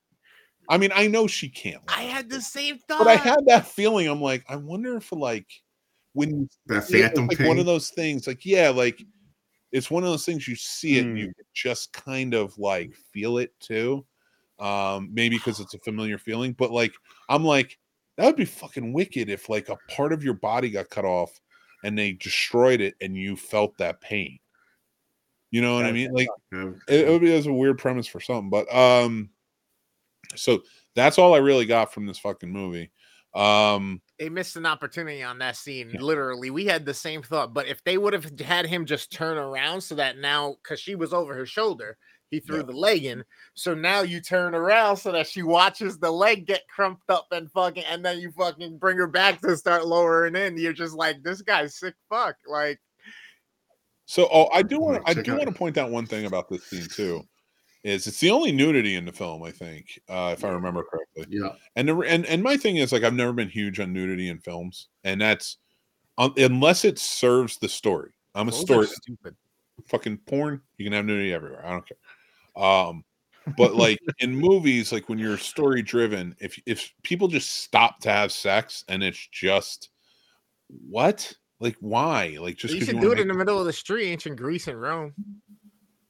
I 0.68 0.78
mean, 0.78 0.90
I 0.94 1.06
know 1.06 1.26
she 1.26 1.48
can't, 1.48 1.82
I 1.88 2.02
had 2.02 2.28
the 2.28 2.40
same 2.40 2.78
thought. 2.78 2.98
but 3.04 3.08
I 3.08 3.16
had 3.16 3.40
that 3.46 3.66
feeling. 3.66 4.06
I'm 4.06 4.20
like, 4.20 4.44
I 4.48 4.56
wonder 4.56 4.96
if 4.96 5.10
like 5.12 5.46
when 6.12 6.48
that 6.66 6.84
phantom 6.84 7.24
it's 7.24 7.28
like 7.32 7.38
pain. 7.38 7.48
one 7.48 7.58
of 7.58 7.66
those 7.66 7.90
things, 7.90 8.26
like 8.26 8.44
yeah, 8.44 8.68
like 8.70 9.02
it's 9.72 9.90
one 9.90 10.02
of 10.02 10.10
those 10.10 10.24
things 10.24 10.46
you 10.48 10.56
see 10.56 10.98
it 10.98 11.06
and 11.06 11.16
Hmm. 11.16 11.24
you 11.24 11.32
just 11.54 11.92
kind 11.92 12.34
of 12.34 12.56
like 12.58 12.94
feel 13.12 13.38
it 13.38 13.52
too. 13.60 14.04
Um, 14.58 15.10
maybe 15.12 15.36
because 15.36 15.60
it's 15.60 15.74
a 15.74 15.78
familiar 15.78 16.18
feeling, 16.18 16.52
but 16.52 16.70
like 16.72 16.92
I'm 17.28 17.44
like, 17.44 17.78
that 18.16 18.26
would 18.26 18.36
be 18.36 18.44
fucking 18.44 18.92
wicked 18.92 19.28
if 19.28 19.48
like 19.48 19.68
a 19.68 19.76
part 19.88 20.12
of 20.12 20.24
your 20.24 20.34
body 20.34 20.70
got 20.70 20.90
cut 20.90 21.04
off 21.04 21.40
and 21.84 21.96
they 21.96 22.12
destroyed 22.12 22.80
it 22.80 22.94
and 23.00 23.16
you 23.16 23.36
felt 23.36 23.78
that 23.78 24.00
pain. 24.00 24.38
You 25.50 25.62
know 25.62 25.76
what 25.76 25.86
I 25.86 25.92
mean? 25.92 26.12
Like 26.12 26.28
Yeah. 26.52 26.72
it, 26.88 27.06
it 27.06 27.08
would 27.08 27.20
be 27.22 27.32
as 27.32 27.46
a 27.46 27.52
weird 27.52 27.78
premise 27.78 28.06
for 28.06 28.20
something, 28.20 28.50
but 28.50 28.72
um, 28.74 29.30
so 30.34 30.62
that's 30.94 31.18
all 31.18 31.34
I 31.34 31.38
really 31.38 31.66
got 31.66 31.92
from 31.92 32.06
this 32.06 32.18
fucking 32.18 32.50
movie. 32.50 32.90
Um, 33.34 34.00
they 34.18 34.28
missed 34.28 34.56
an 34.56 34.66
opportunity 34.66 35.22
on 35.22 35.38
that 35.38 35.56
scene. 35.56 35.90
Yeah. 35.92 36.00
Literally, 36.00 36.50
we 36.50 36.64
had 36.64 36.84
the 36.84 36.94
same 36.94 37.22
thought. 37.22 37.54
But 37.54 37.68
if 37.68 37.84
they 37.84 37.98
would 37.98 38.12
have 38.12 38.28
had 38.40 38.66
him 38.66 38.84
just 38.86 39.12
turn 39.12 39.36
around 39.36 39.80
so 39.82 39.94
that 39.96 40.18
now, 40.18 40.56
because 40.62 40.80
she 40.80 40.94
was 40.94 41.12
over 41.12 41.34
her 41.34 41.46
shoulder, 41.46 41.96
he 42.30 42.40
threw 42.40 42.56
Yeah. 42.58 42.62
the 42.64 42.72
leg 42.72 43.04
in. 43.04 43.24
So 43.54 43.74
now 43.74 44.00
you 44.00 44.20
turn 44.20 44.54
around 44.54 44.96
so 44.96 45.12
that 45.12 45.26
she 45.28 45.42
watches 45.42 45.98
the 45.98 46.10
leg 46.10 46.46
get 46.46 46.66
crumped 46.68 47.08
up 47.10 47.26
and 47.30 47.50
fucking, 47.52 47.84
and 47.84 48.04
then 48.04 48.18
you 48.18 48.32
fucking 48.32 48.78
bring 48.78 48.96
her 48.96 49.06
back 49.06 49.40
to 49.42 49.56
start 49.56 49.86
lowering 49.86 50.34
in. 50.34 50.56
You're 50.58 50.72
just 50.72 50.94
like, 50.94 51.22
this 51.22 51.42
guy's 51.42 51.76
sick 51.76 51.94
fuck. 52.08 52.36
Like, 52.46 52.80
So, 54.06 54.28
oh, 54.32 54.48
I 54.52 54.62
do 54.62 54.80
want 54.80 55.02
I 55.06 55.14
do 55.14 55.36
want 55.36 55.48
to 55.48 55.54
point 55.54 55.76
out 55.78 55.90
one 55.90 56.06
thing 56.06 56.24
about 56.24 56.48
this 56.48 56.64
scene 56.64 56.86
too, 56.88 57.22
is 57.84 58.06
it's 58.06 58.20
the 58.20 58.30
only 58.30 58.52
nudity 58.52 58.96
in 58.96 59.04
the 59.04 59.12
film, 59.12 59.42
I 59.42 59.50
think, 59.50 60.00
uh, 60.08 60.34
if 60.36 60.44
I 60.44 60.48
remember 60.48 60.82
correctly. 60.82 61.26
Yeah. 61.30 61.52
And 61.76 61.88
the, 61.88 61.98
and 62.00 62.26
and 62.26 62.42
my 62.42 62.56
thing 62.56 62.76
is 62.76 62.92
like 62.92 63.04
I've 63.04 63.14
never 63.14 63.32
been 63.32 63.48
huge 63.48 63.80
on 63.80 63.92
nudity 63.92 64.28
in 64.28 64.38
films, 64.38 64.88
and 65.04 65.20
that's 65.20 65.58
um, 66.18 66.34
unless 66.36 66.84
it 66.84 66.98
serves 66.98 67.58
the 67.58 67.68
story. 67.68 68.10
I'm 68.34 68.48
a 68.48 68.50
those 68.50 68.60
story 68.60 68.86
stupid. 68.86 69.36
fucking 69.86 70.18
porn. 70.26 70.60
You 70.76 70.84
can 70.84 70.92
have 70.92 71.04
nudity 71.04 71.32
everywhere. 71.32 71.64
I 71.64 71.70
don't 71.70 71.86
care. 71.86 72.62
Um, 72.62 73.04
but 73.56 73.74
like 73.74 74.00
in 74.18 74.34
movies, 74.34 74.92
like 74.92 75.08
when 75.08 75.18
you're 75.18 75.38
story 75.38 75.82
driven, 75.82 76.34
if 76.40 76.60
if 76.66 76.92
people 77.02 77.28
just 77.28 77.62
stop 77.62 78.00
to 78.00 78.10
have 78.10 78.32
sex 78.32 78.84
and 78.88 79.02
it's 79.02 79.26
just 79.28 79.90
what 80.68 81.32
like 81.60 81.76
why 81.80 82.36
like 82.40 82.56
just 82.56 82.74
You 82.74 82.84
should 82.84 83.00
do 83.00 83.12
it 83.12 83.20
in 83.20 83.28
the 83.28 83.34
middle 83.34 83.58
of 83.58 83.66
the 83.66 83.72
street, 83.72 84.10
ancient 84.10 84.36
Greece 84.36 84.68
and 84.68 84.80
Rome. 84.80 85.14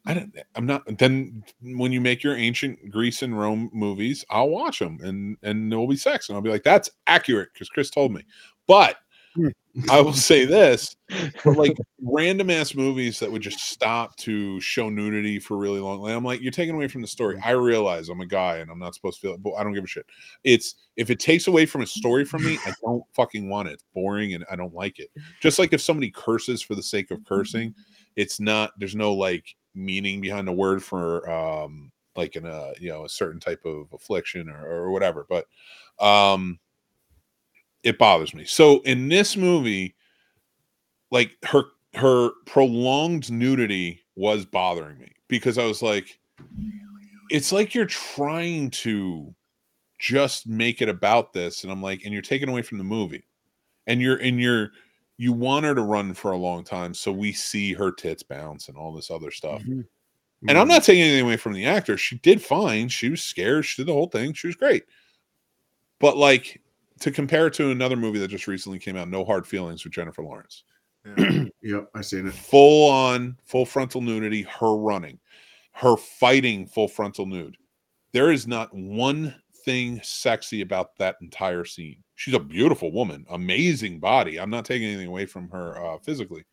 I 0.08 0.14
don't. 0.14 0.34
I'm 0.54 0.64
not. 0.64 0.82
Then 0.98 1.44
when 1.60 1.92
you 1.92 2.00
make 2.00 2.22
your 2.22 2.34
ancient 2.34 2.90
Greece 2.90 3.22
and 3.22 3.38
Rome 3.38 3.68
movies, 3.74 4.24
I'll 4.30 4.48
watch 4.48 4.78
them, 4.78 4.98
and 5.02 5.36
and 5.42 5.70
there 5.70 5.78
will 5.78 5.86
be 5.86 5.96
sex, 5.96 6.28
and 6.28 6.36
I'll 6.36 6.42
be 6.42 6.50
like, 6.50 6.62
that's 6.62 6.90
accurate 7.06 7.50
because 7.52 7.68
Chris 7.68 7.90
told 7.90 8.14
me. 8.14 8.24
But 8.66 8.96
hmm. 9.34 9.48
I 9.90 10.00
will 10.00 10.14
say 10.14 10.46
this: 10.46 10.96
for 11.40 11.54
like 11.54 11.76
random 12.02 12.48
ass 12.48 12.74
movies 12.74 13.20
that 13.20 13.30
would 13.30 13.42
just 13.42 13.60
stop 13.60 14.16
to 14.16 14.58
show 14.60 14.88
nudity 14.88 15.38
for 15.38 15.58
really 15.58 15.78
long. 15.78 16.00
Like, 16.00 16.14
I'm 16.14 16.24
like, 16.24 16.40
you're 16.40 16.52
taking 16.52 16.74
away 16.74 16.88
from 16.88 17.02
the 17.02 17.06
story. 17.06 17.36
Hmm. 17.36 17.44
I 17.44 17.50
realize 17.50 18.08
I'm 18.08 18.22
a 18.22 18.26
guy 18.26 18.56
and 18.56 18.70
I'm 18.70 18.78
not 18.78 18.94
supposed 18.94 19.20
to 19.20 19.26
feel 19.26 19.34
it, 19.34 19.42
but 19.42 19.56
I 19.58 19.62
don't 19.62 19.74
give 19.74 19.84
a 19.84 19.88
shit. 19.88 20.06
It's 20.42 20.76
if 20.96 21.10
it 21.10 21.20
takes 21.20 21.48
away 21.48 21.66
from 21.66 21.82
a 21.82 21.86
story 21.86 22.24
from 22.24 22.46
me, 22.46 22.58
I 22.64 22.72
don't 22.82 23.04
fucking 23.12 23.46
want 23.46 23.68
it. 23.68 23.72
It's 23.72 23.84
boring 23.92 24.32
and 24.32 24.46
I 24.50 24.56
don't 24.56 24.74
like 24.74 25.00
it. 25.00 25.10
Just 25.42 25.58
like 25.58 25.74
if 25.74 25.82
somebody 25.82 26.10
curses 26.10 26.62
for 26.62 26.74
the 26.74 26.82
sake 26.82 27.10
of 27.10 27.18
hmm. 27.18 27.24
cursing, 27.24 27.74
it's 28.16 28.40
not. 28.40 28.72
There's 28.78 28.96
no 28.96 29.12
like 29.12 29.54
meaning 29.78 30.20
behind 30.20 30.48
a 30.48 30.52
word 30.52 30.82
for 30.82 31.28
um 31.30 31.92
like 32.16 32.36
in 32.36 32.44
a 32.44 32.72
you 32.80 32.88
know 32.88 33.04
a 33.04 33.08
certain 33.08 33.40
type 33.40 33.64
of 33.64 33.86
affliction 33.92 34.48
or, 34.48 34.66
or 34.66 34.90
whatever. 34.90 35.26
But 35.28 35.46
um 35.98 36.58
it 37.82 37.98
bothers 37.98 38.34
me. 38.34 38.44
So 38.44 38.80
in 38.80 39.08
this 39.08 39.36
movie, 39.36 39.94
like 41.10 41.30
her 41.44 41.64
her 41.94 42.30
prolonged 42.44 43.30
nudity 43.30 44.02
was 44.14 44.44
bothering 44.44 44.98
me 44.98 45.12
because 45.28 45.58
I 45.58 45.64
was 45.64 45.80
like, 45.80 46.18
it's 47.30 47.52
like 47.52 47.74
you're 47.74 47.86
trying 47.86 48.70
to 48.70 49.34
just 49.98 50.46
make 50.46 50.82
it 50.82 50.88
about 50.88 51.32
this, 51.32 51.62
and 51.62 51.72
I'm 51.72 51.82
like, 51.82 52.02
and 52.04 52.12
you're 52.12 52.22
taking 52.22 52.48
away 52.48 52.62
from 52.62 52.78
the 52.78 52.84
movie, 52.84 53.24
and 53.86 54.00
you're 54.00 54.16
and 54.16 54.40
you're 54.40 54.72
you 55.18 55.32
want 55.32 55.66
her 55.66 55.74
to 55.74 55.82
run 55.82 56.14
for 56.14 56.30
a 56.30 56.36
long 56.36 56.64
time, 56.64 56.94
so 56.94 57.12
we 57.12 57.32
see 57.32 57.74
her 57.74 57.92
tits 57.92 58.22
bounce 58.22 58.68
and 58.68 58.78
all 58.78 58.92
this 58.92 59.10
other 59.10 59.30
stuff. 59.30 59.60
Mm-hmm. 59.62 59.80
And 60.48 60.56
I'm 60.56 60.68
not 60.68 60.84
taking 60.84 61.02
anything 61.02 61.24
away 61.24 61.36
from 61.36 61.52
the 61.52 61.66
actor. 61.66 61.98
She 61.98 62.16
did 62.18 62.40
fine. 62.40 62.88
She 62.88 63.08
was 63.08 63.22
scared. 63.22 63.64
She 63.64 63.82
did 63.82 63.88
the 63.88 63.92
whole 63.92 64.06
thing. 64.06 64.32
She 64.32 64.46
was 64.46 64.54
great. 64.54 64.84
But 65.98 66.16
like 66.16 66.62
to 67.00 67.10
compare 67.10 67.48
it 67.48 67.54
to 67.54 67.70
another 67.70 67.96
movie 67.96 68.20
that 68.20 68.28
just 68.28 68.46
recently 68.46 68.78
came 68.78 68.96
out, 68.96 69.08
No 69.08 69.24
Hard 69.24 69.46
Feelings 69.46 69.82
with 69.82 69.92
Jennifer 69.92 70.22
Lawrence. 70.22 70.64
Yep, 71.60 71.90
I 71.94 72.00
seen 72.02 72.26
it. 72.26 72.34
Full 72.34 72.88
on, 72.88 73.36
full 73.44 73.66
frontal 73.66 74.00
nudity, 74.00 74.42
her 74.42 74.76
running, 74.76 75.18
her 75.72 75.96
fighting 75.96 76.66
full 76.66 76.88
frontal 76.88 77.26
nude. 77.26 77.56
There 78.12 78.30
is 78.30 78.46
not 78.46 78.72
one 78.72 79.34
thing 79.64 80.00
sexy 80.04 80.60
about 80.60 80.96
that 80.98 81.16
entire 81.20 81.64
scene. 81.64 82.02
She's 82.18 82.34
a 82.34 82.40
beautiful 82.40 82.90
woman, 82.90 83.24
amazing 83.30 84.00
body. 84.00 84.40
I'm 84.40 84.50
not 84.50 84.64
taking 84.64 84.88
anything 84.88 85.06
away 85.06 85.24
from 85.24 85.48
her 85.50 85.80
uh, 85.80 85.98
physically, 85.98 86.44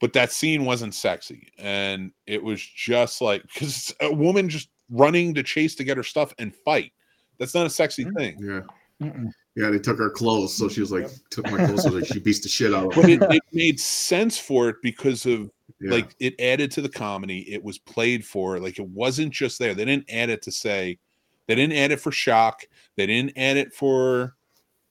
but 0.00 0.12
that 0.12 0.30
scene 0.30 0.64
wasn't 0.64 0.94
sexy, 0.94 1.50
and 1.58 2.12
it 2.28 2.40
was 2.40 2.64
just 2.64 3.20
like 3.20 3.42
because 3.42 3.92
a 4.00 4.14
woman 4.14 4.48
just 4.48 4.68
running 4.88 5.34
to 5.34 5.42
chase 5.42 5.74
to 5.74 5.82
get 5.82 5.96
her 5.96 6.04
stuff 6.04 6.32
and 6.38 6.54
fight. 6.54 6.92
That's 7.38 7.56
not 7.56 7.66
a 7.66 7.70
sexy 7.70 8.04
thing. 8.16 8.38
Yeah. 8.40 8.60
Mm-mm. 9.02 9.32
Yeah, 9.56 9.70
they 9.70 9.80
took 9.80 9.98
her 9.98 10.10
clothes, 10.10 10.54
so 10.54 10.68
she 10.68 10.80
was 10.80 10.92
like, 10.92 11.08
took 11.30 11.50
my 11.50 11.56
clothes, 11.66 11.82
so 11.82 11.90
like 11.90 12.06
she 12.06 12.20
beats 12.20 12.38
the 12.38 12.48
shit 12.48 12.72
out 12.72 12.86
of 12.86 12.94
But 12.94 13.10
it, 13.10 13.20
it 13.32 13.42
made 13.52 13.80
sense 13.80 14.38
for 14.38 14.68
it 14.68 14.76
because 14.80 15.26
of 15.26 15.50
Yeah. 15.80 15.90
like 15.90 16.14
it 16.20 16.40
added 16.40 16.70
to 16.72 16.82
the 16.82 16.88
comedy 16.88 17.52
it 17.52 17.64
was 17.64 17.78
played 17.78 18.24
for 18.24 18.60
like 18.60 18.78
it 18.78 18.86
wasn't 18.86 19.32
just 19.32 19.58
there 19.58 19.74
they 19.74 19.84
didn't 19.84 20.08
add 20.08 20.30
it 20.30 20.42
to 20.42 20.52
say 20.52 20.98
they 21.48 21.56
didn't 21.56 21.76
add 21.76 21.90
it 21.90 22.00
for 22.00 22.12
shock 22.12 22.62
they 22.96 23.06
didn't 23.06 23.36
add 23.36 23.56
it 23.56 23.74
for 23.74 24.36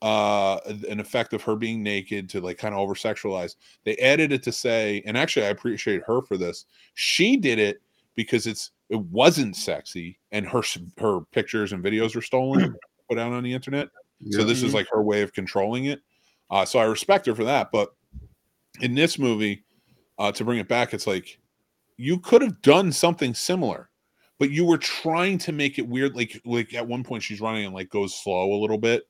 uh 0.04 0.60
an 0.90 1.00
effect 1.00 1.34
of 1.34 1.42
her 1.42 1.56
being 1.56 1.82
naked 1.82 2.30
to 2.30 2.40
like 2.40 2.60
kind 2.60 2.76
of 2.76 2.80
over 2.80 2.94
sexualize 2.94 3.56
they 3.84 3.96
added 3.98 4.32
it 4.32 4.44
to 4.44 4.52
say 4.52 5.02
and 5.08 5.18
actually 5.18 5.44
i 5.44 5.50
appreciate 5.50 6.04
her 6.06 6.22
for 6.22 6.38
this 6.38 6.66
she 6.94 7.36
did 7.36 7.58
it 7.58 7.82
because 8.16 8.46
it's 8.46 8.72
it 8.90 9.00
wasn't 9.00 9.56
sexy, 9.56 10.20
and 10.32 10.46
her 10.48 10.62
her 11.00 11.22
pictures 11.32 11.74
and 11.74 11.84
videos 11.84 12.16
were 12.16 12.22
stolen, 12.22 12.76
put 13.10 13.18
out 13.18 13.34
on 13.34 13.44
the 13.44 13.54
internet. 13.54 13.90
So 14.32 14.44
this 14.44 14.64
is 14.64 14.74
like 14.74 14.88
her 14.92 15.04
way 15.04 15.22
of 15.22 15.32
controlling 15.32 15.86
it. 15.86 16.02
Uh, 16.50 16.66
so 16.66 16.80
I 16.80 16.86
respect 16.86 17.28
her 17.28 17.36
for 17.36 17.44
that. 17.44 17.72
But 17.72 17.94
in 18.82 18.96
this 18.96 19.20
movie, 19.20 19.64
uh, 20.18 20.32
to 20.32 20.44
bring 20.44 20.58
it 20.58 20.68
back, 20.68 20.94
it's 20.94 21.06
like 21.06 21.40
you 21.98 22.18
could 22.18 22.42
have 22.42 22.62
done 22.64 22.92
something 22.92 23.36
similar, 23.36 23.90
but 24.40 24.50
you 24.50 24.66
were 24.66 24.80
trying 24.80 25.38
to 25.40 25.52
make 25.52 25.78
it 25.78 25.88
weird. 25.88 26.16
Like 26.16 26.42
like 26.46 26.74
at 26.74 26.88
one 26.88 27.04
point 27.04 27.24
she's 27.24 27.42
running 27.42 27.66
and 27.66 27.76
like 27.76 27.90
goes 27.90 28.16
slow 28.16 28.54
a 28.54 28.60
little 28.60 28.80
bit. 28.80 29.08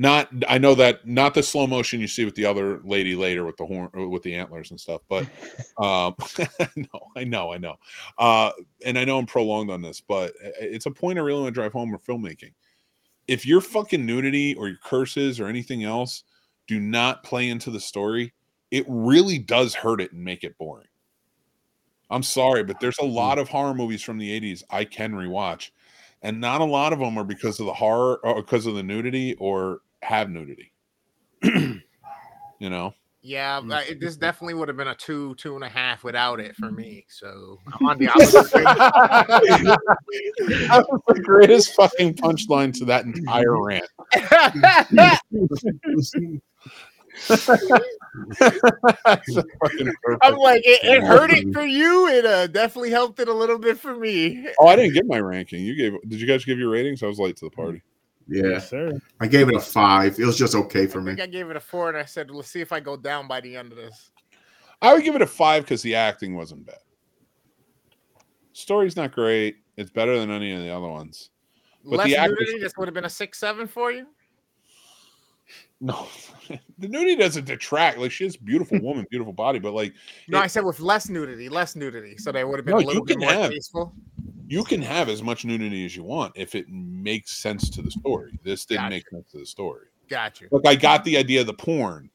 Not 0.00 0.28
I 0.48 0.58
know 0.58 0.76
that 0.76 1.06
not 1.08 1.34
the 1.34 1.42
slow 1.42 1.66
motion 1.66 2.00
you 2.00 2.06
see 2.06 2.24
with 2.24 2.36
the 2.36 2.44
other 2.44 2.80
lady 2.84 3.16
later 3.16 3.44
with 3.44 3.56
the 3.56 3.66
horn 3.66 3.90
with 4.10 4.22
the 4.22 4.34
antlers 4.34 4.70
and 4.70 4.78
stuff, 4.80 5.00
but 5.08 5.24
um 5.78 6.14
no, 6.76 7.08
I 7.16 7.24
know, 7.24 7.52
I 7.52 7.58
know. 7.58 7.76
Uh 8.16 8.52
and 8.84 8.96
I 8.96 9.04
know 9.04 9.18
I'm 9.18 9.26
prolonged 9.26 9.70
on 9.70 9.82
this, 9.82 10.00
but 10.00 10.30
uh, 10.44 10.50
it's 10.60 10.86
a 10.86 10.90
point 10.92 11.18
I 11.18 11.22
really 11.22 11.42
want 11.42 11.52
to 11.54 11.60
drive 11.60 11.72
home 11.72 11.90
with 11.90 12.04
filmmaking 12.06 12.52
if 13.28 13.46
your 13.46 13.60
fucking 13.60 14.06
nudity 14.06 14.54
or 14.56 14.68
your 14.68 14.78
curses 14.84 15.40
or 15.40 15.48
anything 15.48 15.84
else 15.84 16.24
do 16.66 16.80
not 16.80 17.24
play 17.24 17.48
into 17.50 17.70
the 17.70 17.80
story, 17.80 18.32
it 18.70 18.84
really 18.88 19.38
does 19.38 19.74
hurt 19.74 20.00
it 20.00 20.12
and 20.12 20.24
make 20.24 20.44
it 20.44 20.58
boring. 20.58 20.88
I'm 22.10 22.22
sorry, 22.22 22.64
but 22.64 22.80
there's 22.80 22.98
a 22.98 23.04
lot 23.04 23.38
of 23.38 23.48
horror 23.48 23.74
movies 23.74 24.02
from 24.02 24.18
the 24.18 24.30
80s 24.30 24.62
I 24.70 24.84
can 24.84 25.12
rewatch, 25.12 25.70
and 26.22 26.40
not 26.40 26.60
a 26.60 26.64
lot 26.64 26.92
of 26.92 26.98
them 26.98 27.18
are 27.18 27.24
because 27.24 27.60
of 27.60 27.66
the 27.66 27.74
horror 27.74 28.18
or 28.24 28.36
because 28.42 28.66
of 28.66 28.74
the 28.74 28.82
nudity 28.82 29.34
or 29.34 29.80
have 30.02 30.30
nudity. 30.30 30.72
you 31.42 31.80
know, 32.60 32.94
Yeah, 33.20 33.60
Mm. 33.60 33.68
but 33.68 33.88
it, 33.88 34.00
this 34.00 34.16
definitely 34.16 34.54
would 34.54 34.68
have 34.68 34.76
been 34.76 34.88
a 34.88 34.94
two, 34.94 35.34
two 35.36 35.54
and 35.54 35.64
a 35.64 35.68
half 35.68 36.04
without 36.04 36.40
it 36.40 36.56
for 36.56 36.70
me. 36.70 37.04
So 37.08 37.58
I'm 37.80 37.86
on 37.86 37.98
the 37.98 38.08
opposite. 38.08 38.50
that 40.68 40.86
was 40.88 41.00
the 41.08 41.20
greatest 41.22 41.74
fucking 41.74 42.14
punchline 42.14 42.72
to 42.78 42.84
that 42.86 43.04
entire 43.04 43.60
rant. 43.62 43.84
That's 44.90 45.20
a 49.36 49.42
fucking 49.60 49.92
perfect- 50.02 50.22
I'm 50.22 50.36
like, 50.36 50.62
it, 50.64 50.80
it 50.84 51.02
hurt 51.02 51.30
it 51.32 51.52
for 51.52 51.64
you. 51.64 52.08
It 52.08 52.24
uh, 52.24 52.46
definitely 52.46 52.90
helped 52.90 53.20
it 53.20 53.28
a 53.28 53.32
little 53.34 53.58
bit 53.58 53.78
for 53.78 53.94
me. 53.96 54.48
Oh, 54.58 54.66
I 54.68 54.76
didn't 54.76 54.94
get 54.94 55.06
my 55.06 55.20
ranking. 55.20 55.64
You 55.64 55.74
gave. 55.76 55.92
Did 56.08 56.20
you 56.20 56.26
guys 56.26 56.44
give 56.44 56.58
your 56.58 56.70
ratings? 56.70 57.02
I 57.02 57.06
was 57.06 57.18
late 57.18 57.36
to 57.38 57.44
the 57.46 57.50
party. 57.50 57.82
Yeah. 58.28 58.42
Yes, 58.50 58.70
sir. 58.70 58.92
I 59.20 59.26
gave 59.26 59.48
it 59.48 59.54
a 59.54 59.60
five. 59.60 60.18
It 60.18 60.24
was 60.24 60.36
just 60.38 60.54
okay 60.54 60.86
for 60.86 61.00
I 61.00 61.02
me. 61.02 61.10
think 61.12 61.20
I 61.20 61.26
gave 61.26 61.50
it 61.50 61.56
a 61.56 61.60
four, 61.60 61.88
and 61.88 61.96
I 61.98 62.04
said, 62.04 62.30
let's 62.30 62.48
see 62.48 62.60
if 62.60 62.72
I 62.72 62.80
go 62.80 62.96
down 62.96 63.26
by 63.28 63.40
the 63.40 63.56
end 63.56 63.72
of 63.72 63.76
this. 63.78 64.10
I 64.82 64.92
would 64.94 65.02
give 65.04 65.14
it 65.16 65.22
a 65.22 65.26
five 65.26 65.64
because 65.64 65.82
the 65.82 65.94
acting 65.94 66.34
wasn't 66.36 66.66
bad. 66.66 66.76
Story's 68.52 68.96
not 68.96 69.12
great. 69.12 69.56
It's 69.76 69.90
better 69.90 70.18
than 70.18 70.30
any 70.30 70.52
of 70.52 70.60
the 70.60 70.70
other 70.70 70.88
ones. 70.88 71.30
But 71.84 71.98
Less 71.98 72.06
the 72.08 72.16
actors- 72.16 72.38
nudity, 72.40 72.58
this 72.58 72.72
would 72.76 72.88
have 72.88 72.94
been 72.94 73.04
a 73.04 73.10
six, 73.10 73.38
seven 73.38 73.66
for 73.66 73.90
you. 73.92 74.06
No, 75.80 76.08
the 76.78 76.88
nudity 76.88 77.16
doesn't 77.16 77.44
detract. 77.44 77.98
Like 77.98 78.10
she's 78.10 78.34
a 78.34 78.40
beautiful 78.40 78.78
woman, 78.82 79.06
beautiful 79.10 79.32
body, 79.32 79.58
but 79.58 79.74
like 79.74 79.94
No, 80.28 80.38
It- 80.38 80.42
I 80.42 80.46
said 80.48 80.64
with 80.64 80.80
less 80.80 81.08
nudity, 81.08 81.48
less 81.48 81.76
nudity, 81.76 82.16
so 82.18 82.32
they 82.32 82.44
would 82.44 82.58
have 82.58 82.66
been 82.66 82.74
No, 82.76 82.80
a 82.80 82.86
little 82.86 83.04
bit 83.04 83.18
more 83.18 83.30
have- 83.30 83.50
tasteful. 83.52 83.94
you 84.48 84.64
can 84.64 84.82
have 84.82 85.08
as 85.08 85.22
much 85.22 85.44
nudity 85.44 85.84
as 85.84 85.94
you 85.94 86.02
want 86.02 86.32
if 86.36 86.54
it 86.54 86.68
makes 86.68 87.32
sense 87.38 87.70
to 87.70 87.82
the 87.82 87.90
story. 87.90 88.38
This 88.42 88.64
didn't 88.64 88.84
Gotcha. 88.84 88.90
make 88.90 89.08
sense 89.10 89.30
to 89.32 89.38
the 89.38 89.46
story. 89.46 89.86
Got 90.08 90.40
you. 90.40 90.48
Look, 90.50 90.66
I 90.66 90.74
got 90.74 91.04
the 91.04 91.16
idea 91.16 91.42
of 91.42 91.46
the 91.46 91.54
porn, 91.54 92.10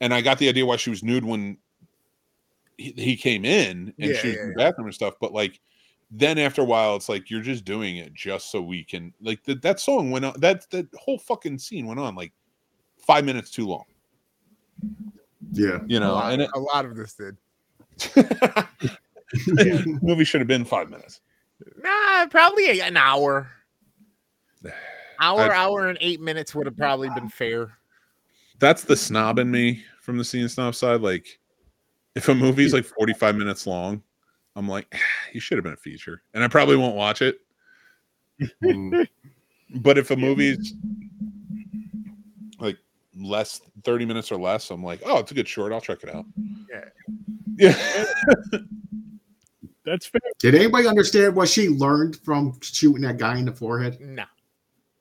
and 0.00 0.12
I 0.12 0.20
got 0.20 0.38
the 0.38 0.48
idea 0.48 0.66
why 0.66 0.76
she 0.76 0.90
was 0.90 1.02
nude 1.04 1.24
when 1.24 1.56
he, 2.76 2.92
he 2.96 3.16
came 3.16 3.44
in 3.46 3.94
and 3.98 4.10
Yeah, 4.10 4.16
she 4.18 4.26
was 4.28 4.36
yeah, 4.36 4.42
in 4.42 4.48
the 4.50 4.54
bathroom 4.56 4.88
and 4.88 4.94
stuff. 4.94 5.14
But 5.20 5.32
like, 5.32 5.60
then 6.10 6.38
after 6.38 6.60
a 6.60 6.64
while, 6.64 6.96
it's 6.96 7.08
like 7.08 7.30
you're 7.30 7.40
just 7.40 7.64
doing 7.64 7.96
it 7.96 8.12
just 8.14 8.50
so 8.50 8.60
we 8.60 8.84
can 8.84 9.14
like 9.22 9.42
that. 9.44 9.62
That 9.62 9.80
song 9.80 10.10
went 10.10 10.24
on. 10.24 10.34
That 10.40 10.68
that 10.70 10.86
whole 10.96 11.18
fucking 11.18 11.58
scene 11.58 11.86
went 11.86 11.98
on 12.00 12.14
like 12.14 12.32
five 13.06 13.24
minutes 13.24 13.50
too 13.50 13.66
long. 13.66 13.84
Yeah. 15.52 15.80
You 15.86 15.98
a, 15.98 16.00
know, 16.00 16.14
lot, 16.14 16.32
and 16.32 16.42
it, 16.42 16.50
a 16.54 16.60
lot 16.60 16.84
of 16.84 16.96
this 16.96 17.14
did. 17.14 17.36
movie 20.02 20.24
should 20.24 20.40
have 20.40 20.48
been 20.48 20.64
five 20.64 20.90
minutes. 20.90 21.20
Nah, 21.82 22.26
probably 22.26 22.80
an 22.80 22.96
hour. 22.96 23.50
Hour, 25.18 25.52
I- 25.52 25.56
hour, 25.56 25.88
and 25.88 25.96
eight 26.00 26.20
minutes 26.20 26.54
would 26.54 26.66
have 26.66 26.76
probably 26.76 27.08
been 27.10 27.28
fair. 27.28 27.78
That's 28.58 28.84
the 28.84 28.96
snob 28.96 29.38
in 29.38 29.50
me 29.50 29.82
from 30.00 30.18
the 30.18 30.24
scene 30.24 30.48
snob 30.48 30.74
side. 30.74 31.00
Like, 31.00 31.38
if 32.14 32.28
a 32.28 32.34
movie's 32.34 32.72
like 32.72 32.84
45 32.84 33.36
minutes 33.36 33.66
long, 33.66 34.02
I'm 34.56 34.68
like, 34.68 34.94
you 35.32 35.40
should 35.40 35.56
have 35.56 35.64
been 35.64 35.72
a 35.72 35.78
feature, 35.78 36.22
and 36.34 36.44
I 36.44 36.48
probably 36.48 36.76
won't 36.76 36.96
watch 36.96 37.22
it. 37.22 37.40
Mm. 38.62 39.06
But 39.76 39.98
if 39.98 40.10
a 40.10 40.16
movie's 40.16 40.74
like 41.00 41.05
less 43.18 43.60
30 43.84 44.04
minutes 44.06 44.30
or 44.30 44.36
less, 44.38 44.70
I'm 44.70 44.82
like, 44.84 45.00
oh, 45.04 45.18
it's 45.18 45.30
a 45.30 45.34
good 45.34 45.48
short. 45.48 45.72
I'll 45.72 45.80
check 45.80 46.02
it 46.02 46.14
out. 46.14 46.24
Yeah. 46.70 46.84
Yeah. 47.58 48.04
That's 49.84 50.06
fair. 50.06 50.20
Did 50.40 50.54
anybody 50.54 50.88
understand 50.88 51.36
what 51.36 51.48
she 51.48 51.68
learned 51.68 52.16
from 52.24 52.58
shooting 52.60 53.02
that 53.02 53.18
guy 53.18 53.38
in 53.38 53.44
the 53.44 53.52
forehead? 53.52 53.98
No, 54.00 54.24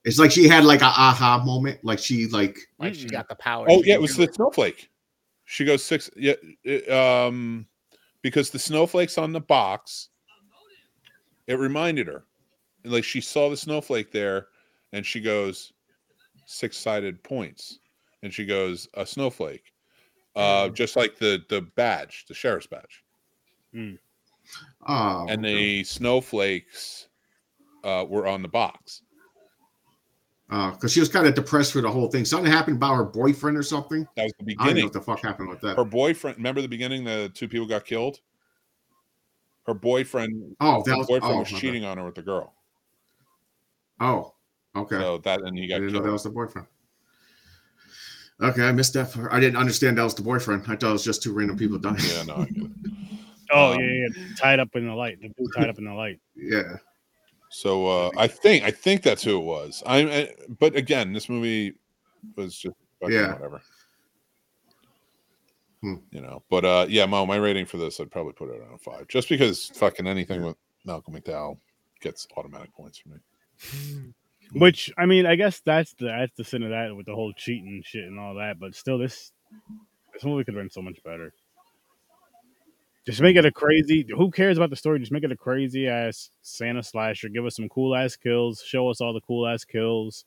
It's 0.03 0.19
like 0.19 0.31
she 0.31 0.47
had 0.47 0.63
like 0.63 0.81
a 0.81 0.85
aha 0.85 1.41
moment. 1.43 1.79
Like 1.83 1.97
she 1.99 2.27
like 2.27 2.57
like 2.77 2.93
she 2.93 3.07
got 3.07 3.27
the 3.27 3.35
power. 3.35 3.65
oh, 3.69 3.81
yeah. 3.83 3.95
It 3.95 4.01
was 4.01 4.15
do 4.15 4.25
the 4.27 4.33
snowflake. 4.33 4.89
She 5.45 5.65
goes 5.65 5.83
six. 5.83 6.09
Yeah. 6.15 6.33
it- 6.63 6.89
um, 6.91 7.65
because 8.21 8.49
the 8.49 8.59
snowflakes 8.59 9.17
on 9.19 9.31
the 9.31 9.39
box, 9.41 10.09
it 11.47 11.59
reminded 11.59 12.07
her. 12.07 12.23
and 12.83 12.93
Like 12.93 13.03
she 13.03 13.21
saw 13.21 13.49
the 13.49 13.57
snowflake 13.57 14.11
there 14.11 14.47
and 14.93 15.05
she 15.05 15.19
goes, 15.19 15.73
six 16.45 16.77
sided 16.77 17.21
points. 17.23 17.79
And 18.25 18.33
she 18.33 18.43
goes, 18.43 18.89
a 18.95 19.05
snowflake. 19.05 19.71
Uh, 20.35 20.67
just 20.69 20.95
like 20.95 21.17
the 21.19 21.43
the 21.47 21.61
badge, 21.61 22.25
the 22.27 22.33
sheriff's 22.33 22.65
badge. 22.65 23.03
oh 24.87 25.25
and 25.29 25.45
the 25.45 25.83
snowflakes 25.83 27.07
uh, 27.83 28.03
were 28.09 28.25
on 28.25 28.41
the 28.41 28.47
box. 28.47 29.03
because 30.49 30.91
she 30.91 30.99
was 30.99 31.07
kind 31.07 31.27
of 31.27 31.35
depressed 31.35 31.71
for 31.71 31.81
the 31.81 31.89
whole 31.89 32.09
thing. 32.09 32.25
Something 32.25 32.51
happened 32.51 32.77
about 32.77 32.95
her 32.95 33.03
boyfriend 33.03 33.55
or 33.57 33.63
something. 33.63 34.07
That 34.15 34.23
was 34.23 34.33
the 34.39 34.43
I 34.43 34.45
don't 34.45 34.57
know 34.57 34.63
beginning. 34.65 34.83
what 34.85 34.93
the 34.93 35.01
fuck 35.01 35.21
happened 35.21 35.49
with 35.49 35.61
that. 35.61 35.77
Her 35.77 35.85
boyfriend. 35.85 36.37
Remember 36.37 36.61
the 36.61 36.67
beginning? 36.67 37.03
The 37.03 37.29
two 37.33 37.47
people 37.47 37.67
got 37.67 37.85
killed. 37.85 38.21
Her 39.67 39.75
boyfriend. 39.75 40.55
oh, 40.59 40.81
that 40.83 40.97
was 40.97 41.07
boyfriend 41.07 41.35
oh, 41.35 41.39
was 41.39 41.47
okay. 41.51 41.59
cheating 41.61 41.85
on 41.85 41.97
her 41.99 42.05
with 42.05 42.15
the 42.15 42.23
girl. 42.23 42.55
Oh, 43.99 44.33
okay. 44.75 44.97
So 44.97 45.19
that 45.19 45.41
and 45.41 45.55
he 45.57 45.65
I 45.65 45.67
got 45.67 45.75
didn't 45.75 45.93
know 45.93 45.99
killed. 45.99 46.05
that 46.07 46.11
was 46.11 46.23
the 46.23 46.29
boyfriend. 46.31 46.67
Okay, 48.41 48.63
I 48.63 48.71
missed 48.73 48.93
that. 48.93 49.11
part. 49.13 49.31
I 49.31 49.39
didn't 49.39 49.57
understand 49.57 49.97
that 49.97 50.03
was 50.03 50.13
the 50.15 50.21
boyfriend. 50.21 50.63
I 50.63 50.75
thought 50.75 50.83
it 50.89 50.91
was 50.93 51.03
just 51.05 51.23
two 51.23 51.33
random 51.33 51.57
people 51.57 51.77
dying. 51.77 51.97
yeah, 51.99 52.23
no, 52.23 52.35
I 52.37 52.45
get 52.45 52.63
it. 52.63 52.71
Oh 53.51 53.73
Um, 53.73 53.79
yeah, 53.79 54.07
yeah, 54.17 54.23
tied 54.37 54.59
up 54.59 54.69
in 54.75 54.87
the 54.87 54.93
light. 54.93 55.21
The 55.21 55.29
dude 55.29 55.47
tied 55.55 55.69
up 55.69 55.77
in 55.77 55.85
the 55.85 55.93
light. 55.93 56.19
Yeah. 56.35 56.77
So 57.49 57.87
uh, 57.87 58.11
I 58.17 58.27
think 58.27 58.63
I 58.65 58.71
think 58.71 59.03
that's 59.03 59.23
who 59.23 59.37
it 59.39 59.43
was. 59.43 59.81
I, 59.85 59.99
I 59.99 60.33
but 60.59 60.75
again, 60.75 61.13
this 61.13 61.29
movie 61.29 61.75
was 62.35 62.57
just 62.57 62.75
fucking 62.99 63.15
Yeah. 63.15 63.33
whatever. 63.33 63.61
Hmm. 65.81 65.95
You 66.11 66.21
know, 66.21 66.41
but 66.49 66.65
uh, 66.65 66.85
yeah, 66.89 67.05
Mo, 67.05 67.25
my 67.25 67.35
rating 67.35 67.65
for 67.67 67.77
this, 67.77 67.99
I'd 67.99 68.11
probably 68.11 68.33
put 68.33 68.49
it 68.49 68.59
around 68.59 68.81
five, 68.81 69.07
just 69.07 69.29
because 69.29 69.67
fucking 69.75 70.07
anything 70.07 70.43
with 70.43 70.57
Malcolm 70.83 71.13
McDowell 71.13 71.57
gets 72.01 72.27
automatic 72.35 72.73
points 72.73 72.97
for 72.97 73.09
me. 73.09 74.13
Which 74.53 74.91
I 74.97 75.05
mean, 75.05 75.25
I 75.25 75.35
guess 75.35 75.59
that's 75.59 75.93
the 75.93 76.05
that's 76.05 76.35
the 76.37 76.43
sin 76.43 76.63
of 76.63 76.69
that 76.69 76.95
with 76.95 77.05
the 77.05 77.15
whole 77.15 77.33
cheating 77.33 77.81
shit 77.85 78.05
and 78.05 78.19
all 78.19 78.35
that. 78.35 78.59
But 78.59 78.75
still, 78.75 78.97
this 78.97 79.31
this 80.13 80.23
movie 80.23 80.43
could 80.43 80.55
have 80.55 80.63
been 80.63 80.69
so 80.69 80.81
much 80.81 81.03
better. 81.03 81.33
Just 83.05 83.21
make 83.21 83.35
it 83.35 83.45
a 83.45 83.51
crazy. 83.51 84.05
Who 84.15 84.31
cares 84.31 84.57
about 84.57 84.71
the 84.71 84.75
story? 84.75 84.99
Just 84.99 85.11
make 85.11 85.23
it 85.23 85.31
a 85.31 85.37
crazy 85.37 85.87
ass 85.87 86.31
Santa 86.41 86.81
slasher. 86.81 87.29
Give 87.29 87.45
us 87.45 87.55
some 87.55 87.69
cool 87.69 87.95
ass 87.95 88.15
kills. 88.15 88.63
Show 88.65 88.89
us 88.89 88.99
all 89.01 89.13
the 89.13 89.21
cool 89.21 89.47
ass 89.47 89.63
kills, 89.63 90.25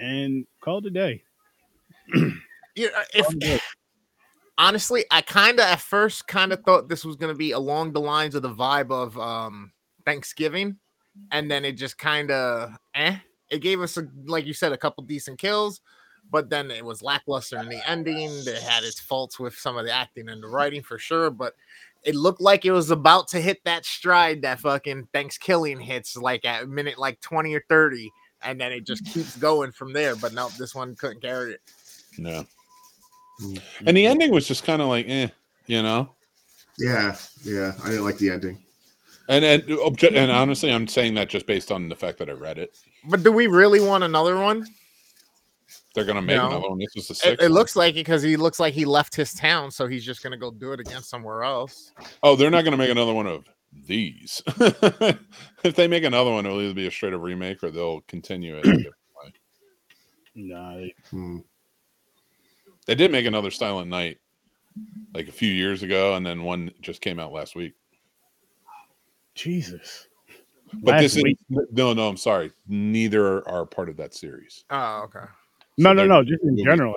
and 0.00 0.46
call 0.60 0.78
it 0.78 0.86
a 0.86 0.90
day. 0.90 1.22
You 2.74 2.90
know, 2.90 3.02
if 3.12 3.62
honestly, 4.56 5.04
I 5.10 5.20
kind 5.20 5.58
of 5.58 5.66
at 5.66 5.80
first 5.80 6.26
kind 6.26 6.52
of 6.54 6.62
thought 6.64 6.88
this 6.88 7.04
was 7.04 7.16
going 7.16 7.32
to 7.32 7.36
be 7.36 7.52
along 7.52 7.92
the 7.92 8.00
lines 8.00 8.34
of 8.34 8.40
the 8.40 8.54
vibe 8.54 8.90
of 8.90 9.18
um 9.18 9.72
Thanksgiving, 10.06 10.78
and 11.30 11.50
then 11.50 11.64
it 11.66 11.72
just 11.72 11.98
kind 11.98 12.30
of 12.30 12.70
eh. 12.94 13.18
It 13.52 13.60
gave 13.60 13.82
us 13.82 13.98
a, 13.98 14.08
like 14.24 14.46
you 14.46 14.54
said, 14.54 14.72
a 14.72 14.78
couple 14.78 15.04
decent 15.04 15.38
kills, 15.38 15.82
but 16.30 16.48
then 16.48 16.70
it 16.70 16.82
was 16.84 17.02
lackluster 17.02 17.58
in 17.58 17.68
the 17.68 17.88
ending. 17.88 18.30
It 18.30 18.62
had 18.62 18.82
its 18.82 18.98
faults 18.98 19.38
with 19.38 19.54
some 19.54 19.76
of 19.76 19.84
the 19.84 19.92
acting 19.92 20.30
and 20.30 20.42
the 20.42 20.48
writing 20.48 20.82
for 20.82 20.98
sure, 20.98 21.30
but 21.30 21.54
it 22.02 22.14
looked 22.14 22.40
like 22.40 22.64
it 22.64 22.72
was 22.72 22.90
about 22.90 23.28
to 23.28 23.40
hit 23.40 23.60
that 23.64 23.84
stride 23.84 24.40
that 24.42 24.58
fucking 24.60 25.06
Thanksgiving 25.12 25.78
hits 25.78 26.16
like 26.16 26.44
at 26.46 26.66
minute 26.66 26.98
like 26.98 27.20
20 27.20 27.54
or 27.54 27.62
30, 27.68 28.10
and 28.40 28.58
then 28.58 28.72
it 28.72 28.86
just 28.86 29.04
keeps 29.04 29.36
going 29.36 29.70
from 29.70 29.92
there. 29.92 30.16
But 30.16 30.32
no, 30.32 30.48
this 30.58 30.74
one 30.74 30.96
couldn't 30.96 31.20
carry 31.20 31.52
it. 31.52 31.60
Yeah, 32.18 32.42
Mm. 33.40 33.60
and 33.86 33.96
the 33.96 34.06
ending 34.06 34.30
was 34.30 34.46
just 34.46 34.64
kind 34.64 34.80
of 34.80 34.88
like, 34.88 35.08
eh, 35.08 35.28
you 35.66 35.82
know. 35.82 36.10
Yeah, 36.78 37.16
yeah. 37.44 37.72
I 37.82 37.88
didn't 37.90 38.04
like 38.04 38.18
the 38.18 38.30
ending. 38.30 38.62
And 39.28 39.44
and 39.44 39.62
obje- 39.64 40.14
and 40.16 40.30
honestly, 40.30 40.72
I'm 40.72 40.86
saying 40.88 41.14
that 41.14 41.28
just 41.28 41.46
based 41.46 41.70
on 41.70 41.88
the 41.88 41.94
fact 41.96 42.18
that 42.18 42.28
I 42.28 42.32
read 42.32 42.58
it. 42.58 42.76
But 43.08 43.22
do 43.22 43.30
we 43.32 43.46
really 43.46 43.80
want 43.80 44.04
another 44.04 44.36
one? 44.38 44.66
They're 45.94 46.04
gonna 46.04 46.22
make 46.22 46.36
No. 46.36 46.48
another 46.48 46.68
one. 46.70 46.78
This 46.78 46.96
is 46.96 47.08
the 47.08 47.12
It, 47.12 47.16
sixth. 47.16 47.40
it 47.42 47.44
one. 47.46 47.52
looks 47.52 47.76
like 47.76 47.92
it 47.94 47.98
because 47.98 48.22
he 48.22 48.36
looks 48.36 48.58
like 48.58 48.74
he 48.74 48.84
left 48.84 49.14
his 49.14 49.32
town, 49.34 49.70
so 49.70 49.86
he's 49.86 50.04
just 50.04 50.22
gonna 50.22 50.36
go 50.38 50.50
do 50.50 50.72
it 50.72 50.80
again 50.80 51.02
somewhere 51.02 51.44
else. 51.44 51.92
Oh, 52.22 52.34
they're 52.34 52.50
not 52.50 52.64
gonna 52.64 52.76
make 52.76 52.90
another 52.90 53.12
one 53.14 53.26
of 53.26 53.44
these. 53.86 54.42
if 55.64 55.74
they 55.76 55.86
make 55.88 56.04
another 56.04 56.30
one, 56.30 56.44
it'll 56.46 56.60
either 56.60 56.74
be 56.74 56.86
a 56.86 56.90
straight 56.90 57.12
up 57.14 57.20
remake 57.22 57.62
or 57.62 57.70
they'll 57.70 58.00
continue 58.02 58.56
it. 58.56 58.66
a. 58.66 58.90
Nah, 60.34 60.76
they- 60.76 60.94
Hmm. 61.10 61.38
they 62.86 62.94
did 62.94 63.12
make 63.12 63.26
another 63.26 63.50
Silent 63.50 63.88
Night 63.88 64.18
like 65.14 65.28
a 65.28 65.32
few 65.32 65.52
years 65.52 65.82
ago, 65.82 66.14
and 66.14 66.24
then 66.24 66.42
one 66.42 66.72
just 66.80 67.02
came 67.02 67.18
out 67.20 67.32
last 67.32 67.54
week. 67.54 67.74
Jesus. 69.34 70.08
But 70.82 70.92
Last 70.92 71.02
this 71.02 71.16
is 71.16 71.22
week- 71.22 71.38
no, 71.72 71.92
no. 71.92 72.08
I'm 72.08 72.16
sorry. 72.16 72.50
Neither 72.66 73.46
are 73.48 73.66
part 73.66 73.88
of 73.88 73.96
that 73.98 74.14
series. 74.14 74.64
Oh, 74.70 75.02
okay. 75.04 75.26
No, 75.78 75.90
So 75.90 75.92
no, 75.92 75.94
they're 75.94 76.08
no. 76.08 76.22
Just 76.24 76.42
in 76.42 76.50
movies. 76.50 76.64
general. 76.64 76.94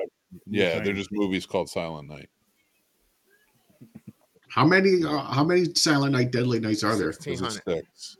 Yeah, 0.48 0.76
Right. 0.76 0.84
they're 0.86 0.94
just 0.94 1.12
movies 1.12 1.46
called 1.46 1.70
Silent 1.70 2.08
Night. 2.10 2.30
How 4.50 4.66
many? 4.66 5.04
Uh, 5.04 5.18
how 5.20 5.44
many 5.44 5.66
Silent 5.76 6.14
Night, 6.14 6.32
Deadly 6.32 6.60
Nights 6.62 6.84
are 6.84 6.96
there? 6.96 7.08
This 7.08 7.18
is 7.28 7.42
1600. 7.42 7.86
six. 7.94 8.18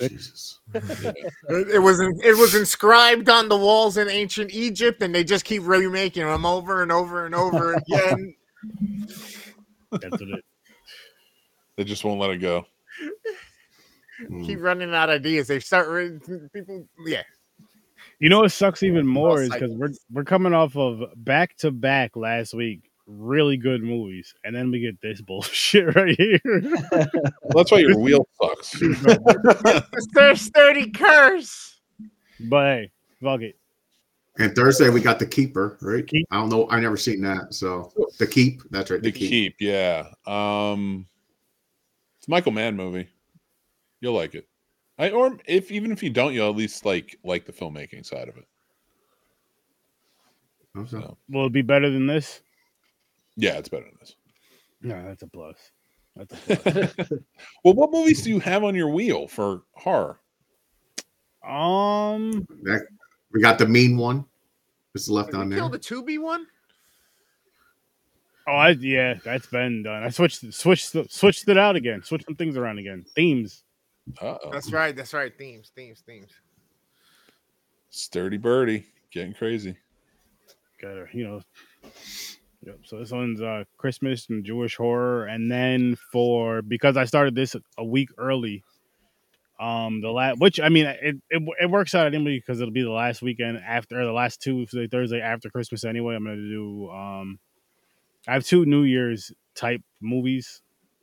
Jesus. 0.00 0.58
It, 0.74 1.68
it 1.74 1.78
was 1.78 2.00
in, 2.00 2.18
it 2.24 2.36
was 2.38 2.54
inscribed 2.54 3.28
on 3.28 3.48
the 3.50 3.56
walls 3.56 3.98
in 3.98 4.08
ancient 4.08 4.52
Egypt, 4.54 5.02
and 5.02 5.14
they 5.14 5.22
just 5.22 5.44
keep 5.44 5.62
remaking 5.66 6.24
them 6.24 6.46
over 6.46 6.82
and 6.82 6.90
over 6.90 7.26
and 7.26 7.34
over 7.34 7.74
again. 7.88 8.34
That's 9.90 10.12
what 10.12 10.22
it. 10.22 10.44
They 11.76 11.84
just 11.84 12.04
won't 12.04 12.20
let 12.20 12.30
it 12.30 12.38
go. 12.38 12.66
Keep 14.44 14.60
running 14.60 14.94
out 14.94 15.10
of 15.10 15.16
ideas. 15.16 15.48
They 15.48 15.58
start 15.58 15.88
re- 15.88 16.18
people. 16.52 16.86
Yeah, 17.06 17.22
You 18.20 18.28
know 18.28 18.40
what 18.40 18.52
sucks 18.52 18.82
even 18.82 19.06
more 19.06 19.42
is 19.42 19.50
because 19.50 19.72
we're 19.72 19.90
we're 20.12 20.24
coming 20.24 20.52
off 20.54 20.76
of 20.76 21.02
back 21.16 21.56
to 21.58 21.70
back 21.72 22.14
last 22.14 22.54
week, 22.54 22.90
really 23.06 23.56
good 23.56 23.82
movies, 23.82 24.32
and 24.44 24.54
then 24.54 24.70
we 24.70 24.78
get 24.80 25.00
this 25.00 25.20
bullshit 25.26 25.96
right 25.96 26.14
here. 26.16 26.38
That's 27.54 27.72
why 27.72 27.78
your 27.78 27.98
wheel 28.00 28.28
sucks. 28.40 28.72
the 28.72 29.84
Sir 30.14 30.34
Sturdy 30.36 30.90
curse. 30.90 31.80
but 32.38 32.64
hey, 32.76 32.90
fuck 33.22 33.40
it. 33.40 33.56
And 34.38 34.54
Thursday 34.54 34.88
we 34.88 35.00
got 35.00 35.18
the 35.18 35.26
Keeper, 35.26 35.78
right? 35.82 36.06
Keep. 36.06 36.26
I 36.30 36.36
don't 36.36 36.48
know. 36.48 36.68
I 36.70 36.78
never 36.80 36.96
seen 36.96 37.20
that. 37.22 37.52
So 37.54 37.92
the 38.18 38.26
Keep. 38.26 38.62
That's 38.70 38.90
right. 38.90 39.02
The 39.02 39.10
keep, 39.12 39.56
yeah. 39.58 40.06
Um 40.26 41.06
it's 42.22 42.28
a 42.28 42.30
Michael 42.30 42.52
Mann 42.52 42.76
movie. 42.76 43.08
You'll 44.00 44.14
like 44.14 44.36
it. 44.36 44.46
I 44.96 45.10
or 45.10 45.36
if 45.44 45.72
even 45.72 45.90
if 45.90 46.04
you 46.04 46.10
don't, 46.10 46.32
you'll 46.32 46.48
at 46.50 46.54
least 46.54 46.84
like 46.84 47.18
like 47.24 47.46
the 47.46 47.52
filmmaking 47.52 48.06
side 48.06 48.28
of 48.28 48.36
it. 48.36 48.44
Okay. 50.78 50.88
So 50.90 51.18
Will 51.28 51.46
it 51.46 51.52
be 51.52 51.62
better 51.62 51.90
than 51.90 52.06
this? 52.06 52.42
yeah, 53.36 53.54
it's 53.58 53.68
better 53.68 53.84
than 53.86 53.96
this. 53.98 54.14
No, 54.82 55.02
that's 55.04 55.22
a 55.22 55.26
plus. 55.26 55.56
That's 56.14 56.32
a 56.48 56.56
plus. 56.94 57.10
Well, 57.64 57.74
what 57.74 57.90
movies 57.90 58.22
do 58.22 58.30
you 58.30 58.38
have 58.38 58.62
on 58.62 58.76
your 58.76 58.90
wheel 58.90 59.26
for 59.26 59.62
horror? 59.74 60.20
um, 61.44 62.46
That, 62.62 62.86
we 63.32 63.40
got 63.40 63.58
the 63.58 63.66
Mean 63.66 63.96
one. 63.96 64.24
It's 64.94 65.08
left 65.08 65.34
on 65.34 65.48
there. 65.48 65.58
kill 65.58 65.70
the 65.70 65.78
Tubi 65.78 66.20
one? 66.20 66.46
Oh, 68.48 68.52
I 68.52 68.70
yeah, 68.70 69.14
that's 69.24 69.46
been 69.46 69.82
done. 69.82 70.02
I 70.02 70.10
switched 70.10 70.52
switched 70.52 70.96
switched 71.10 71.48
it 71.48 71.58
out 71.58 71.76
again. 71.76 72.02
Switched 72.02 72.26
some 72.26 72.36
things 72.36 72.56
around 72.56 72.78
again. 72.78 73.04
Themes. 73.14 73.64
Uh-oh. 74.20 74.50
That's 74.50 74.72
right. 74.72 74.94
That's 74.94 75.14
right. 75.14 75.32
Themes. 75.36 75.70
Themes. 75.74 76.02
Themes. 76.06 76.32
Sturdy 77.90 78.38
birdie, 78.38 78.86
getting 79.12 79.34
crazy. 79.34 79.76
Got 80.80 80.96
her, 80.96 81.10
you 81.12 81.24
know. 81.24 81.42
Yep. 82.64 82.78
So 82.84 82.98
this 82.98 83.10
one's 83.10 83.40
uh 83.40 83.64
Christmas 83.76 84.28
and 84.30 84.44
Jewish 84.44 84.76
horror, 84.76 85.26
and 85.26 85.50
then 85.50 85.96
for 86.12 86.62
because 86.62 86.96
I 86.96 87.04
started 87.04 87.34
this 87.34 87.56
a 87.78 87.84
week 87.84 88.08
early. 88.18 88.64
Um, 89.60 90.00
the 90.00 90.10
last, 90.10 90.40
which 90.40 90.58
I 90.58 90.70
mean, 90.70 90.86
it, 90.86 91.16
it 91.30 91.42
it 91.60 91.70
works 91.70 91.94
out 91.94 92.06
anyway 92.06 92.38
because 92.38 92.60
it'll 92.60 92.72
be 92.72 92.82
the 92.82 92.90
last 92.90 93.22
weekend 93.22 93.58
after 93.58 94.00
or 94.00 94.04
the 94.04 94.12
last 94.12 94.42
Tuesday, 94.42 94.88
Thursday 94.88 95.20
after 95.20 95.50
Christmas 95.50 95.84
anyway. 95.84 96.16
I'm 96.16 96.24
gonna 96.24 96.36
do 96.36 96.90
um, 96.90 97.38
I 98.28 98.32
have 98.34 98.44
two 98.44 98.64
New 98.64 98.82
Year's 98.84 99.32
type 99.54 99.82
movies 100.00 100.62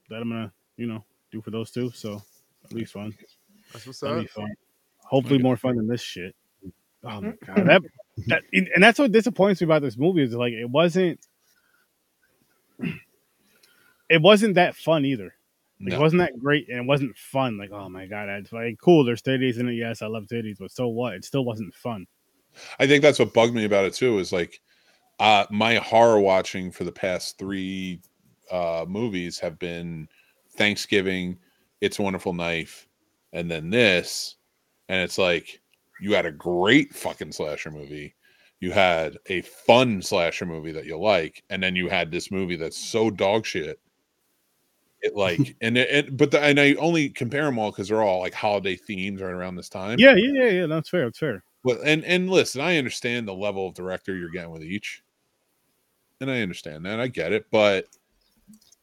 that 0.09 0.21
I'm 0.21 0.29
gonna 0.29 0.51
you 0.77 0.87
know 0.87 1.03
do 1.31 1.41
for 1.41 1.51
those 1.51 1.71
two, 1.71 1.91
so 1.91 2.21
that'll 2.63 2.77
be 2.77 2.85
fun. 2.85 3.13
That's 3.73 3.85
what's 3.85 3.99
That'll 3.99 4.17
up. 4.17 4.23
be 4.23 4.27
fun. 4.27 4.53
Hopefully, 5.05 5.35
Okay. 5.35 5.43
more 5.43 5.57
fun 5.57 5.75
than 5.75 5.87
this 5.87 6.01
shit. 6.01 6.35
Oh 7.03 7.21
my 7.21 7.33
god, 7.45 7.67
that, 7.67 7.81
that 8.27 8.43
and 8.53 8.67
that's 8.83 8.99
what 8.99 9.11
disappoints 9.11 9.61
me 9.61 9.65
about 9.65 9.81
this 9.81 9.97
movie 9.97 10.23
is 10.23 10.33
like 10.33 10.53
it 10.53 10.69
wasn't. 10.69 11.19
It 14.09 14.21
wasn't 14.23 14.55
that 14.55 14.75
fun 14.75 15.05
either. 15.05 15.35
Like, 15.79 15.93
It 15.93 15.99
wasn't 15.99 16.21
that 16.21 16.39
great, 16.39 16.67
and 16.67 16.79
it 16.79 16.85
wasn't 16.87 17.15
fun. 17.15 17.57
Like, 17.59 17.71
oh 17.71 17.87
my 17.89 18.07
god, 18.07 18.27
it's 18.27 18.51
like 18.51 18.77
cool. 18.81 19.03
There's 19.05 19.21
titties 19.21 19.59
in 19.59 19.69
it. 19.69 19.73
Yes, 19.73 20.01
I 20.01 20.07
love 20.07 20.25
titties, 20.25 20.57
but 20.59 20.71
so 20.71 20.87
what? 20.87 21.13
It 21.13 21.23
still 21.25 21.45
wasn't 21.45 21.75
fun. 21.75 22.07
I 22.79 22.87
think 22.87 23.03
that's 23.03 23.19
what 23.19 23.33
bugged 23.35 23.53
me 23.53 23.65
about 23.65 23.85
it 23.85 23.93
too. 23.93 24.17
Is 24.19 24.33
like 24.33 24.61
uh 25.19 25.45
my 25.49 25.75
horror 25.75 26.19
watching 26.19 26.71
for 26.71 26.83
the 26.83 26.91
past 26.91 27.37
three 27.37 28.01
uh 28.51 28.85
movies 28.87 29.39
have 29.39 29.59
been 29.59 30.07
Thanksgiving, 30.55 31.37
It's 31.81 31.99
a 31.99 32.01
Wonderful 32.01 32.33
Knife, 32.33 32.87
and 33.33 33.49
then 33.49 33.69
this, 33.69 34.35
and 34.89 35.01
it's 35.01 35.17
like 35.17 35.61
you 36.01 36.13
had 36.13 36.25
a 36.25 36.31
great 36.31 36.93
fucking 36.93 37.31
slasher 37.31 37.71
movie. 37.71 38.15
You 38.59 38.71
had 38.71 39.17
a 39.27 39.41
fun 39.41 40.01
slasher 40.01 40.45
movie 40.45 40.73
that 40.73 40.85
you 40.85 40.97
like, 40.97 41.43
and 41.49 41.63
then 41.63 41.75
you 41.75 41.87
had 41.87 42.11
this 42.11 42.29
movie 42.29 42.57
that's 42.57 42.77
so 42.77 43.09
dog 43.09 43.45
shit. 43.45 43.79
It 45.01 45.15
like 45.15 45.55
and 45.61 45.77
it, 45.77 45.89
it 45.89 46.17
but 46.17 46.31
the, 46.31 46.41
and 46.41 46.59
I 46.59 46.73
only 46.73 47.09
compare 47.09 47.45
them 47.45 47.57
all 47.57 47.71
because 47.71 47.87
they're 47.87 48.01
all 48.01 48.19
like 48.19 48.33
holiday 48.33 48.75
themes 48.75 49.21
right 49.21 49.31
around 49.31 49.55
this 49.55 49.69
time. 49.69 49.97
Yeah, 49.99 50.15
yeah, 50.15 50.43
yeah, 50.43 50.49
yeah. 50.49 50.65
That's 50.65 50.89
fair. 50.89 51.05
That's 51.05 51.19
fair. 51.19 51.43
Well, 51.63 51.79
and 51.85 52.03
and 52.03 52.29
listen, 52.29 52.61
I 52.61 52.77
understand 52.77 53.27
the 53.27 53.33
level 53.33 53.67
of 53.67 53.75
director 53.75 54.15
you're 54.15 54.29
getting 54.29 54.51
with 54.51 54.63
each, 54.63 55.03
and 56.21 56.29
I 56.29 56.41
understand 56.41 56.85
that. 56.85 56.99
I 56.99 57.07
get 57.07 57.33
it, 57.33 57.45
but 57.51 57.87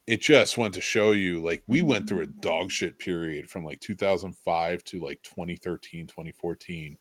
it 0.06 0.20
just 0.20 0.56
went 0.56 0.74
to 0.74 0.80
show 0.80 1.12
you, 1.12 1.42
like 1.42 1.62
we 1.66 1.82
went 1.82 2.08
through 2.08 2.22
a 2.22 2.26
dog 2.26 2.70
shit 2.70 2.98
period 2.98 3.48
from 3.50 3.64
like 3.64 3.80
2005 3.80 4.84
to 4.84 5.00
like 5.00 5.22
2013, 5.22 6.06
2014, 6.06 6.98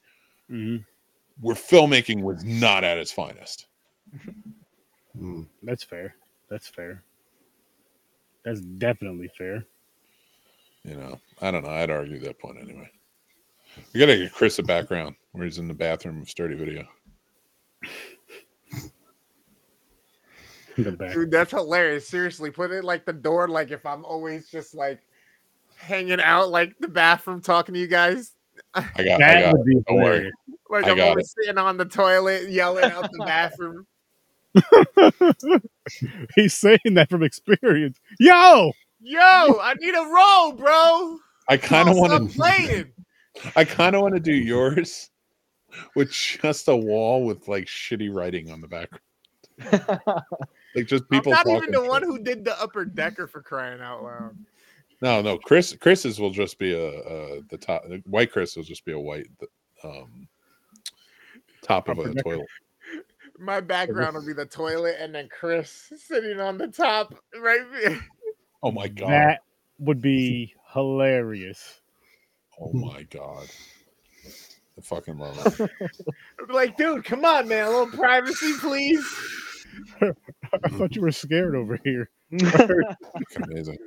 hmm 0.50 0.78
where 1.42 1.56
filmmaking 1.56 2.22
was 2.22 2.44
not 2.44 2.84
at 2.84 2.98
its 2.98 3.12
finest. 3.12 3.68
Hmm. 5.18 5.44
That's 5.64 5.84
fair. 5.84 6.16
That's 6.50 6.68
fair. 6.68 7.04
That's 8.44 8.62
definitely 8.62 9.30
fair. 9.38 9.66
You 10.84 10.96
know, 10.96 11.20
I 11.42 11.52
don't 11.52 11.64
know. 11.64 11.72
I'd 11.72 11.90
argue 11.90 12.20
that 12.20 12.40
point 12.40 12.58
anyway. 12.62 12.90
We 13.94 14.00
gotta 14.00 14.18
get 14.18 14.34
Chris 14.34 14.60
a 14.60 14.64
background 14.64 15.16
where 15.32 15.44
he's 15.44 15.58
in 15.58 15.68
the 15.68 15.74
bathroom 15.74 16.22
of 16.22 16.30
sturdy 16.30 16.56
video. 16.56 16.88
The 20.76 20.92
back. 20.92 21.14
Dude, 21.14 21.32
that's 21.32 21.52
hilarious. 21.52 22.08
Seriously, 22.08 22.52
put 22.52 22.72
it 22.72 22.84
like 22.84 23.06
the 23.06 23.14
door, 23.14 23.48
like 23.48 23.72
if 23.72 23.86
I'm 23.86 24.04
always 24.06 24.50
just 24.50 24.76
like 24.76 25.00
hanging 25.78 26.20
out 26.22 26.50
like 26.50 26.76
the 26.80 26.88
bathroom 26.88 27.42
talking 27.42 27.74
to 27.74 27.80
you 27.80 27.88
guys. 27.88 28.34
I 28.74 28.82
got, 28.82 28.96
that 28.98 29.06
I 29.06 29.18
That 29.20 29.42
got. 29.42 29.58
would 29.58 29.66
be 29.66 29.76
Don't 29.88 30.02
worry. 30.02 30.32
Like 30.70 30.86
I 30.86 30.92
I'm 30.92 30.98
got 30.98 31.10
always 31.10 31.34
sitting 31.40 31.58
on 31.58 31.78
the 31.78 31.86
toilet 31.86 32.50
yelling 32.50 32.86
out 32.92 33.10
the 33.12 33.24
bathroom. 33.26 33.86
He's 36.36 36.54
saying 36.54 36.80
that 36.94 37.10
from 37.10 37.24
experience. 37.24 38.00
Yo, 38.20 38.72
Yo, 39.02 39.20
I 39.20 39.76
need 39.80 39.94
a 39.94 40.02
roll, 40.04 40.54
bro. 40.54 41.20
I 41.48 41.58
kind 41.58 41.90
of 41.90 41.96
want 41.98 42.32
to. 42.32 42.36
playing. 42.38 42.92
I 43.56 43.64
kind 43.64 43.96
of 43.96 44.02
want 44.02 44.16
to 44.16 44.20
do 44.20 44.34
yours 44.34 45.12
with 45.96 46.12
just 46.12 46.68
a 46.70 46.76
wall 46.76 47.24
with 47.24 47.48
like 47.48 47.66
shitty 47.66 48.12
writing 48.14 48.50
on 48.50 48.62
the 48.62 48.68
back. 48.68 48.90
Like 50.76 50.88
just 50.88 51.10
people. 51.10 51.32
I'm 51.34 51.38
not 51.38 51.46
talking 51.46 51.58
even 51.58 51.72
the 51.72 51.82
shit. 51.82 51.90
one 51.90 52.04
who 52.04 52.20
did 52.20 52.44
the 52.46 52.60
upper 52.62 52.86
decker 52.86 53.28
for 53.28 53.42
crying 53.42 53.82
out 53.82 54.04
loud. 54.04 54.36
No, 55.02 55.22
no. 55.22 55.38
Chris, 55.38 55.76
Chris's 55.80 56.20
will 56.20 56.32
just 56.32 56.58
be 56.58 56.74
a, 56.74 56.88
a 56.90 57.42
the 57.50 57.58
top. 57.58 57.84
White 58.06 58.32
Chris 58.32 58.56
will 58.56 58.64
just 58.64 58.86
be 58.86 58.92
a 58.94 59.00
white 59.00 59.28
um 59.84 60.28
top 61.62 61.90
of 61.90 62.00
Upper 62.00 62.10
a 62.10 62.14
decker. 62.14 62.24
toilet. 62.24 62.48
My 63.38 63.60
background 63.60 64.16
will 64.16 64.26
be 64.26 64.34
the 64.34 64.46
toilet 64.46 64.96
and 65.00 65.14
then 65.14 65.28
Chris 65.30 65.92
sitting 65.98 66.40
on 66.40 66.58
the 66.58 66.68
top 66.68 67.14
right 67.40 67.66
there. 67.74 68.00
Oh 68.64 68.72
my 68.72 68.88
god. 68.88 69.10
that 69.10 69.42
would 69.80 70.02
be 70.02 70.56
hilarious. 70.74 71.82
Oh 72.60 72.72
my 72.72 73.04
god. 73.04 73.48
I 74.78 74.82
fucking 74.82 75.18
love 75.18 75.60
it. 75.60 75.72
Like, 76.50 76.78
dude, 76.78 77.04
come 77.04 77.26
on, 77.26 77.48
man. 77.48 77.66
A 77.66 77.70
little 77.70 77.88
privacy, 77.88 78.54
please. 78.60 79.06
I 80.02 80.68
thought 80.70 80.96
you 80.96 81.02
were 81.02 81.12
scared 81.12 81.56
over 81.56 81.80
here. 81.84 82.10
Amazing. 83.44 83.78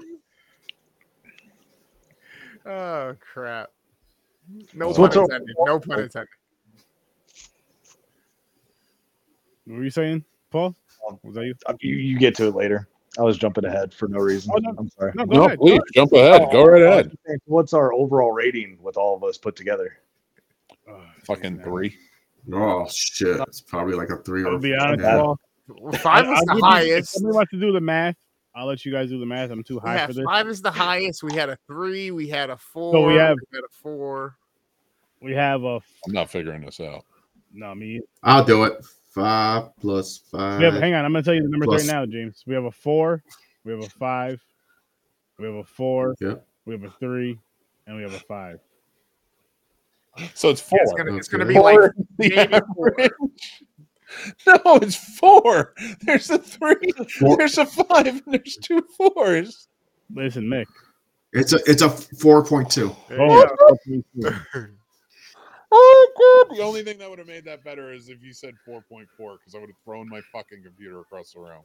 Oh 2.67 3.15
crap! 3.21 3.71
No 4.75 4.93
So 4.93 5.09
pun 5.09 5.23
intended. 5.23 5.57
No 5.65 5.81
pun 5.81 6.01
intended. 6.01 6.29
What 9.67 9.79
were 9.79 9.85
you 9.85 9.91
saying, 9.91 10.25
Paul? 10.51 10.75
Was 11.23 11.35
that 11.35 11.47
you? 11.47 11.55
Uh, 11.67 11.75
You, 11.81 11.97
you 11.97 12.19
get 12.19 12.35
to 12.37 12.47
it 12.49 12.55
later. 12.55 12.89
I 13.19 13.23
was 13.23 13.39
jumping 13.39 13.65
ahead 13.65 13.93
for 13.93 14.07
no 14.09 14.19
reason. 14.19 14.53
Oh, 14.55 14.59
no. 14.61 14.75
I'm 14.79 14.89
sorry. 14.91 15.13
No, 15.15 15.25
No, 15.25 15.45
ahead. 15.47 15.59
please 15.59 15.81
jump 15.95 16.13
ahead. 16.13 16.49
Go 16.53 16.65
right 16.67 16.83
ahead. 16.83 17.11
What's 17.47 17.73
our 17.73 17.93
overall 17.93 18.33
rating 18.33 18.79
with 18.81 18.97
all 18.97 19.17
of 19.17 19.25
us 19.25 19.37
put 19.39 19.57
together? 19.57 19.99
Oh, 20.89 21.01
Fucking 21.25 21.57
man. 21.57 21.65
three. 21.65 21.97
Oh 22.53 22.87
shit! 22.91 23.39
It's 23.41 23.61
probably 23.61 23.95
like 23.95 24.09
a 24.11 24.17
three 24.19 24.43
or 24.43 24.53
I'll 24.53 24.59
be 24.59 24.75
honest, 24.75 25.03
yeah. 25.03 25.17
Paul. 25.19 25.39
Well, 25.69 25.93
five 25.95 26.27
I- 26.27 26.33
is 26.33 26.39
I'll 26.39 26.45
the 26.47 26.47
give 26.47 26.57
you- 26.57 26.59
If 26.59 26.65
highest. 26.95 27.13
somebody 27.13 27.35
wants 27.37 27.51
to 27.53 27.61
do 27.61 27.73
the 27.73 27.81
math, 27.81 28.17
I'll 28.55 28.67
let 28.67 28.85
you 28.85 28.93
guys 28.93 29.11
do 29.11 29.19
the 29.21 29.27
math. 29.27 29.51
I'm 29.51 29.63
too 29.63 29.79
high 29.79 29.95
Yeah, 29.97 30.07
for 30.07 30.13
this. 30.15 30.25
five 30.25 30.49
is 30.49 30.63
the 30.63 30.71
highest. 30.71 31.23
We 31.23 31.35
had 31.35 31.49
a 31.49 31.57
three. 31.67 32.11
We 32.11 32.29
had 32.29 32.51
a 32.51 32.57
four. 32.57 32.93
So 32.95 33.07
we 33.07 33.15
have- 33.15 33.37
had 33.53 33.61
a 33.65 33.69
four. 33.83 34.37
We 35.21 35.33
have 35.35 35.65
a 35.65 35.81
I'm 36.07 36.13
not 36.13 36.31
figuring 36.31 36.63
this 36.65 36.81
out. 36.81 37.05
no 37.53 37.75
me. 37.75 38.01
I'll 38.23 38.45
do 38.45 38.65
it. 38.65 38.85
Five 39.11 39.75
plus 39.81 40.19
five. 40.19 40.59
We 40.59 40.65
have, 40.67 40.75
hang 40.75 40.95
on, 40.95 41.05
I'm 41.05 41.13
gonna 41.13 41.23
tell 41.25 41.35
you 41.35 41.43
the 41.43 41.49
numbers 41.49 41.67
Plus- 41.67 41.89
right 41.89 41.93
now, 41.95 42.07
James. 42.07 42.45
We 42.47 42.55
have 42.55 42.65
a 42.65 42.71
four, 42.71 43.23
we 43.65 43.73
have 43.73 43.83
a 43.83 43.89
five, 43.89 44.41
we 45.39 45.47
have 45.47 45.55
a 45.55 45.65
four, 45.65 46.15
Yeah. 46.21 46.35
we 46.67 46.75
have 46.75 46.85
a 46.85 46.91
three, 47.01 47.39
and 47.87 47.97
we 47.97 48.03
have 48.03 48.13
a 48.15 48.19
five. 48.21 48.61
So 50.35 50.51
it's 50.51 50.61
four. 50.61 50.79
Yeah, 50.79 50.83
it's 50.85 50.93
gonna, 50.93 51.17
it's 51.17 51.29
gonna 51.29 51.47
be 51.47 51.55
like 51.55 51.75
Four 51.77 51.85
is 51.87 51.93
the 52.19 52.29
maybe 52.37 52.61
four. 52.75 52.97
average. 54.09 54.35
No, 54.65 54.77
it's 54.77 54.97
four. 55.19 55.75
There's 56.03 56.31
a 56.31 56.39
three. 56.39 56.91
Four- 57.19 57.37
There's 57.37 57.59
a 57.59 57.67
five. 57.67 58.07
And 58.07 58.23
there's 58.27 58.57
two 58.57 58.83
fours. 58.97 59.69
Listen, 60.15 60.45
Mick. 60.45 60.67
It's 61.33 61.53
a 61.53 61.59
it's 61.67 61.83
a 61.83 61.91
four 61.91 62.45
point 62.45 62.71
two. 62.71 62.95
Oh. 63.13 63.49
Oh, 65.71 66.45
God. 66.49 66.57
The 66.57 66.63
only 66.63 66.83
thing 66.83 66.97
that 66.99 67.11
would 67.11 67.19
have 67.19 67.29
made 67.29 67.45
that 67.45 67.63
better 67.63 67.93
is 67.93 68.09
if 68.09 68.23
you 68.23 68.33
said 68.33 68.55
4.4 68.67 69.05
because 69.19 69.55
I 69.55 69.59
would 69.59 69.69
have 69.69 69.77
thrown 69.85 70.09
my 70.09 70.23
fucking 70.33 70.63
computer 70.63 71.01
across 71.01 71.35
the 71.35 71.41
room. 71.41 71.61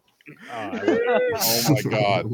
Oh, 0.52 1.64
my 1.70 1.82
God. 1.89 2.30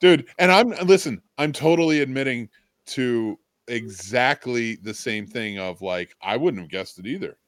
Dude, 0.00 0.26
and 0.38 0.52
I'm, 0.52 0.68
listen, 0.86 1.22
I'm 1.38 1.50
totally 1.52 2.02
admitting 2.02 2.50
to 2.88 3.38
exactly 3.68 4.76
the 4.76 4.92
same 4.92 5.26
thing 5.26 5.58
of 5.58 5.80
like, 5.80 6.14
I 6.20 6.36
wouldn't 6.36 6.60
have 6.62 6.70
guessed 6.70 6.98
it 6.98 7.06
either. 7.06 7.38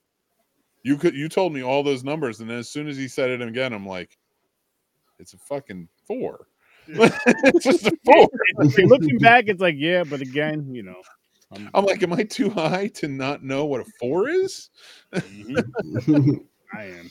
You 0.83 0.97
could, 0.97 1.15
you 1.15 1.29
told 1.29 1.53
me 1.53 1.63
all 1.63 1.83
those 1.83 2.05
numbers, 2.05 2.41
and 2.41 2.49
then 2.49 2.59
as 2.59 2.71
soon 2.71 2.89
as 2.89 2.97
he 2.97 3.09
said 3.09 3.31
it 3.31 3.43
again, 3.43 3.73
I'm 3.73 3.87
like, 3.87 4.17
it's 5.19 5.35
a 5.35 5.39
fucking 5.39 5.89
four. 6.07 6.47
it's 6.89 7.65
just 7.65 7.87
a 7.87 7.93
four. 8.05 8.29
Looking 8.79 9.19
back, 9.19 9.45
it's 9.47 9.61
like 9.61 9.77
yeah, 9.79 10.05
but 10.05 10.21
again, 10.23 10.75
you 10.75 10.83
know, 10.83 10.97
I'm, 11.53 11.69
I'm 11.75 11.85
like, 11.85 12.03
am 12.03 12.13
I 12.15 12.23
too 12.25 12.51
high 12.51 12.89
to 12.95 13.09
not 13.09 13.45
know 13.45 13.67
what 13.67 13.83
a 13.83 13.85
four 14.01 14.29
is? 14.29 14.71
Mhm, 15.13 15.63
I 16.75 16.85
am. 16.85 17.11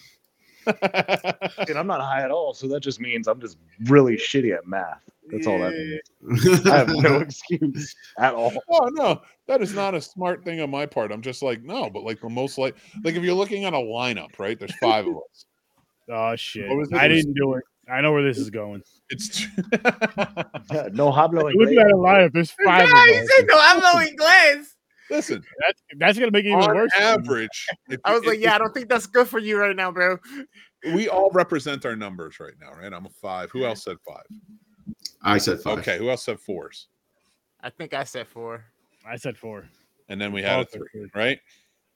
And 0.65 1.77
I'm 1.77 1.87
not 1.87 2.01
high 2.01 2.21
at 2.23 2.31
all, 2.31 2.53
so 2.53 2.67
that 2.69 2.81
just 2.81 2.99
means 2.99 3.27
I'm 3.27 3.39
just 3.41 3.57
really 3.85 4.15
shitty 4.15 4.55
at 4.55 4.65
math. 4.67 5.01
That's 5.31 5.45
all 5.45 5.59
that 5.59 5.71
means. 5.71 6.65
I 6.67 6.77
have 6.77 6.89
no 6.89 7.17
excuse 7.19 7.95
at 8.17 8.33
all. 8.33 8.51
Oh 8.69 8.89
no, 8.93 9.21
that 9.47 9.61
is 9.61 9.73
not 9.73 9.93
a 9.95 10.01
smart 10.01 10.43
thing 10.43 10.59
on 10.61 10.69
my 10.71 10.85
part. 10.85 11.11
I'm 11.11 11.21
just 11.21 11.41
like, 11.43 11.61
no, 11.63 11.89
but 11.89 12.03
like 12.03 12.19
the 12.21 12.29
most 12.29 12.57
like 12.57 12.75
like 13.03 13.15
if 13.15 13.23
you're 13.23 13.33
looking 13.35 13.65
at 13.65 13.73
a 13.73 13.77
lineup, 13.77 14.39
right? 14.39 14.57
There's 14.57 14.75
five 14.77 15.05
of 15.07 15.15
us. 15.17 15.45
Oh 16.11 16.35
shit! 16.35 16.67
Was? 16.75 16.91
I 16.91 17.07
didn't 17.07 17.35
do 17.35 17.53
it. 17.53 17.63
I 17.87 18.01
know 18.01 18.11
where 18.11 18.23
this 18.23 18.39
is 18.39 18.49
going. 18.49 18.81
It's 19.11 19.41
Yeah, 20.71 20.89
no 20.91 21.11
hobnoing. 21.11 21.53
Looking 21.55 21.77
at 21.77 21.91
a 21.91 21.95
lineup, 21.95 22.33
there's 22.33 22.49
five. 22.65 22.85
Of 22.85 22.89
Yeah, 22.89 23.05
he 23.05 23.19
us. 23.19 23.27
said 23.35 23.45
no. 23.47 23.55
I'm 23.59 23.79
no 23.79 23.93
Inglés. 24.03 24.65
Listen, 25.09 25.43
That's, 25.67 25.81
that's 25.97 26.19
gonna 26.19 26.31
make 26.31 26.45
it 26.45 26.49
even 26.49 26.59
on 26.61 26.75
worse. 26.75 26.91
average, 26.97 27.67
if 27.89 27.99
I 28.05 28.13
was 28.13 28.23
you- 28.23 28.29
like, 28.29 28.37
if- 28.37 28.43
yeah, 28.43 28.55
I 28.55 28.57
don't 28.57 28.73
think 28.73 28.89
that's 28.89 29.07
good 29.07 29.27
for 29.27 29.39
you 29.39 29.57
right 29.59 29.75
now, 29.75 29.91
bro. 29.91 30.17
we 30.93 31.07
all 31.09 31.29
represent 31.31 31.85
our 31.85 31.95
numbers 31.95 32.39
right 32.39 32.53
now, 32.59 32.71
right? 32.79 32.91
I'm 32.93 33.05
a 33.05 33.09
five. 33.09 33.49
Who 33.51 33.65
else 33.65 33.83
said 33.83 33.97
five? 34.07 34.23
I 35.21 35.37
said 35.37 35.59
five. 35.61 35.79
Okay, 35.79 35.97
who 35.97 36.09
else 36.09 36.23
said 36.23 36.39
fours? 36.39 36.87
I 37.61 37.69
think 37.69 37.93
I 37.93 38.03
said 38.05 38.27
four. 38.27 38.63
I 39.05 39.15
said 39.17 39.37
four. 39.37 39.67
And 40.07 40.19
then 40.19 40.31
we 40.31 40.41
had 40.41 40.61
a 40.61 40.65
three, 40.65 40.87
three. 40.91 41.09
right? 41.13 41.39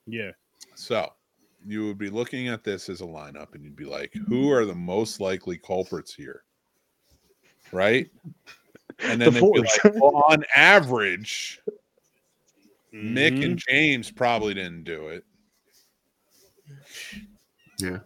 Yeah. 0.06 0.30
So 0.74 1.10
you 1.66 1.86
would 1.86 1.98
be 1.98 2.10
looking 2.10 2.48
at 2.48 2.62
this 2.62 2.88
as 2.90 3.00
a 3.00 3.04
lineup 3.04 3.54
and 3.54 3.64
you'd 3.64 3.74
be 3.76 3.86
like, 3.86 4.12
who 4.28 4.50
are 4.52 4.64
the 4.66 4.74
most 4.74 5.20
likely 5.20 5.56
culprits 5.58 6.14
here? 6.14 6.42
Right? 7.72 8.10
And 9.00 9.20
then 9.20 9.32
The 9.32 9.40
be 9.40 9.58
like, 9.60 9.94
well, 10.00 10.22
on 10.28 10.44
average, 10.54 11.60
Mick 12.94 13.38
Mhm. 13.38 13.44
and 13.44 13.58
James 13.68 14.10
probably 14.12 14.54
didn't 14.54 14.84
do 14.84 15.08
it. 15.08 15.24
Yeah. 17.80 17.98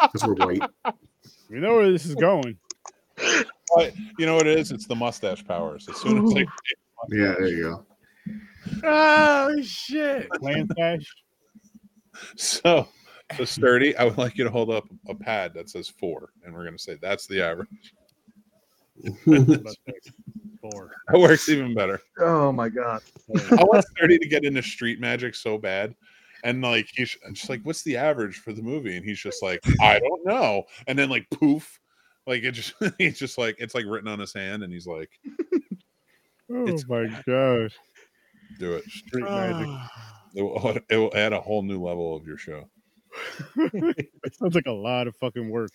Because 0.00 0.24
we're 0.24 0.34
white. 0.34 0.62
we 1.50 1.58
know 1.58 1.74
where 1.76 1.90
this 1.90 2.06
is 2.06 2.14
going. 2.14 2.56
But 3.16 3.94
you 4.18 4.26
know 4.26 4.36
what 4.36 4.46
it 4.46 4.58
is? 4.58 4.70
It's 4.70 4.86
the 4.86 4.94
mustache 4.94 5.44
powers. 5.44 5.88
As 5.88 5.96
soon 5.96 6.24
as 6.24 6.34
they 6.34 6.46
Yeah, 7.10 7.34
there 7.38 7.48
you 7.48 7.62
go. 7.62 7.86
Oh 8.84 9.60
shit! 9.62 10.28
Clan 10.30 10.68
stash. 10.72 11.06
so 12.36 12.88
so 13.36 13.44
sturdy, 13.44 13.96
I 13.96 14.04
would 14.04 14.16
like 14.18 14.38
you 14.38 14.44
to 14.44 14.50
hold 14.50 14.70
up 14.70 14.84
a 15.08 15.14
pad 15.14 15.52
that 15.54 15.68
says 15.68 15.88
four, 15.88 16.30
and 16.44 16.54
we're 16.54 16.64
gonna 16.64 16.78
say 16.78 16.96
that's 17.00 17.26
the 17.26 17.42
average. 17.42 17.68
But 20.64 20.72
Four. 20.72 20.90
That 21.08 21.20
works 21.20 21.48
even 21.48 21.74
better. 21.74 22.00
Oh 22.18 22.50
my 22.52 22.68
god. 22.68 23.02
I 23.52 23.64
want 23.64 23.84
Sturdy 23.88 24.18
to 24.18 24.28
get 24.28 24.44
into 24.44 24.62
street 24.62 25.00
magic 25.00 25.34
so 25.34 25.58
bad. 25.58 25.94
And 26.42 26.62
like 26.62 26.88
he's 26.92 27.16
I'm 27.26 27.34
just 27.34 27.48
like, 27.48 27.60
what's 27.62 27.82
the 27.82 27.96
average 27.96 28.36
for 28.38 28.52
the 28.52 28.62
movie? 28.62 28.96
And 28.96 29.04
he's 29.04 29.18
just 29.20 29.42
like, 29.42 29.60
I 29.80 29.98
don't 29.98 30.24
know. 30.26 30.64
And 30.86 30.98
then 30.98 31.08
like 31.10 31.28
poof, 31.30 31.80
like 32.26 32.42
it 32.42 32.52
just 32.52 32.74
he's 32.98 33.18
just 33.18 33.38
like 33.38 33.56
it's 33.58 33.74
like 33.74 33.84
written 33.86 34.08
on 34.08 34.18
his 34.18 34.32
hand, 34.32 34.62
and 34.62 34.72
he's 34.72 34.86
like, 34.86 35.10
Oh 36.50 36.62
It's- 36.66 36.84
my 36.88 37.06
god. 37.26 37.72
do 38.58 38.74
it. 38.74 38.84
Street 38.84 39.24
ah. 39.26 39.48
magic. 39.50 39.68
It 40.36 40.42
will, 40.42 40.78
it 40.90 40.96
will 40.96 41.12
add 41.16 41.32
a 41.32 41.40
whole 41.40 41.62
new 41.62 41.80
level 41.80 42.16
of 42.16 42.26
your 42.26 42.36
show. 42.36 42.68
It 43.56 44.34
sounds 44.34 44.54
like 44.56 44.66
a 44.66 44.72
lot 44.72 45.06
of 45.06 45.14
fucking 45.16 45.48
work. 45.48 45.70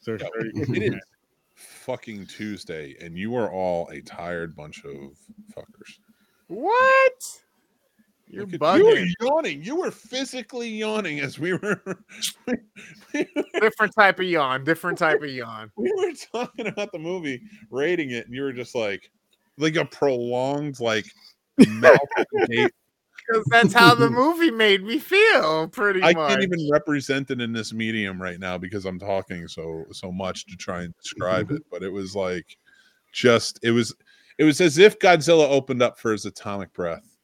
So 0.00 0.12
Yeah. 0.20 0.26
It 0.34 0.94
is 0.94 1.00
fucking 1.88 2.26
Tuesday, 2.26 2.94
and 3.00 3.16
you 3.16 3.34
are 3.34 3.50
all 3.50 3.88
a 3.88 4.02
tired 4.02 4.54
bunch 4.54 4.84
of 4.84 5.16
fuckers. 5.56 5.98
What? 6.48 7.40
You're 8.26 8.42
at- 8.42 8.76
You 8.78 8.84
were 8.84 9.06
yawning. 9.26 9.62
You 9.62 9.76
were 9.76 9.90
physically 9.90 10.68
yawning 10.68 11.20
as 11.20 11.38
we 11.38 11.54
were. 11.54 11.80
Different 13.58 13.94
type 13.94 14.18
of 14.18 14.26
yawn. 14.26 14.64
Different 14.64 14.98
type 14.98 15.22
of 15.22 15.30
yawn. 15.30 15.70
we 15.76 15.90
were 15.96 16.12
talking 16.30 16.66
about 16.66 16.92
the 16.92 16.98
movie, 16.98 17.40
rating 17.70 18.10
it, 18.10 18.26
and 18.26 18.34
you 18.34 18.42
were 18.42 18.52
just 18.52 18.74
like, 18.74 19.10
like 19.56 19.76
a 19.76 19.86
prolonged, 19.86 20.80
like, 20.80 21.06
mouth. 21.68 21.96
Because 23.28 23.44
that's 23.50 23.72
how 23.74 23.94
the 23.94 24.08
movie 24.10 24.50
made 24.50 24.82
me 24.84 24.98
feel. 24.98 25.68
Pretty 25.68 26.02
I 26.02 26.12
much. 26.14 26.30
can't 26.30 26.42
even 26.42 26.68
represent 26.70 27.30
it 27.30 27.40
in 27.40 27.52
this 27.52 27.72
medium 27.72 28.20
right 28.20 28.40
now 28.40 28.56
because 28.58 28.84
I'm 28.86 28.98
talking 28.98 29.46
so 29.48 29.84
so 29.92 30.10
much 30.10 30.46
to 30.46 30.56
try 30.56 30.82
and 30.82 30.94
describe 31.02 31.50
it. 31.50 31.62
But 31.70 31.82
it 31.82 31.92
was 31.92 32.16
like, 32.16 32.56
just 33.12 33.58
it 33.62 33.70
was, 33.72 33.94
it 34.38 34.44
was 34.44 34.60
as 34.60 34.78
if 34.78 34.98
Godzilla 34.98 35.48
opened 35.48 35.82
up 35.82 35.98
for 35.98 36.12
his 36.12 36.24
atomic 36.24 36.72
breath. 36.72 37.16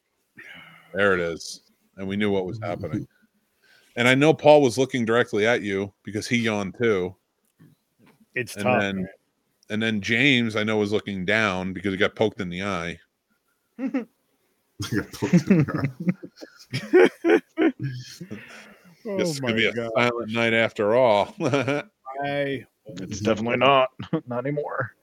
There 0.93 1.13
it 1.13 1.19
is, 1.19 1.61
and 1.97 2.07
we 2.07 2.15
knew 2.17 2.29
what 2.31 2.45
was 2.45 2.59
happening. 2.61 3.07
And 3.95 4.07
I 4.07 4.13
know 4.15 4.33
Paul 4.33 4.61
was 4.61 4.77
looking 4.77 5.05
directly 5.05 5.47
at 5.47 5.61
you 5.61 5.91
because 6.03 6.27
he 6.27 6.37
yawned 6.37 6.75
too. 6.77 7.15
It's 8.35 8.55
And 8.55 8.63
tough. 8.63 8.81
then- 8.81 8.95
man. 8.97 9.07
And 9.71 9.81
then 9.81 9.99
James, 9.99 10.55
I 10.55 10.63
know, 10.63 10.77
was 10.77 10.91
looking 10.91 11.25
down 11.25 11.73
because 11.73 11.91
he 11.91 11.97
got 11.97 12.13
poked 12.13 12.39
in 12.39 12.49
the 12.49 12.61
eye. 12.63 12.99
Oh 19.07 19.17
this 19.17 19.29
is 19.29 19.41
my 19.41 19.49
gonna 19.49 19.59
be 19.61 19.67
a 19.67 19.73
god. 19.73 19.91
silent 19.95 20.31
night 20.31 20.53
after 20.53 20.95
all. 20.95 21.35
I 21.39 22.65
It's 22.87 23.19
definitely 23.19 23.57
not. 23.57 23.89
Not 24.25 24.47
anymore. 24.47 24.93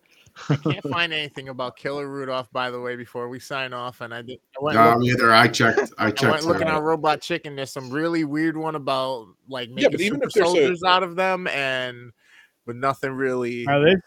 I 0.48 0.56
can't 0.56 0.82
find 0.90 1.12
anything 1.12 1.50
about 1.50 1.76
Killer 1.76 2.08
Rudolph, 2.08 2.50
by 2.52 2.70
the 2.70 2.80
way, 2.80 2.96
before 2.96 3.28
we 3.28 3.38
sign 3.38 3.72
off. 3.72 4.00
And 4.00 4.12
I 4.12 4.22
did. 4.22 4.40
I 4.60 4.64
went, 4.64 4.76
No, 4.76 4.90
look- 4.90 4.98
me 5.00 5.10
either. 5.12 5.32
I 5.32 5.46
checked. 5.46 5.92
I 5.98 6.06
I 6.06 6.10
checked. 6.10 6.32
went 6.32 6.46
looking 6.46 6.66
uh, 6.68 6.78
on 6.78 6.82
Robot 6.82 7.20
Chicken. 7.20 7.54
There's 7.54 7.70
some 7.70 7.90
really 7.90 8.24
weird 8.24 8.56
one 8.56 8.74
about 8.74 9.28
like 9.48 9.68
Yeah, 9.68 9.74
making 9.74 9.90
but 9.92 10.00
even 10.00 10.20
super 10.20 10.26
if 10.26 10.32
there's 10.32 10.46
a- 10.46 10.50
soldiers 10.52 10.82
out 10.82 11.02
of 11.04 11.14
them, 11.14 11.46
and 11.46 12.10
but 12.66 12.74
nothing 12.74 13.12
really. 13.12 13.64
now 13.66 13.78
this 13.84 14.00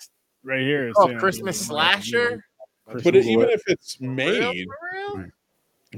right 0.43 0.59
here 0.61 0.89
is 0.89 0.95
Oh, 0.97 1.15
Christmas 1.17 1.57
slasher. 1.65 2.43
but 2.85 3.05
it, 3.05 3.15
even 3.25 3.49
if 3.49 3.61
it's 3.67 3.95
For 3.95 4.03
real? 4.03 4.11
made, 4.13 4.67
For 4.67 4.75
real? 5.19 5.25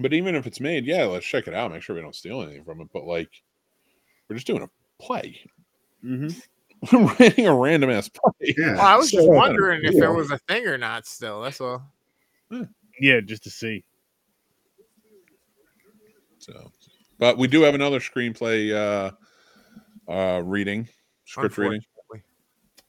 But 0.02 0.14
even 0.14 0.36
if 0.36 0.45
it's 0.48 0.60
made, 0.60 0.86
yeah, 0.86 1.06
let's 1.06 1.26
check 1.26 1.48
it 1.48 1.54
out. 1.54 1.72
Make 1.72 1.82
sure 1.82 1.95
we 1.95 2.02
don't 2.02 2.16
steal 2.16 2.41
anything 2.41 2.64
from 2.64 2.82
it. 2.82 2.88
But 2.93 3.06
like, 3.06 3.30
we're 4.30 4.36
just 4.36 4.48
doing 4.48 4.64
a 4.64 4.70
play. 5.04 5.39
Mhm. 6.06 6.39
We're 6.93 7.12
rating 7.20 7.48
a 7.48 7.56
random 7.56 7.89
ass 7.89 8.08
play. 8.08 8.54
Yeah. 8.56 8.74
Well, 8.76 8.82
I 8.82 8.95
was 8.98 9.10
just 9.10 9.26
So- 9.26 9.32
wondering 9.32 9.84
if 9.84 9.95
Yeah. 9.95 10.12
it 10.12 10.16
was 10.16 10.30
a 10.30 10.38
thing 10.38 10.68
or 10.68 10.78
not. 10.78 11.08
Still, 11.08 11.41
that's 11.41 11.60
all. 11.60 11.82
Yeah, 13.02 13.20
just 13.22 13.43
to 13.45 13.50
see. 13.50 13.84
So, 16.38 16.72
but 17.18 17.38
we 17.39 17.48
do 17.48 17.62
have 17.64 17.74
another 17.76 18.00
screenplay 18.00 18.72
uh, 18.74 20.12
uh, 20.12 20.41
reading, 20.43 20.88
script 21.26 21.58
reading. 21.58 21.82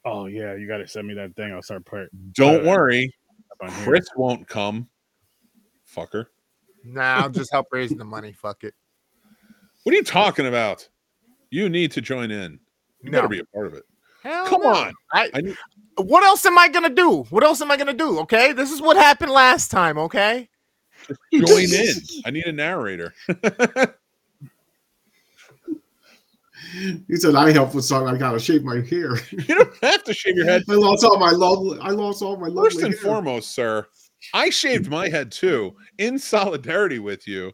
Oh 0.05 0.27
yeah, 0.27 0.53
you 0.55 0.67
got 0.67 0.77
to 0.77 0.87
send 0.87 1.07
me 1.07 1.13
that 1.15 1.35
thing. 1.35 1.51
I'll 1.51 1.61
start 1.63 1.83
putting 1.85 2.07
Don't 2.33 2.65
Uh, 2.65 2.69
worry, 2.69 3.13
up 3.51 3.57
on 3.69 3.73
here. 3.75 3.85
Chris 3.85 4.07
won't 4.15 4.47
come. 4.47 4.87
Fucker. 5.93 6.27
Nah, 6.83 7.21
I'll 7.23 7.29
just 7.29 7.51
help 7.51 7.67
raising 7.71 7.97
the 7.97 8.05
money. 8.05 8.31
Fuck 8.33 8.63
it. 8.63 8.73
What 9.83 9.93
are 9.93 9.95
you 9.95 10.03
talking 10.03 10.47
about? 10.47 10.87
You 11.51 11.69
need 11.69 11.91
to 11.93 12.01
join 12.01 12.31
in. 12.31 12.59
You 13.01 13.11
better 13.11 13.23
No. 13.23 13.29
be 13.29 13.39
a 13.39 13.45
part 13.45 13.67
of 13.67 13.73
it. 13.73 13.83
Hell 14.23 14.45
Come 14.47 14.61
no. 14.61 14.69
on. 14.69 14.93
I, 15.13 15.29
I 15.33 15.41
need- 15.41 15.57
what 15.97 16.23
else 16.23 16.45
am 16.45 16.57
I 16.57 16.69
gonna 16.69 16.89
do? 16.89 17.23
What 17.29 17.43
else 17.43 17.61
am 17.61 17.71
I 17.71 17.77
gonna 17.77 17.93
do? 17.93 18.19
Okay, 18.19 18.53
this 18.53 18.71
is 18.71 18.81
what 18.81 18.95
happened 18.97 19.31
last 19.31 19.69
time. 19.71 19.97
Okay, 19.97 20.47
Join 21.33 21.73
in. 21.73 21.95
I 22.25 22.31
need 22.31 22.45
a 22.45 22.51
narrator. 22.53 23.13
He 27.07 27.15
said 27.15 27.33
I 27.35 27.51
help 27.51 27.73
with 27.73 27.85
something. 27.85 28.13
I 28.13 28.17
gotta 28.17 28.39
shave 28.39 28.63
my 28.63 28.75
hair. 28.81 29.15
you 29.31 29.55
don't 29.55 29.73
have 29.81 30.03
to 30.03 30.13
shave 30.13 30.35
your 30.35 30.45
head. 30.45 30.63
I 30.69 30.73
lost 30.73 31.03
all 31.03 31.17
my 31.17 31.31
lovely. 31.31 31.79
I 31.79 31.89
lost 31.89 32.21
all 32.21 32.37
my 32.37 32.47
lovely 32.47 32.69
First 32.69 32.81
and 32.83 32.93
hair. 32.93 33.01
foremost, 33.01 33.51
sir, 33.51 33.87
I 34.33 34.49
shaved 34.49 34.89
my 34.89 35.09
head 35.09 35.31
too 35.31 35.75
in 35.97 36.19
solidarity 36.19 36.99
with 36.99 37.27
you. 37.27 37.51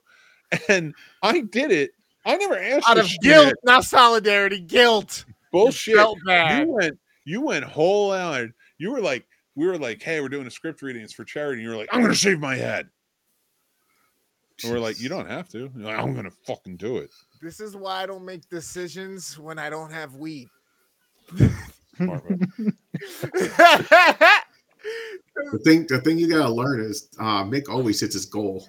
And 0.69 0.93
I 1.21 1.41
did 1.41 1.71
it. 1.71 1.91
I 2.25 2.37
never 2.37 2.57
asked 2.57 2.89
out 2.89 2.97
for 2.97 3.01
of 3.01 3.07
shit. 3.07 3.21
guilt, 3.21 3.53
not 3.63 3.83
solidarity. 3.83 4.59
Guilt. 4.59 5.25
Bullshit. 5.51 5.95
Felt 5.95 6.19
bad. 6.25 6.67
You 6.67 6.73
went 6.73 6.99
you 7.25 7.41
went 7.41 7.65
whole 7.65 8.13
out. 8.13 8.47
You 8.77 8.91
were 8.91 9.01
like, 9.01 9.25
we 9.55 9.67
were 9.67 9.77
like, 9.77 10.01
hey, 10.01 10.21
we're 10.21 10.29
doing 10.29 10.47
a 10.47 10.51
script 10.51 10.81
reading. 10.81 11.01
It's 11.01 11.13
for 11.13 11.25
charity. 11.25 11.61
And 11.61 11.63
you 11.63 11.69
were 11.69 11.77
like, 11.77 11.89
I'm 11.91 12.01
gonna 12.01 12.15
shave 12.15 12.39
my 12.39 12.55
head. 12.55 12.87
And 14.63 14.71
we're 14.71 14.79
like, 14.79 14.99
you 14.99 15.09
don't 15.09 15.27
have 15.27 15.49
to. 15.49 15.69
Like, 15.75 15.97
I'm 15.97 16.13
gonna 16.13 16.31
fucking 16.45 16.77
do 16.77 16.97
it. 16.97 17.11
This 17.41 17.59
is 17.59 17.75
why 17.75 18.03
I 18.03 18.05
don't 18.05 18.25
make 18.25 18.47
decisions 18.49 19.37
when 19.37 19.59
I 19.59 19.69
don't 19.69 19.91
have 19.91 20.15
weed. 20.15 20.47
Smart 21.97 22.29
move. 22.29 22.73
The 25.51 25.59
thing, 25.59 25.85
the 25.87 26.01
thing 26.01 26.17
you 26.17 26.27
gotta 26.29 26.51
learn 26.51 26.81
is 26.81 27.09
uh, 27.19 27.43
Mick 27.43 27.69
always 27.69 27.99
hits 28.01 28.13
his 28.13 28.25
goal. 28.25 28.67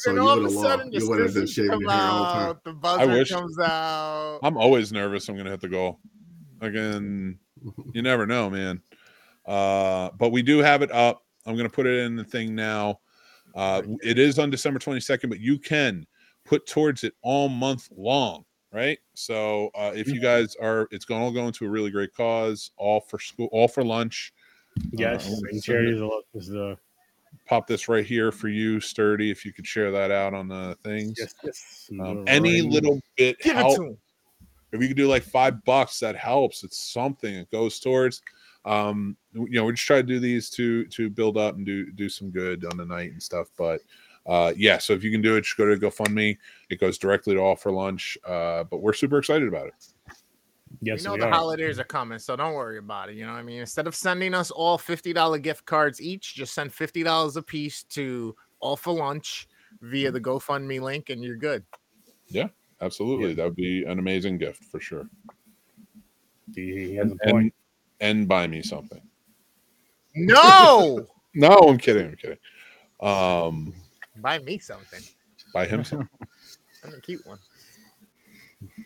So 0.00 0.12
you 0.12 0.20
all 0.20 0.30
of 0.32 0.38
a 0.38 0.42
would've 0.42 0.52
sudden 0.60 0.86
lost. 0.86 0.92
the 0.92 0.98
You 1.00 1.08
would've 1.08 1.34
been 1.34 1.46
shaving 1.46 1.80
your 1.80 1.90
hair 1.90 2.00
all 2.00 2.18
the 2.24 2.32
time. 2.32 2.48
out, 2.48 2.64
the 2.64 2.72
buzzer 2.72 3.06
wish- 3.06 3.30
comes 3.30 3.58
out. 3.60 4.40
I'm 4.42 4.56
always 4.56 4.92
nervous 4.92 5.28
I'm 5.28 5.36
gonna 5.36 5.50
hit 5.50 5.60
the 5.60 5.68
goal. 5.68 6.00
Again, 6.60 7.38
you 7.94 8.02
never 8.02 8.26
know, 8.26 8.50
man. 8.50 8.82
Uh, 9.46 10.10
but 10.18 10.30
we 10.30 10.42
do 10.42 10.58
have 10.58 10.82
it 10.82 10.90
up. 10.92 11.22
I'm 11.46 11.56
gonna 11.56 11.68
put 11.68 11.86
it 11.86 12.04
in 12.04 12.16
the 12.16 12.24
thing 12.24 12.54
now. 12.54 13.00
Uh, 13.54 13.82
it 14.02 14.18
is 14.18 14.38
on 14.38 14.50
December 14.50 14.78
22nd, 14.78 15.28
but 15.28 15.40
you 15.40 15.58
can 15.58 16.06
put 16.44 16.66
towards 16.66 17.02
it 17.04 17.14
all 17.22 17.48
month 17.48 17.88
long, 17.96 18.44
right? 18.72 18.98
So 19.14 19.70
uh, 19.74 19.92
if 19.94 20.06
you 20.08 20.20
guys 20.20 20.54
are, 20.60 20.86
it's 20.90 21.04
going 21.04 21.26
to 21.26 21.34
go 21.34 21.46
into 21.46 21.64
a 21.66 21.68
really 21.68 21.90
great 21.90 22.14
cause, 22.14 22.70
all 22.76 23.00
for 23.00 23.18
school, 23.18 23.48
all 23.50 23.66
for 23.66 23.84
lunch. 23.84 24.32
Yes, 24.92 25.26
Uh, 25.26 25.30
and 25.30 25.50
send 25.50 25.62
charities 25.62 25.96
it- 25.98 26.02
will 26.02 26.22
is 26.34 26.48
the 26.48 26.76
Pop 27.46 27.66
this 27.66 27.88
right 27.88 28.04
here 28.04 28.30
for 28.32 28.48
you, 28.48 28.78
sturdy. 28.80 29.30
If 29.30 29.44
you 29.44 29.52
could 29.52 29.66
share 29.66 29.90
that 29.90 30.10
out 30.10 30.34
on 30.34 30.48
the 30.48 30.76
things. 30.82 31.14
yes, 31.18 31.34
yes. 31.44 31.90
Um, 32.00 32.24
any 32.26 32.60
Right. 32.62 32.70
little 32.70 33.00
bit 33.16 33.38
Give 33.40 33.52
it 33.56 33.56
help 33.56 33.76
to 33.76 33.82
him. 33.84 33.98
if 34.72 34.82
you 34.82 34.88
could 34.88 34.96
do 34.96 35.08
like 35.08 35.22
five 35.22 35.64
bucks 35.64 35.98
that 36.00 36.14
helps 36.16 36.62
it's 36.64 36.76
something 36.78 37.34
it 37.34 37.50
goes 37.50 37.80
towards 37.80 38.20
um 38.66 39.16
you 39.32 39.48
know 39.50 39.64
we 39.64 39.72
just 39.72 39.86
try 39.86 39.96
to 39.96 40.02
do 40.06 40.18
these 40.20 40.50
to 40.50 40.84
to 40.86 41.08
build 41.08 41.38
up 41.38 41.54
and 41.56 41.64
do 41.64 41.90
do 41.92 42.08
some 42.08 42.30
good 42.30 42.64
on 42.66 42.76
the 42.76 42.84
night 42.84 43.10
and 43.12 43.22
stuff 43.22 43.48
but 43.56 43.80
uh 44.26 44.52
yeah 44.56 44.76
so 44.76 44.92
if 44.92 45.02
you 45.02 45.10
can 45.10 45.22
do 45.22 45.36
it 45.36 45.42
just 45.42 45.56
go 45.56 45.64
to 45.64 45.80
gofundme 45.80 46.36
it 46.68 46.78
goes 46.78 46.98
directly 46.98 47.34
to 47.34 47.40
all 47.40 47.56
for 47.56 47.72
lunch 47.72 48.18
uh 48.26 48.62
but 48.64 48.78
we're 48.82 48.92
super 48.92 49.16
excited 49.18 49.48
about 49.48 49.68
it 49.68 49.74
Yes, 50.80 51.00
you 51.02 51.08
know 51.08 51.14
we 51.14 51.20
the 51.20 51.26
are. 51.26 51.32
holidays 51.32 51.78
are 51.78 51.84
coming, 51.84 52.18
so 52.18 52.36
don't 52.36 52.54
worry 52.54 52.78
about 52.78 53.08
it. 53.08 53.16
You 53.16 53.26
know 53.26 53.32
what 53.32 53.38
I 53.38 53.42
mean? 53.42 53.60
Instead 53.60 53.86
of 53.86 53.94
sending 53.94 54.32
us 54.34 54.50
all 54.50 54.78
$50 54.78 55.42
gift 55.42 55.64
cards 55.66 56.00
each, 56.00 56.34
just 56.34 56.54
send 56.54 56.70
$50 56.70 57.36
a 57.36 57.42
piece 57.42 57.82
to 57.84 58.34
All 58.60 58.76
for 58.76 58.94
Lunch 58.94 59.48
via 59.82 60.10
the 60.12 60.20
GoFundMe 60.20 60.80
link, 60.80 61.10
and 61.10 61.22
you're 61.22 61.36
good. 61.36 61.64
Yeah, 62.28 62.48
absolutely 62.80 63.34
that 63.34 63.44
would 63.44 63.56
be 63.56 63.84
an 63.84 63.98
amazing 63.98 64.38
gift 64.38 64.64
for 64.64 64.80
sure 64.80 65.08
He, 66.54 66.88
he 66.90 66.94
has 66.96 67.10
a 67.12 67.16
and, 67.22 67.32
point. 67.32 67.54
and 68.00 68.28
buy 68.28 68.46
me 68.46 68.62
something 68.62 69.00
No! 70.14 71.06
no 71.34 71.48
i'm 71.48 71.78
kidding 71.78 72.06
i'm 72.06 72.16
kidding 72.16 72.38
um 73.00 73.74
Buy 74.20 74.38
me 74.40 74.58
something. 74.58 75.00
buy 75.52 75.66
him 75.66 75.84
something 75.84 76.08
I'm 76.84 76.94
a 76.94 77.00
cute 77.00 77.26
one. 77.26 77.38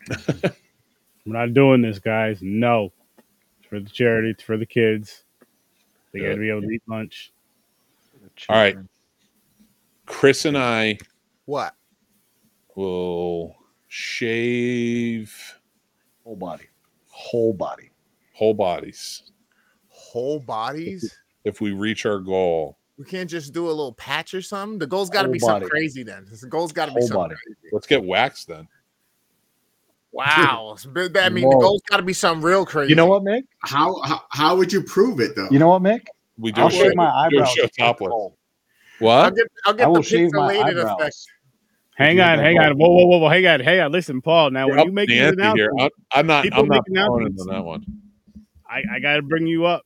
We're 1.26 1.38
not 1.38 1.54
doing 1.54 1.82
this, 1.82 1.98
guys. 1.98 2.38
No, 2.42 2.92
it's 3.58 3.68
for 3.68 3.80
the 3.80 3.88
charity. 3.90 4.30
It's 4.30 4.42
for 4.42 4.56
the 4.56 4.66
kids. 4.66 5.24
They 6.12 6.20
got 6.20 6.30
to 6.30 6.36
be 6.36 6.50
able 6.50 6.62
to 6.62 6.68
eat 6.70 6.82
lunch. 6.86 7.32
All 8.48 8.56
right. 8.56 8.76
chris 10.06 10.44
and 10.44 10.56
i 10.56 10.98
What? 11.46 11.74
will 12.76 13.54
shave 13.88 15.34
Whole 16.24 16.36
body. 16.36 16.64
Whole 17.08 17.52
body. 17.52 17.90
whole 18.32 18.54
bodies 18.54 19.30
Whole 19.88 20.38
bodies? 20.40 21.14
if 21.44 21.60
we 21.60 21.72
reach 21.72 22.06
our 22.06 22.18
goal 22.20 22.78
We 22.98 23.04
can't 23.04 23.28
just 23.28 23.52
do 23.52 23.66
a 23.66 23.68
little 23.68 23.92
patch 23.94 24.34
or 24.34 24.42
something. 24.42 24.78
The 24.78 24.86
goal's 24.86 25.10
got 25.10 25.22
to 25.22 25.26
Whole 25.28 25.32
be 25.32 25.38
something 25.38 25.60
body. 25.62 25.70
crazy 25.70 26.02
then. 26.02 26.26
The 26.40 26.46
goal's 26.48 26.72
got 26.72 26.86
to 26.86 26.92
be 26.92 27.00
Whole 27.00 27.08
something 27.08 27.22
body. 27.22 27.34
crazy. 27.46 27.68
let's 27.72 27.86
get 27.86 28.02
waxed 28.04 28.48
then 28.48 28.66
Wow. 30.12 30.76
I 30.96 31.28
mean, 31.30 31.48
the 31.48 31.58
goal's 31.60 31.82
got 31.88 31.96
to 31.96 32.02
be 32.02 32.12
something 32.12 32.42
real 32.44 32.64
crazy. 32.66 32.90
You 32.90 32.96
know 32.96 33.06
what, 33.06 33.22
Mick? 33.22 33.42
How, 33.60 34.00
how 34.02 34.20
how 34.30 34.56
would 34.56 34.72
you 34.72 34.82
prove 34.82 35.20
it 35.20 35.34
though? 35.34 35.48
You 35.50 35.58
know 35.58 35.68
what, 35.68 35.82
Mick? 35.82 36.06
we 36.38 36.52
do 36.52 36.62
I'll 36.62 36.68
shave 36.70 36.94
my 36.94 37.10
eyebrows. 37.10 37.50
show 37.50 37.66
topless. 37.78 38.08
cold. 38.10 38.34
I'll 39.00 39.06
what 39.06 39.36
get, 39.36 39.46
I'll 39.66 39.72
get 39.74 39.82
I 39.82 39.84
the 39.86 39.90
will 39.92 40.02
shave 40.02 40.32
my 40.32 40.54
pixelated 40.54 40.64
eyebrows. 40.78 41.00
effect. 41.00 41.16
Hang 41.96 42.20
on, 42.20 42.38
hang 42.38 42.58
on. 42.58 42.76
Whoa, 42.78 42.88
whoa, 42.88 43.06
whoa, 43.06 43.18
whoa. 43.18 43.28
Hang 43.28 43.46
on, 43.46 43.60
hang 43.60 43.80
on. 43.80 43.92
Listen, 43.92 44.20
Paul. 44.22 44.50
Now, 44.50 44.66
when 44.66 44.76
You're 44.78 44.84
you 44.86 44.90
up 44.90 44.94
make 44.94 45.08
the 45.08 45.14
these 45.18 45.28
ante 45.46 45.58
here. 45.60 45.70
I'm, 45.78 45.90
I'm 46.12 46.26
not. 46.26 46.46
I'm 46.52 46.66
not 46.68 46.84
make 46.88 46.96
announcements. 46.98 47.42
into 47.42 47.52
that 47.54 47.64
one. 47.64 47.84
I, 48.68 48.82
I 48.94 48.98
got 49.00 49.16
to 49.16 49.22
bring 49.22 49.46
you 49.46 49.66
up. 49.66 49.82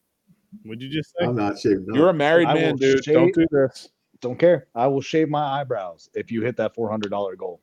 What'd 0.65 0.81
you 0.81 0.89
just 0.89 1.13
say? 1.19 1.27
I'm 1.27 1.35
not 1.37 1.59
shaving. 1.59 1.85
No. 1.89 1.97
You're 1.97 2.11
a 2.11 2.15
married 2.15 2.47
I 2.47 2.55
man, 2.55 2.77
dude. 2.77 3.05
shave- 3.05 3.15
Don't 3.15 3.35
do 3.35 3.47
this. 3.51 3.89
Don't 4.21 4.39
care. 4.39 4.69
I 4.75 4.87
will 4.87 5.01
shave 5.03 5.29
my 5.29 5.61
eyebrows 5.61 6.09
if 6.15 6.31
you 6.31 6.43
hit 6.43 6.57
that 6.59 6.75
four 6.75 6.89
hundred 6.91 7.11
dollar 7.11 7.37
goal. 7.37 7.61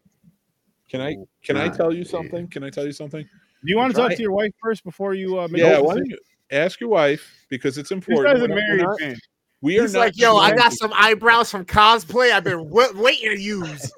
Can 0.94 1.02
I? 1.02 1.16
Can 1.44 1.58
I 1.58 1.70
tell 1.70 1.92
you 1.92 2.04
damn. 2.04 2.12
something? 2.12 2.48
Can 2.50 2.64
I 2.64 2.70
tell 2.70 2.86
you 2.86 2.92
something? 2.92 3.24
Do 3.24 3.70
you 3.72 3.78
want 3.78 3.96
to 3.96 4.00
talk 4.00 4.12
to 4.14 4.22
your 4.22 4.32
wife 4.32 4.52
first 4.62 4.84
before 4.84 5.16
you 5.16 5.40
uh, 5.40 5.48
make 5.48 5.62
Yeah. 5.64 5.78
a 5.78 5.84
Why 5.84 5.96
decision? 5.96 5.96
don't 5.96 6.10
you 6.12 6.18
ask 6.52 6.80
your 6.80 6.90
wife 6.92 7.46
because 7.50 7.78
it's 7.80 7.90
This 7.90 7.96
important. 7.98 8.36
guy's 8.36 8.44
a 8.44 8.48
We're 8.48 8.56
married 8.56 8.86
man. 9.00 9.16
We 9.62 9.80
are 9.80 9.84
He's 9.84 9.94
not. 9.94 10.00
like, 10.02 10.18
yo, 10.18 10.36
I 10.38 10.54
got 10.54 10.72
some 10.74 10.92
eyebrows 10.94 11.50
from 11.50 11.66
cosplay. 11.66 12.32
I've 12.32 12.44
been 12.44 12.70
wa- 12.70 12.92
waiting 12.94 13.32
to 13.32 13.40
use. 13.42 13.92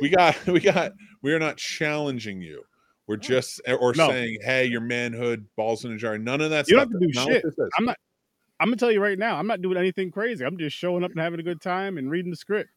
We 0.00 0.08
got. 0.08 0.34
We 0.46 0.58
got. 0.58 0.92
We 1.22 1.32
are 1.32 1.38
not 1.38 1.56
challenging 1.56 2.40
you. 2.42 2.64
We're 3.06 3.16
just 3.16 3.60
or 3.80 3.92
No. 3.94 4.08
saying, 4.08 4.38
hey, 4.42 4.64
your 4.66 4.80
manhood, 4.80 5.46
balls 5.56 5.84
in 5.84 5.92
a 5.92 5.96
jar. 5.98 6.18
None 6.18 6.40
of 6.40 6.50
that. 6.50 6.68
You 6.68 6.76
don't 6.76 6.88
stuff. 6.88 6.92
have 6.94 7.00
to 7.00 7.06
do 7.06 7.12
That's 7.12 7.26
not 7.26 7.32
shit. 7.32 7.42
this 7.44 7.58
is. 7.58 7.70
I'm 7.78 7.84
not. 7.84 7.96
I'm 8.58 8.66
gonna 8.68 8.76
tell 8.76 8.90
you 8.90 9.00
right 9.00 9.18
now. 9.18 9.36
I'm 9.36 9.46
not 9.46 9.62
doing 9.62 9.76
anything 9.76 10.10
crazy. 10.10 10.44
I'm 10.44 10.58
just 10.58 10.76
showing 10.76 11.04
up 11.04 11.10
and 11.12 11.20
having 11.20 11.38
a 11.38 11.42
good 11.42 11.60
time 11.60 11.96
and 11.98 12.10
reading 12.10 12.30
the 12.30 12.36
script. 12.36 12.70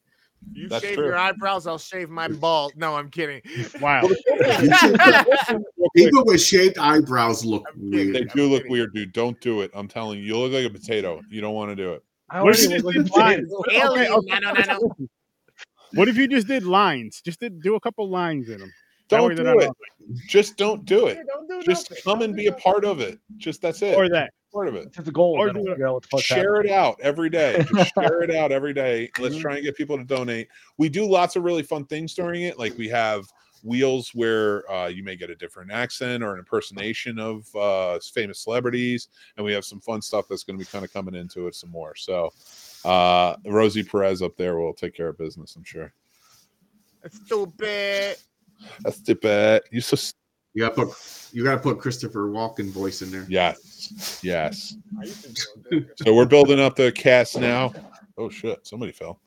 You 0.52 0.68
That's 0.70 0.84
shave 0.84 0.96
true. 0.96 1.06
your 1.06 1.18
eyebrows, 1.18 1.66
I'll 1.68 1.78
shave 1.78 2.10
my 2.10 2.28
bald. 2.28 2.74
No, 2.76 2.96
I'm 2.96 3.10
kidding. 3.10 3.42
Wow. 3.82 4.02
People 5.96 6.26
with 6.26 6.42
shaved 6.42 6.78
eyebrows 6.78 7.46
look 7.46 7.64
weird. 7.76 8.16
They 8.16 8.22
I'm 8.22 8.28
do 8.28 8.48
look 8.48 8.60
kidding. 8.64 8.72
weird, 8.72 8.94
dude. 8.94 9.14
Don't 9.14 9.40
do 9.42 9.62
it. 9.62 9.72
I'm 9.74 9.88
telling 9.88 10.20
you, 10.20 10.26
you 10.26 10.38
look 10.38 10.52
like 10.52 10.66
a 10.66 10.70
potato. 10.70 11.22
You 11.30 11.42
don't 11.42 11.54
want 11.54 11.72
to 11.72 11.76
do 11.76 11.94
it. 11.94 12.04
What 12.32 12.56
if? 12.60 12.86
Okay, 12.86 14.40
no, 14.40 14.52
no, 14.54 14.62
no. 14.68 15.08
What 15.94 16.08
if 16.08 16.18
you 16.18 16.28
just 16.28 16.48
did 16.48 16.64
lines? 16.64 17.22
Just 17.24 17.40
did 17.40 17.62
do 17.62 17.76
a 17.76 17.80
couple 17.80 18.10
lines 18.10 18.50
in 18.50 18.60
them. 18.60 18.74
That 19.10 19.24
way 19.24 19.36
Don't 19.36 19.46
do 19.46 19.60
it. 19.60 19.72
Just 20.28 20.58
don't 20.58 20.86
do 20.86 21.08
it. 21.08 21.18
Hey, 21.18 21.24
don't 21.28 21.48
do 21.48 21.62
Just 21.64 21.92
nothing. 21.92 22.04
come 22.04 22.22
and 22.22 22.36
be 22.36 22.48
a 22.48 22.54
part 22.54 22.86
of 22.86 23.00
it. 23.00 23.20
Just 23.38 23.62
that's 23.62 23.82
it. 23.82 23.96
Or 23.96 24.10
that. 24.10 24.32
part 24.52 24.68
of 24.68 24.76
it. 24.76 24.90
It's 24.98 25.08
a 25.08 25.12
goal. 25.12 25.36
Or 25.38 25.52
do 25.52 25.60
it- 25.60 25.70
figure 25.70 25.88
out 25.88 25.94
what 25.96 26.04
the 26.04 26.10
fuck's 26.10 26.24
Share 26.24 26.56
it 26.62 26.70
out 26.70 27.00
every 27.02 27.30
day. 27.30 27.64
Just 27.76 27.94
share 27.94 28.22
it 28.22 28.32
out 28.36 28.52
every 28.52 28.74
day. 28.74 29.10
Let's 29.20 29.38
try 29.38 29.56
and 29.56 29.64
get 29.64 29.76
people 29.76 29.98
to 29.98 30.04
donate. 30.04 30.48
We 30.78 30.90
do 30.90 31.06
lots 31.10 31.36
of 31.36 31.44
really 31.44 31.64
fun 31.64 31.86
things 31.86 32.14
during 32.14 32.44
it. 32.44 32.58
Like 32.60 32.78
we 32.78 32.88
have 32.90 33.26
wheels 33.64 34.12
where 34.14 34.70
uh, 34.70 34.88
you 34.88 35.04
may 35.04 35.16
get 35.16 35.30
a 35.30 35.36
different 35.36 35.72
accent 35.72 36.22
or 36.22 36.34
an 36.34 36.40
impersonation 36.40 37.18
of 37.18 37.56
uh, 37.56 37.98
famous 38.14 38.40
celebrities, 38.44 39.08
and 39.38 39.46
we 39.46 39.54
have 39.54 39.64
some 39.64 39.80
fun 39.80 40.02
stuff 40.02 40.26
that's 40.30 40.44
going 40.44 40.58
to 40.60 40.64
be 40.66 40.70
kind 40.70 40.84
of 40.84 40.92
coming 40.92 41.16
into 41.16 41.48
it 41.48 41.56
some 41.56 41.70
more. 41.72 41.96
So 41.96 42.34
uh, 42.84 43.36
Rosie 43.46 43.84
Perez 43.84 44.22
up 44.22 44.36
there 44.36 44.58
will 44.58 44.74
take 44.74 44.94
care 44.94 45.08
of 45.08 45.18
business, 45.18 45.56
I'm 45.56 45.64
sure. 45.64 45.94
Stupid. 47.10 48.18
That's 48.82 49.02
the 49.02 49.16
bet. 49.16 49.64
You 49.72 49.82
so 49.82 49.96
s- 49.96 50.14
You 50.54 50.64
gotta 50.64 50.76
put 50.86 51.30
you 51.32 51.44
gotta 51.44 51.60
put 51.62 51.80
Christopher 51.80 52.28
Walken 52.30 52.70
voice 52.72 53.02
in 53.02 53.12
there. 53.12 53.26
yes, 53.30 54.20
yes. 54.24 54.76
I 55.00 55.04
used 55.06 55.24
to 55.24 55.30
do 55.70 55.78
it. 55.78 55.88
So 56.04 56.14
we're 56.14 56.26
building 56.26 56.60
up 56.60 56.76
the 56.76 56.92
cast 56.92 57.40
now. 57.40 57.74
Oh 58.18 58.30
shit! 58.30 58.66
Somebody 58.68 58.92
fell. 58.92 59.20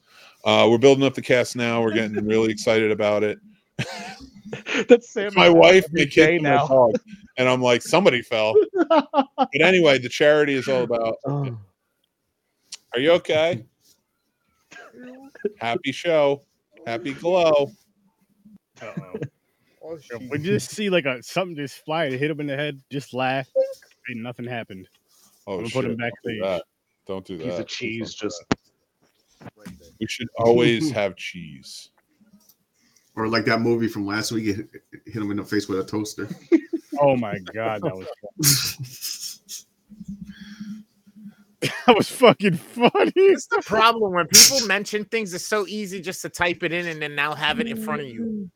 Uh, 0.45 0.69
we're 0.71 0.79
building 0.79 1.05
up 1.05 1.15
the 1.15 1.23
cast 1.23 1.57
now. 1.57 1.83
We're 1.83 1.93
getting 1.93 2.25
really 2.25 2.51
excited 2.53 2.91
about 2.93 3.25
it. 3.25 3.39
That's 4.89 5.09
Sam. 5.11 5.33
My 5.35 5.49
wife 5.51 5.85
every 5.87 6.03
may 6.05 6.07
kick 6.07 6.41
now. 6.43 6.67
dog, 6.69 6.93
and 7.37 7.49
I'm 7.49 7.61
like, 7.61 7.83
somebody 7.83 8.23
fell. 8.23 8.55
But 8.89 9.61
anyway, 9.61 9.99
the 9.99 10.09
charity 10.09 10.55
is 10.55 10.67
all 10.69 10.83
about. 10.85 11.17
Oh. 11.27 11.59
Are 12.95 13.01
you 13.01 13.11
okay? 13.13 13.65
Happy 15.59 15.93
show. 15.93 16.43
Happy 16.87 17.13
glow. 17.15 17.71
Uh-oh. 18.83 19.15
Oh, 19.89 19.95
If 19.95 20.03
shit. 20.03 20.31
we 20.31 20.39
just 20.39 20.71
see 20.71 20.91
like 20.91 21.05
a 21.05 21.23
something 21.23 21.55
just 21.55 21.85
fly 21.85 22.07
and 22.07 22.15
hit 22.17 22.29
him 22.29 22.41
in 22.41 22.49
the 22.49 22.57
head, 22.57 22.81
just 22.91 23.15
laugh, 23.15 23.47
and 24.09 24.21
nothing 24.21 24.45
happened. 24.45 24.89
Oh 25.47 25.59
We'll 25.59 25.67
shit! 25.67 25.75
put 25.75 25.85
him 25.85 25.97
Don't 25.97 26.13
do 26.25 26.41
that. 26.43 26.63
Don't 27.07 27.25
do 27.25 27.37
that. 27.39 27.45
Piece 27.45 27.59
of 27.61 27.67
cheese 27.69 28.15
just 28.15 28.45
that. 28.49 28.59
We 30.01 30.07
should 30.09 30.27
always 30.39 30.91
have 31.01 31.15
cheese. 31.15 31.91
Or 33.15 33.29
like 33.29 33.45
that 33.45 33.61
movie 33.61 33.87
from 33.87 34.05
last 34.07 34.33
week, 34.33 34.59
it 34.59 34.69
hit 35.05 35.23
him 35.23 35.31
in 35.31 35.37
the 35.37 35.45
face 35.45 35.69
with 35.69 35.79
a 35.79 35.85
toaster. 35.85 36.29
Oh 37.01 37.17
my 37.17 37.39
god, 37.55 37.83
that 37.83 37.97
was 37.97 39.55
that 41.87 41.97
was 41.97 42.11
fucking 42.11 42.57
funny. 42.57 43.13
It's 43.15 43.47
the 43.47 43.63
problem 43.65 44.13
when 44.15 44.27
people 44.27 44.67
mention 44.67 45.05
things. 45.05 45.33
It's 45.33 45.47
so 45.47 45.65
easy 45.69 46.01
just 46.01 46.23
to 46.23 46.29
type 46.29 46.63
it 46.65 46.73
in 46.73 46.87
and 46.89 47.01
then 47.01 47.15
now 47.15 47.35
have 47.35 47.61
it 47.61 47.69
in 47.69 47.81
front 47.81 48.03
of 48.03 48.09
you. 48.09 48.51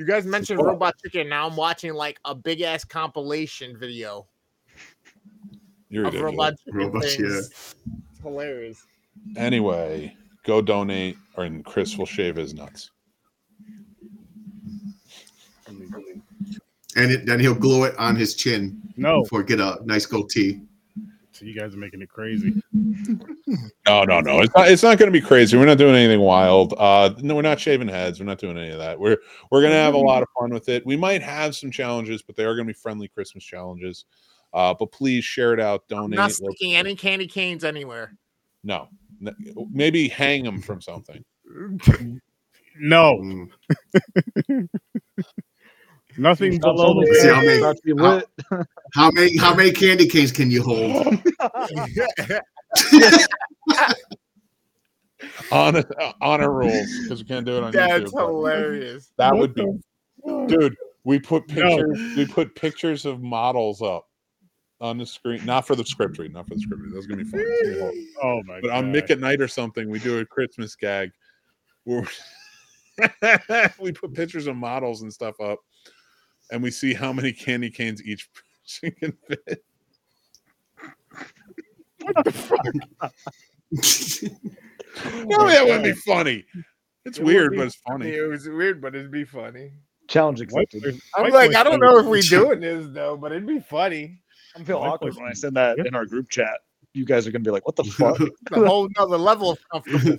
You 0.00 0.06
guys 0.06 0.24
mentioned 0.24 0.62
Robot 0.62 0.94
Chicken. 0.96 1.28
Now 1.28 1.46
I'm 1.46 1.56
watching 1.56 1.92
like 1.92 2.18
a 2.24 2.34
big 2.34 2.62
ass 2.62 2.84
compilation 2.84 3.78
video 3.78 4.26
You're 5.90 6.06
of 6.06 6.14
ridiculous. 6.14 6.32
Robot 6.32 6.54
Chicken 6.64 6.78
Robots, 6.78 7.16
things. 7.16 7.74
yeah. 7.86 7.94
It's 8.10 8.20
hilarious. 8.22 8.86
Anyway, 9.36 10.16
go 10.46 10.62
donate, 10.62 11.18
or 11.36 11.44
and 11.44 11.62
Chris 11.66 11.98
will 11.98 12.06
shave 12.06 12.36
his 12.36 12.54
nuts. 12.54 12.92
And 15.66 17.12
it, 17.12 17.26
then 17.26 17.38
he'll 17.38 17.54
glue 17.54 17.84
it 17.84 17.94
on 17.98 18.16
his 18.16 18.34
chin 18.34 18.80
No, 18.96 19.20
before 19.24 19.42
get 19.42 19.60
a 19.60 19.80
nice 19.84 20.06
goatee. 20.06 20.62
So 21.40 21.46
you 21.46 21.58
guys 21.58 21.74
are 21.74 21.78
making 21.78 22.02
it 22.02 22.10
crazy. 22.10 22.62
No, 23.86 24.04
no, 24.04 24.20
no. 24.20 24.40
It's 24.40 24.54
not. 24.54 24.70
It's 24.70 24.82
not 24.82 24.98
going 24.98 25.10
to 25.10 25.18
be 25.18 25.24
crazy. 25.24 25.56
We're 25.56 25.64
not 25.64 25.78
doing 25.78 25.94
anything 25.94 26.20
wild. 26.20 26.74
Uh, 26.76 27.14
no, 27.18 27.34
we're 27.34 27.40
not 27.40 27.58
shaving 27.58 27.88
heads. 27.88 28.20
We're 28.20 28.26
not 28.26 28.38
doing 28.38 28.58
any 28.58 28.68
of 28.70 28.78
that. 28.78 29.00
We're 29.00 29.16
we're 29.50 29.62
going 29.62 29.72
to 29.72 29.78
have 29.78 29.94
a 29.94 29.98
lot 29.98 30.22
of 30.22 30.28
fun 30.38 30.52
with 30.52 30.68
it. 30.68 30.84
We 30.84 30.96
might 30.98 31.22
have 31.22 31.56
some 31.56 31.70
challenges, 31.70 32.20
but 32.20 32.36
they 32.36 32.44
are 32.44 32.54
going 32.54 32.66
to 32.66 32.74
be 32.74 32.78
friendly 32.78 33.08
Christmas 33.08 33.42
challenges. 33.42 34.04
Uh, 34.52 34.74
but 34.78 34.92
please 34.92 35.24
share 35.24 35.54
it 35.54 35.60
out. 35.60 35.84
I'm 35.90 35.96
Donate. 35.96 36.16
not 36.18 36.32
sticking 36.32 36.74
any 36.76 36.94
candy 36.94 37.26
canes 37.26 37.64
anywhere. 37.64 38.16
No, 38.62 38.88
maybe 39.72 40.08
hang 40.08 40.44
them 40.44 40.60
from 40.60 40.80
something. 40.82 41.24
No, 42.82 43.48
Mm. 44.48 44.68
nothing 46.18 46.52
Not 46.58 46.60
below 46.76 46.94
the 47.00 47.14
See, 47.20 47.28
how 47.28 47.42
many- 47.42 47.60
Not 47.60 47.76
to 47.76 47.82
be 47.82 48.02
how- 48.02 48.22
How 48.94 49.10
many 49.12 49.36
how 49.36 49.54
many 49.54 49.70
candy 49.72 50.06
canes 50.06 50.32
can 50.32 50.50
you 50.50 50.62
hold? 50.62 51.18
Honor, 55.52 55.84
uh, 56.00 56.12
honor 56.22 56.50
rules 56.52 56.88
because 57.02 57.20
we 57.22 57.28
can't 57.28 57.44
do 57.44 57.58
it 57.58 57.62
on 57.62 57.72
That's 57.72 58.04
YouTube. 58.04 58.12
but 58.12 58.26
hilarious. 58.28 59.12
That 59.18 59.32
What 59.34 59.54
would 59.54 59.54
be, 59.54 59.66
dude. 60.46 60.76
We 61.04 61.18
put 61.18 61.46
No. 61.50 61.76
pictures. 61.76 62.16
We 62.16 62.26
put 62.26 62.54
pictures 62.54 63.04
of 63.04 63.20
models 63.20 63.82
up 63.82 64.06
on 64.80 64.96
the 64.96 65.04
screen, 65.04 65.44
not 65.44 65.66
for 65.66 65.74
the 65.76 65.84
script 65.84 66.18
read, 66.18 66.32
not 66.32 66.48
for 66.48 66.54
the 66.54 66.60
script 66.60 66.82
read. 66.82 66.94
That's 66.94 67.06
gonna 67.06 67.22
be 67.24 67.28
fun. 67.30 67.40
Gonna 67.40 67.90
be. 67.92 68.08
Oh 68.22 68.42
my 68.46 68.60
But 68.62 68.68
god! 68.68 68.76
on 68.84 68.92
Nick 68.92 69.10
at 69.10 69.18
Night 69.20 69.42
or 69.42 69.48
something, 69.48 69.90
we 69.90 69.98
do 69.98 70.18
a 70.20 70.24
Christmas 70.26 70.74
gag 70.74 71.10
where 71.84 72.06
we 73.78 73.92
put 73.92 74.14
pictures 74.14 74.46
of 74.46 74.56
models 74.56 75.02
and 75.02 75.12
stuff 75.12 75.38
up, 75.40 75.58
and 76.52 76.62
we 76.62 76.70
see 76.70 76.94
how 76.94 77.12
many 77.12 77.32
candy 77.32 77.70
canes 77.70 78.02
each 78.02 78.28
person 78.82 78.92
can 79.00 79.12
fit. 79.28 79.64
What 82.02 82.24
the 82.24 82.32
fuck? 82.32 82.64
no, 85.26 85.36
oh, 85.38 85.48
that 85.48 85.64
wouldn't 85.64 85.84
be 85.84 85.92
funny. 85.92 86.44
It's 87.04 87.18
It 87.18 87.24
weird, 87.24 87.52
be 87.52 87.58
but 87.58 87.66
it's 87.66 87.76
funny. 87.86 88.10
It 88.10 88.28
was 88.28 88.48
weird, 88.48 88.80
but 88.80 88.94
it'd 88.94 89.10
be 89.10 89.24
funny. 89.24 89.72
Challenge 90.08 90.40
accepted. 90.40 91.00
I'm 91.14 91.24
white 91.24 91.32
like, 91.32 91.54
I 91.54 91.62
don't 91.62 91.80
know 91.80 91.98
if 91.98 92.06
we 92.06 92.20
doing 92.22 92.60
this 92.60 92.86
though, 92.90 93.16
but 93.16 93.32
it'd 93.32 93.46
be 93.46 93.60
funny. 93.60 94.20
I'm 94.56 94.64
feeling 94.64 94.88
awkward 94.88 95.14
when 95.14 95.26
I 95.26 95.28
said- 95.30 95.38
send 95.38 95.56
that 95.56 95.78
in 95.86 95.94
our 95.94 96.04
group 96.06 96.28
chat. 96.30 96.60
You 96.92 97.04
guys 97.04 97.24
are 97.26 97.30
gonna 97.30 97.44
be 97.44 97.52
like, 97.52 97.64
"What 97.66 97.76
the 97.76 97.84
fuck?" 97.98 98.18
A 98.50 98.66
whole 98.66 98.88
nother 98.98 99.16
level 99.16 99.52
of 99.52 99.58
comfortable. 99.70 100.16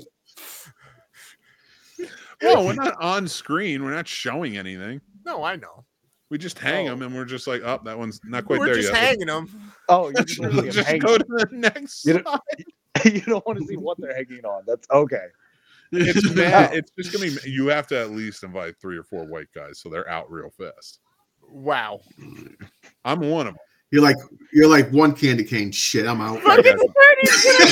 No, 2.42 2.64
we're 2.66 2.74
not 2.74 2.96
on 3.02 3.28
screen. 3.28 3.84
We're 3.84 3.94
not 3.94 4.08
showing 4.08 4.56
anything. 4.58 5.02
No, 5.26 5.44
I 5.44 5.58
know. 5.58 5.86
We 6.32 6.38
just 6.38 6.58
hang 6.58 6.88
Oh. 6.88 6.92
them, 6.92 7.02
and 7.02 7.14
we're 7.14 7.26
just 7.26 7.46
like, 7.46 7.62
"Oh, 7.64 7.80
that 7.84 7.98
one's 8.00 8.22
not 8.24 8.46
quite 8.46 8.60
We're 8.62 8.68
there 8.68 8.76
just 8.76 8.94
hanging 8.94 9.28
them. 9.28 9.50
Oh, 9.90 10.08
you 10.08 10.14
just, 10.24 10.40
want 10.40 10.54
to 10.54 10.62
see 10.62 10.64
Let's 10.64 10.76
them 10.76 10.84
just 10.84 10.88
hanging. 10.88 11.02
go 11.02 11.18
to 11.18 11.26
the 11.26 11.48
next. 11.52 12.06
You 12.06 12.22
slide. 12.22 12.40
you 13.14 13.22
don't 13.22 13.46
want 13.46 13.60
to 13.60 13.66
see 13.66 13.76
what 13.76 13.98
they're 14.00 14.16
hanging 14.16 14.46
on. 14.46 14.64
That's 14.66 14.88
okay. 14.90 15.28
It's 15.94 16.30
mad. 16.34 16.74
It's 16.74 16.90
just 16.98 17.12
gonna 17.12 17.26
be. 17.26 17.52
You 17.52 17.68
have 17.68 17.86
to 17.88 18.00
at 18.00 18.12
least 18.12 18.44
invite 18.44 18.76
three 18.80 18.98
or 18.98 19.04
four 19.04 19.26
white 19.26 19.50
guys, 19.54 19.80
so 19.80 19.90
they're 19.90 20.10
out 20.10 20.32
real 20.32 20.50
fast. 20.50 21.02
Wow. 21.50 22.00
I'm 23.04 23.20
one 23.20 23.48
of 23.48 23.54
them. 23.56 23.62
You're 23.92 24.02
like 24.02 24.18
you're 24.54 24.68
like 24.68 24.89
one 24.92 25.14
candy 25.14 25.44
cane. 25.44 25.72
Shit, 25.72 26.08
I'm 26.08 26.22
out. 26.22 26.42
Fuck 26.42 26.60
it. 26.64 26.80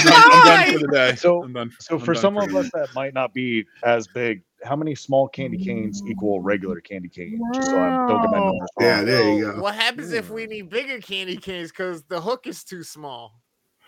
I'm 0.05 0.45
done, 0.45 0.73
for 0.73 0.79
the 0.79 0.93
day. 0.93 1.15
So- 1.15 1.47
done. 1.47 1.73
So 1.79 1.95
I'm 1.95 2.01
for 2.01 2.15
some 2.15 2.35
for 2.35 2.43
of 2.43 2.55
us 2.55 2.69
that 2.73 2.93
might 2.93 3.13
not 3.13 3.33
be 3.33 3.65
as 3.83 4.07
big, 4.07 4.43
how 4.63 4.75
many 4.75 4.95
small 4.95 5.27
candy 5.27 5.57
canes 5.57 6.01
equal 6.07 6.41
regular 6.41 6.81
candy 6.81 7.09
cane? 7.09 7.39
Just 7.53 7.69
so 7.69 7.79
I 7.79 8.07
don't 8.07 8.21
get 8.21 8.31
my 8.31 8.39
numbers 8.39 8.69
wrong. 8.79 8.87
Yeah, 8.89 9.01
there 9.03 9.33
you 9.33 9.53
go. 9.53 9.61
What 9.61 9.75
happens 9.75 10.11
if 10.11 10.29
we 10.29 10.45
need 10.45 10.69
bigger 10.69 10.99
candy 10.99 11.37
canes 11.37 11.71
because 11.71 12.03
the 12.03 12.19
hook 12.19 12.47
is 12.47 12.63
too 12.63 12.83
small 12.83 13.41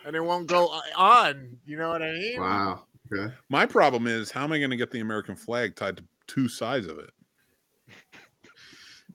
and 0.04 0.16
it 0.16 0.20
won't 0.20 0.46
go 0.46 0.68
uh, 0.68 0.80
on? 0.96 1.56
You 1.64 1.76
know 1.76 1.90
what 1.90 2.02
I 2.02 2.12
mean? 2.12 2.40
Wow. 2.40 2.84
Okay. 3.12 3.32
My 3.50 3.66
problem 3.66 4.06
is 4.06 4.30
how 4.30 4.44
am 4.44 4.52
I 4.52 4.58
going 4.58 4.70
to 4.70 4.76
get 4.76 4.90
the 4.90 5.00
American 5.00 5.36
flag 5.36 5.76
tied 5.76 5.98
to 5.98 6.04
two 6.26 6.48
sides 6.48 6.86
of 6.86 6.98
it? 6.98 7.10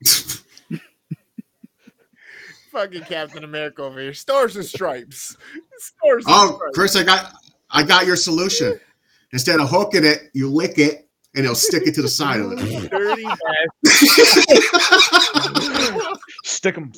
Fucking 2.78 3.02
Captain 3.06 3.42
America 3.42 3.82
over 3.82 3.98
here. 4.00 4.14
Stars 4.14 4.54
and 4.54 4.64
stripes. 4.64 5.36
Stars 5.78 6.24
and 6.26 6.34
Oh, 6.34 6.54
stripes. 6.54 6.74
Chris, 6.74 6.94
I 6.94 7.02
got 7.02 7.32
I 7.70 7.82
got 7.82 8.06
your 8.06 8.14
solution. 8.14 8.78
Instead 9.32 9.58
of 9.58 9.68
hooking 9.68 10.04
it, 10.04 10.30
you 10.32 10.48
lick 10.48 10.78
it 10.78 11.08
and 11.34 11.44
it'll 11.44 11.56
stick 11.56 11.88
it 11.88 11.94
to 11.96 12.02
the 12.02 12.08
side 12.08 12.38
of 12.38 12.52
it. 12.52 12.90
Dirty 12.90 13.24
bastard. 13.24 13.40
Stick 16.44 16.76
them. 16.76 16.92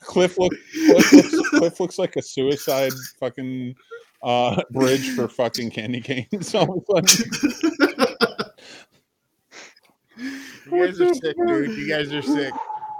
Cliff 0.00 0.36
look 0.38 0.52
Cliff 0.82 1.12
looks, 1.12 1.50
Cliff 1.50 1.78
looks 1.78 1.98
like 2.00 2.16
a 2.16 2.22
suicide 2.22 2.92
fucking 3.20 3.76
uh 4.24 4.60
bridge 4.72 5.10
for 5.10 5.28
fucking 5.28 5.70
candy 5.70 6.00
canes. 6.00 6.52
All 6.56 6.84
of. 6.88 7.04
You 10.18 10.86
guys 10.86 11.00
are 11.00 11.14
sick, 11.14 11.36
dude. 11.46 11.78
You 11.78 11.88
guys 11.88 12.12
are 12.12 12.22
sick. 12.22 12.52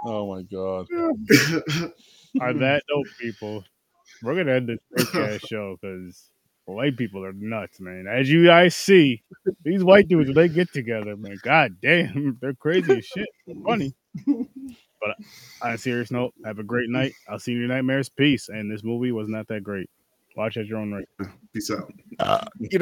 Oh 0.05 0.33
my 0.33 0.41
god. 0.43 0.87
On 2.41 2.59
that 2.59 2.83
note, 2.89 3.07
people, 3.19 3.63
we're 4.21 4.35
gonna 4.35 4.53
end 4.53 4.69
this 4.69 4.79
podcast 5.13 5.47
show 5.47 5.77
because 5.81 6.29
white 6.65 6.97
people 6.97 7.23
are 7.23 7.33
nuts, 7.33 7.79
man. 7.79 8.05
As 8.07 8.29
you 8.29 8.45
guys 8.45 8.75
see, 8.75 9.23
these 9.63 9.83
white 9.83 10.07
dudes 10.07 10.27
when 10.27 10.35
they 10.35 10.49
get 10.49 10.71
together, 10.73 11.15
man. 11.15 11.37
God 11.43 11.77
damn, 11.81 12.37
they're 12.41 12.53
crazy 12.53 12.97
as 12.97 13.05
shit. 13.05 13.29
Funny. 13.65 13.93
But 14.25 15.17
on 15.61 15.73
a 15.73 15.77
serious 15.77 16.11
note, 16.11 16.33
have 16.45 16.59
a 16.59 16.63
great 16.63 16.89
night. 16.89 17.13
I'll 17.27 17.39
see 17.39 17.51
you 17.51 17.63
in 17.63 17.67
nightmares. 17.67 18.07
Peace. 18.07 18.47
And 18.47 18.71
this 18.71 18.83
movie 18.85 19.11
was 19.11 19.27
not 19.27 19.47
that 19.49 19.61
great. 19.61 19.89
Watch 20.37 20.55
at 20.55 20.65
your 20.65 20.79
own 20.79 20.93
rate. 20.93 21.07
Peace 21.53 21.69
out. 21.69 21.91
Uh, 22.19 22.45
you 22.57 22.79
know. 22.79 22.81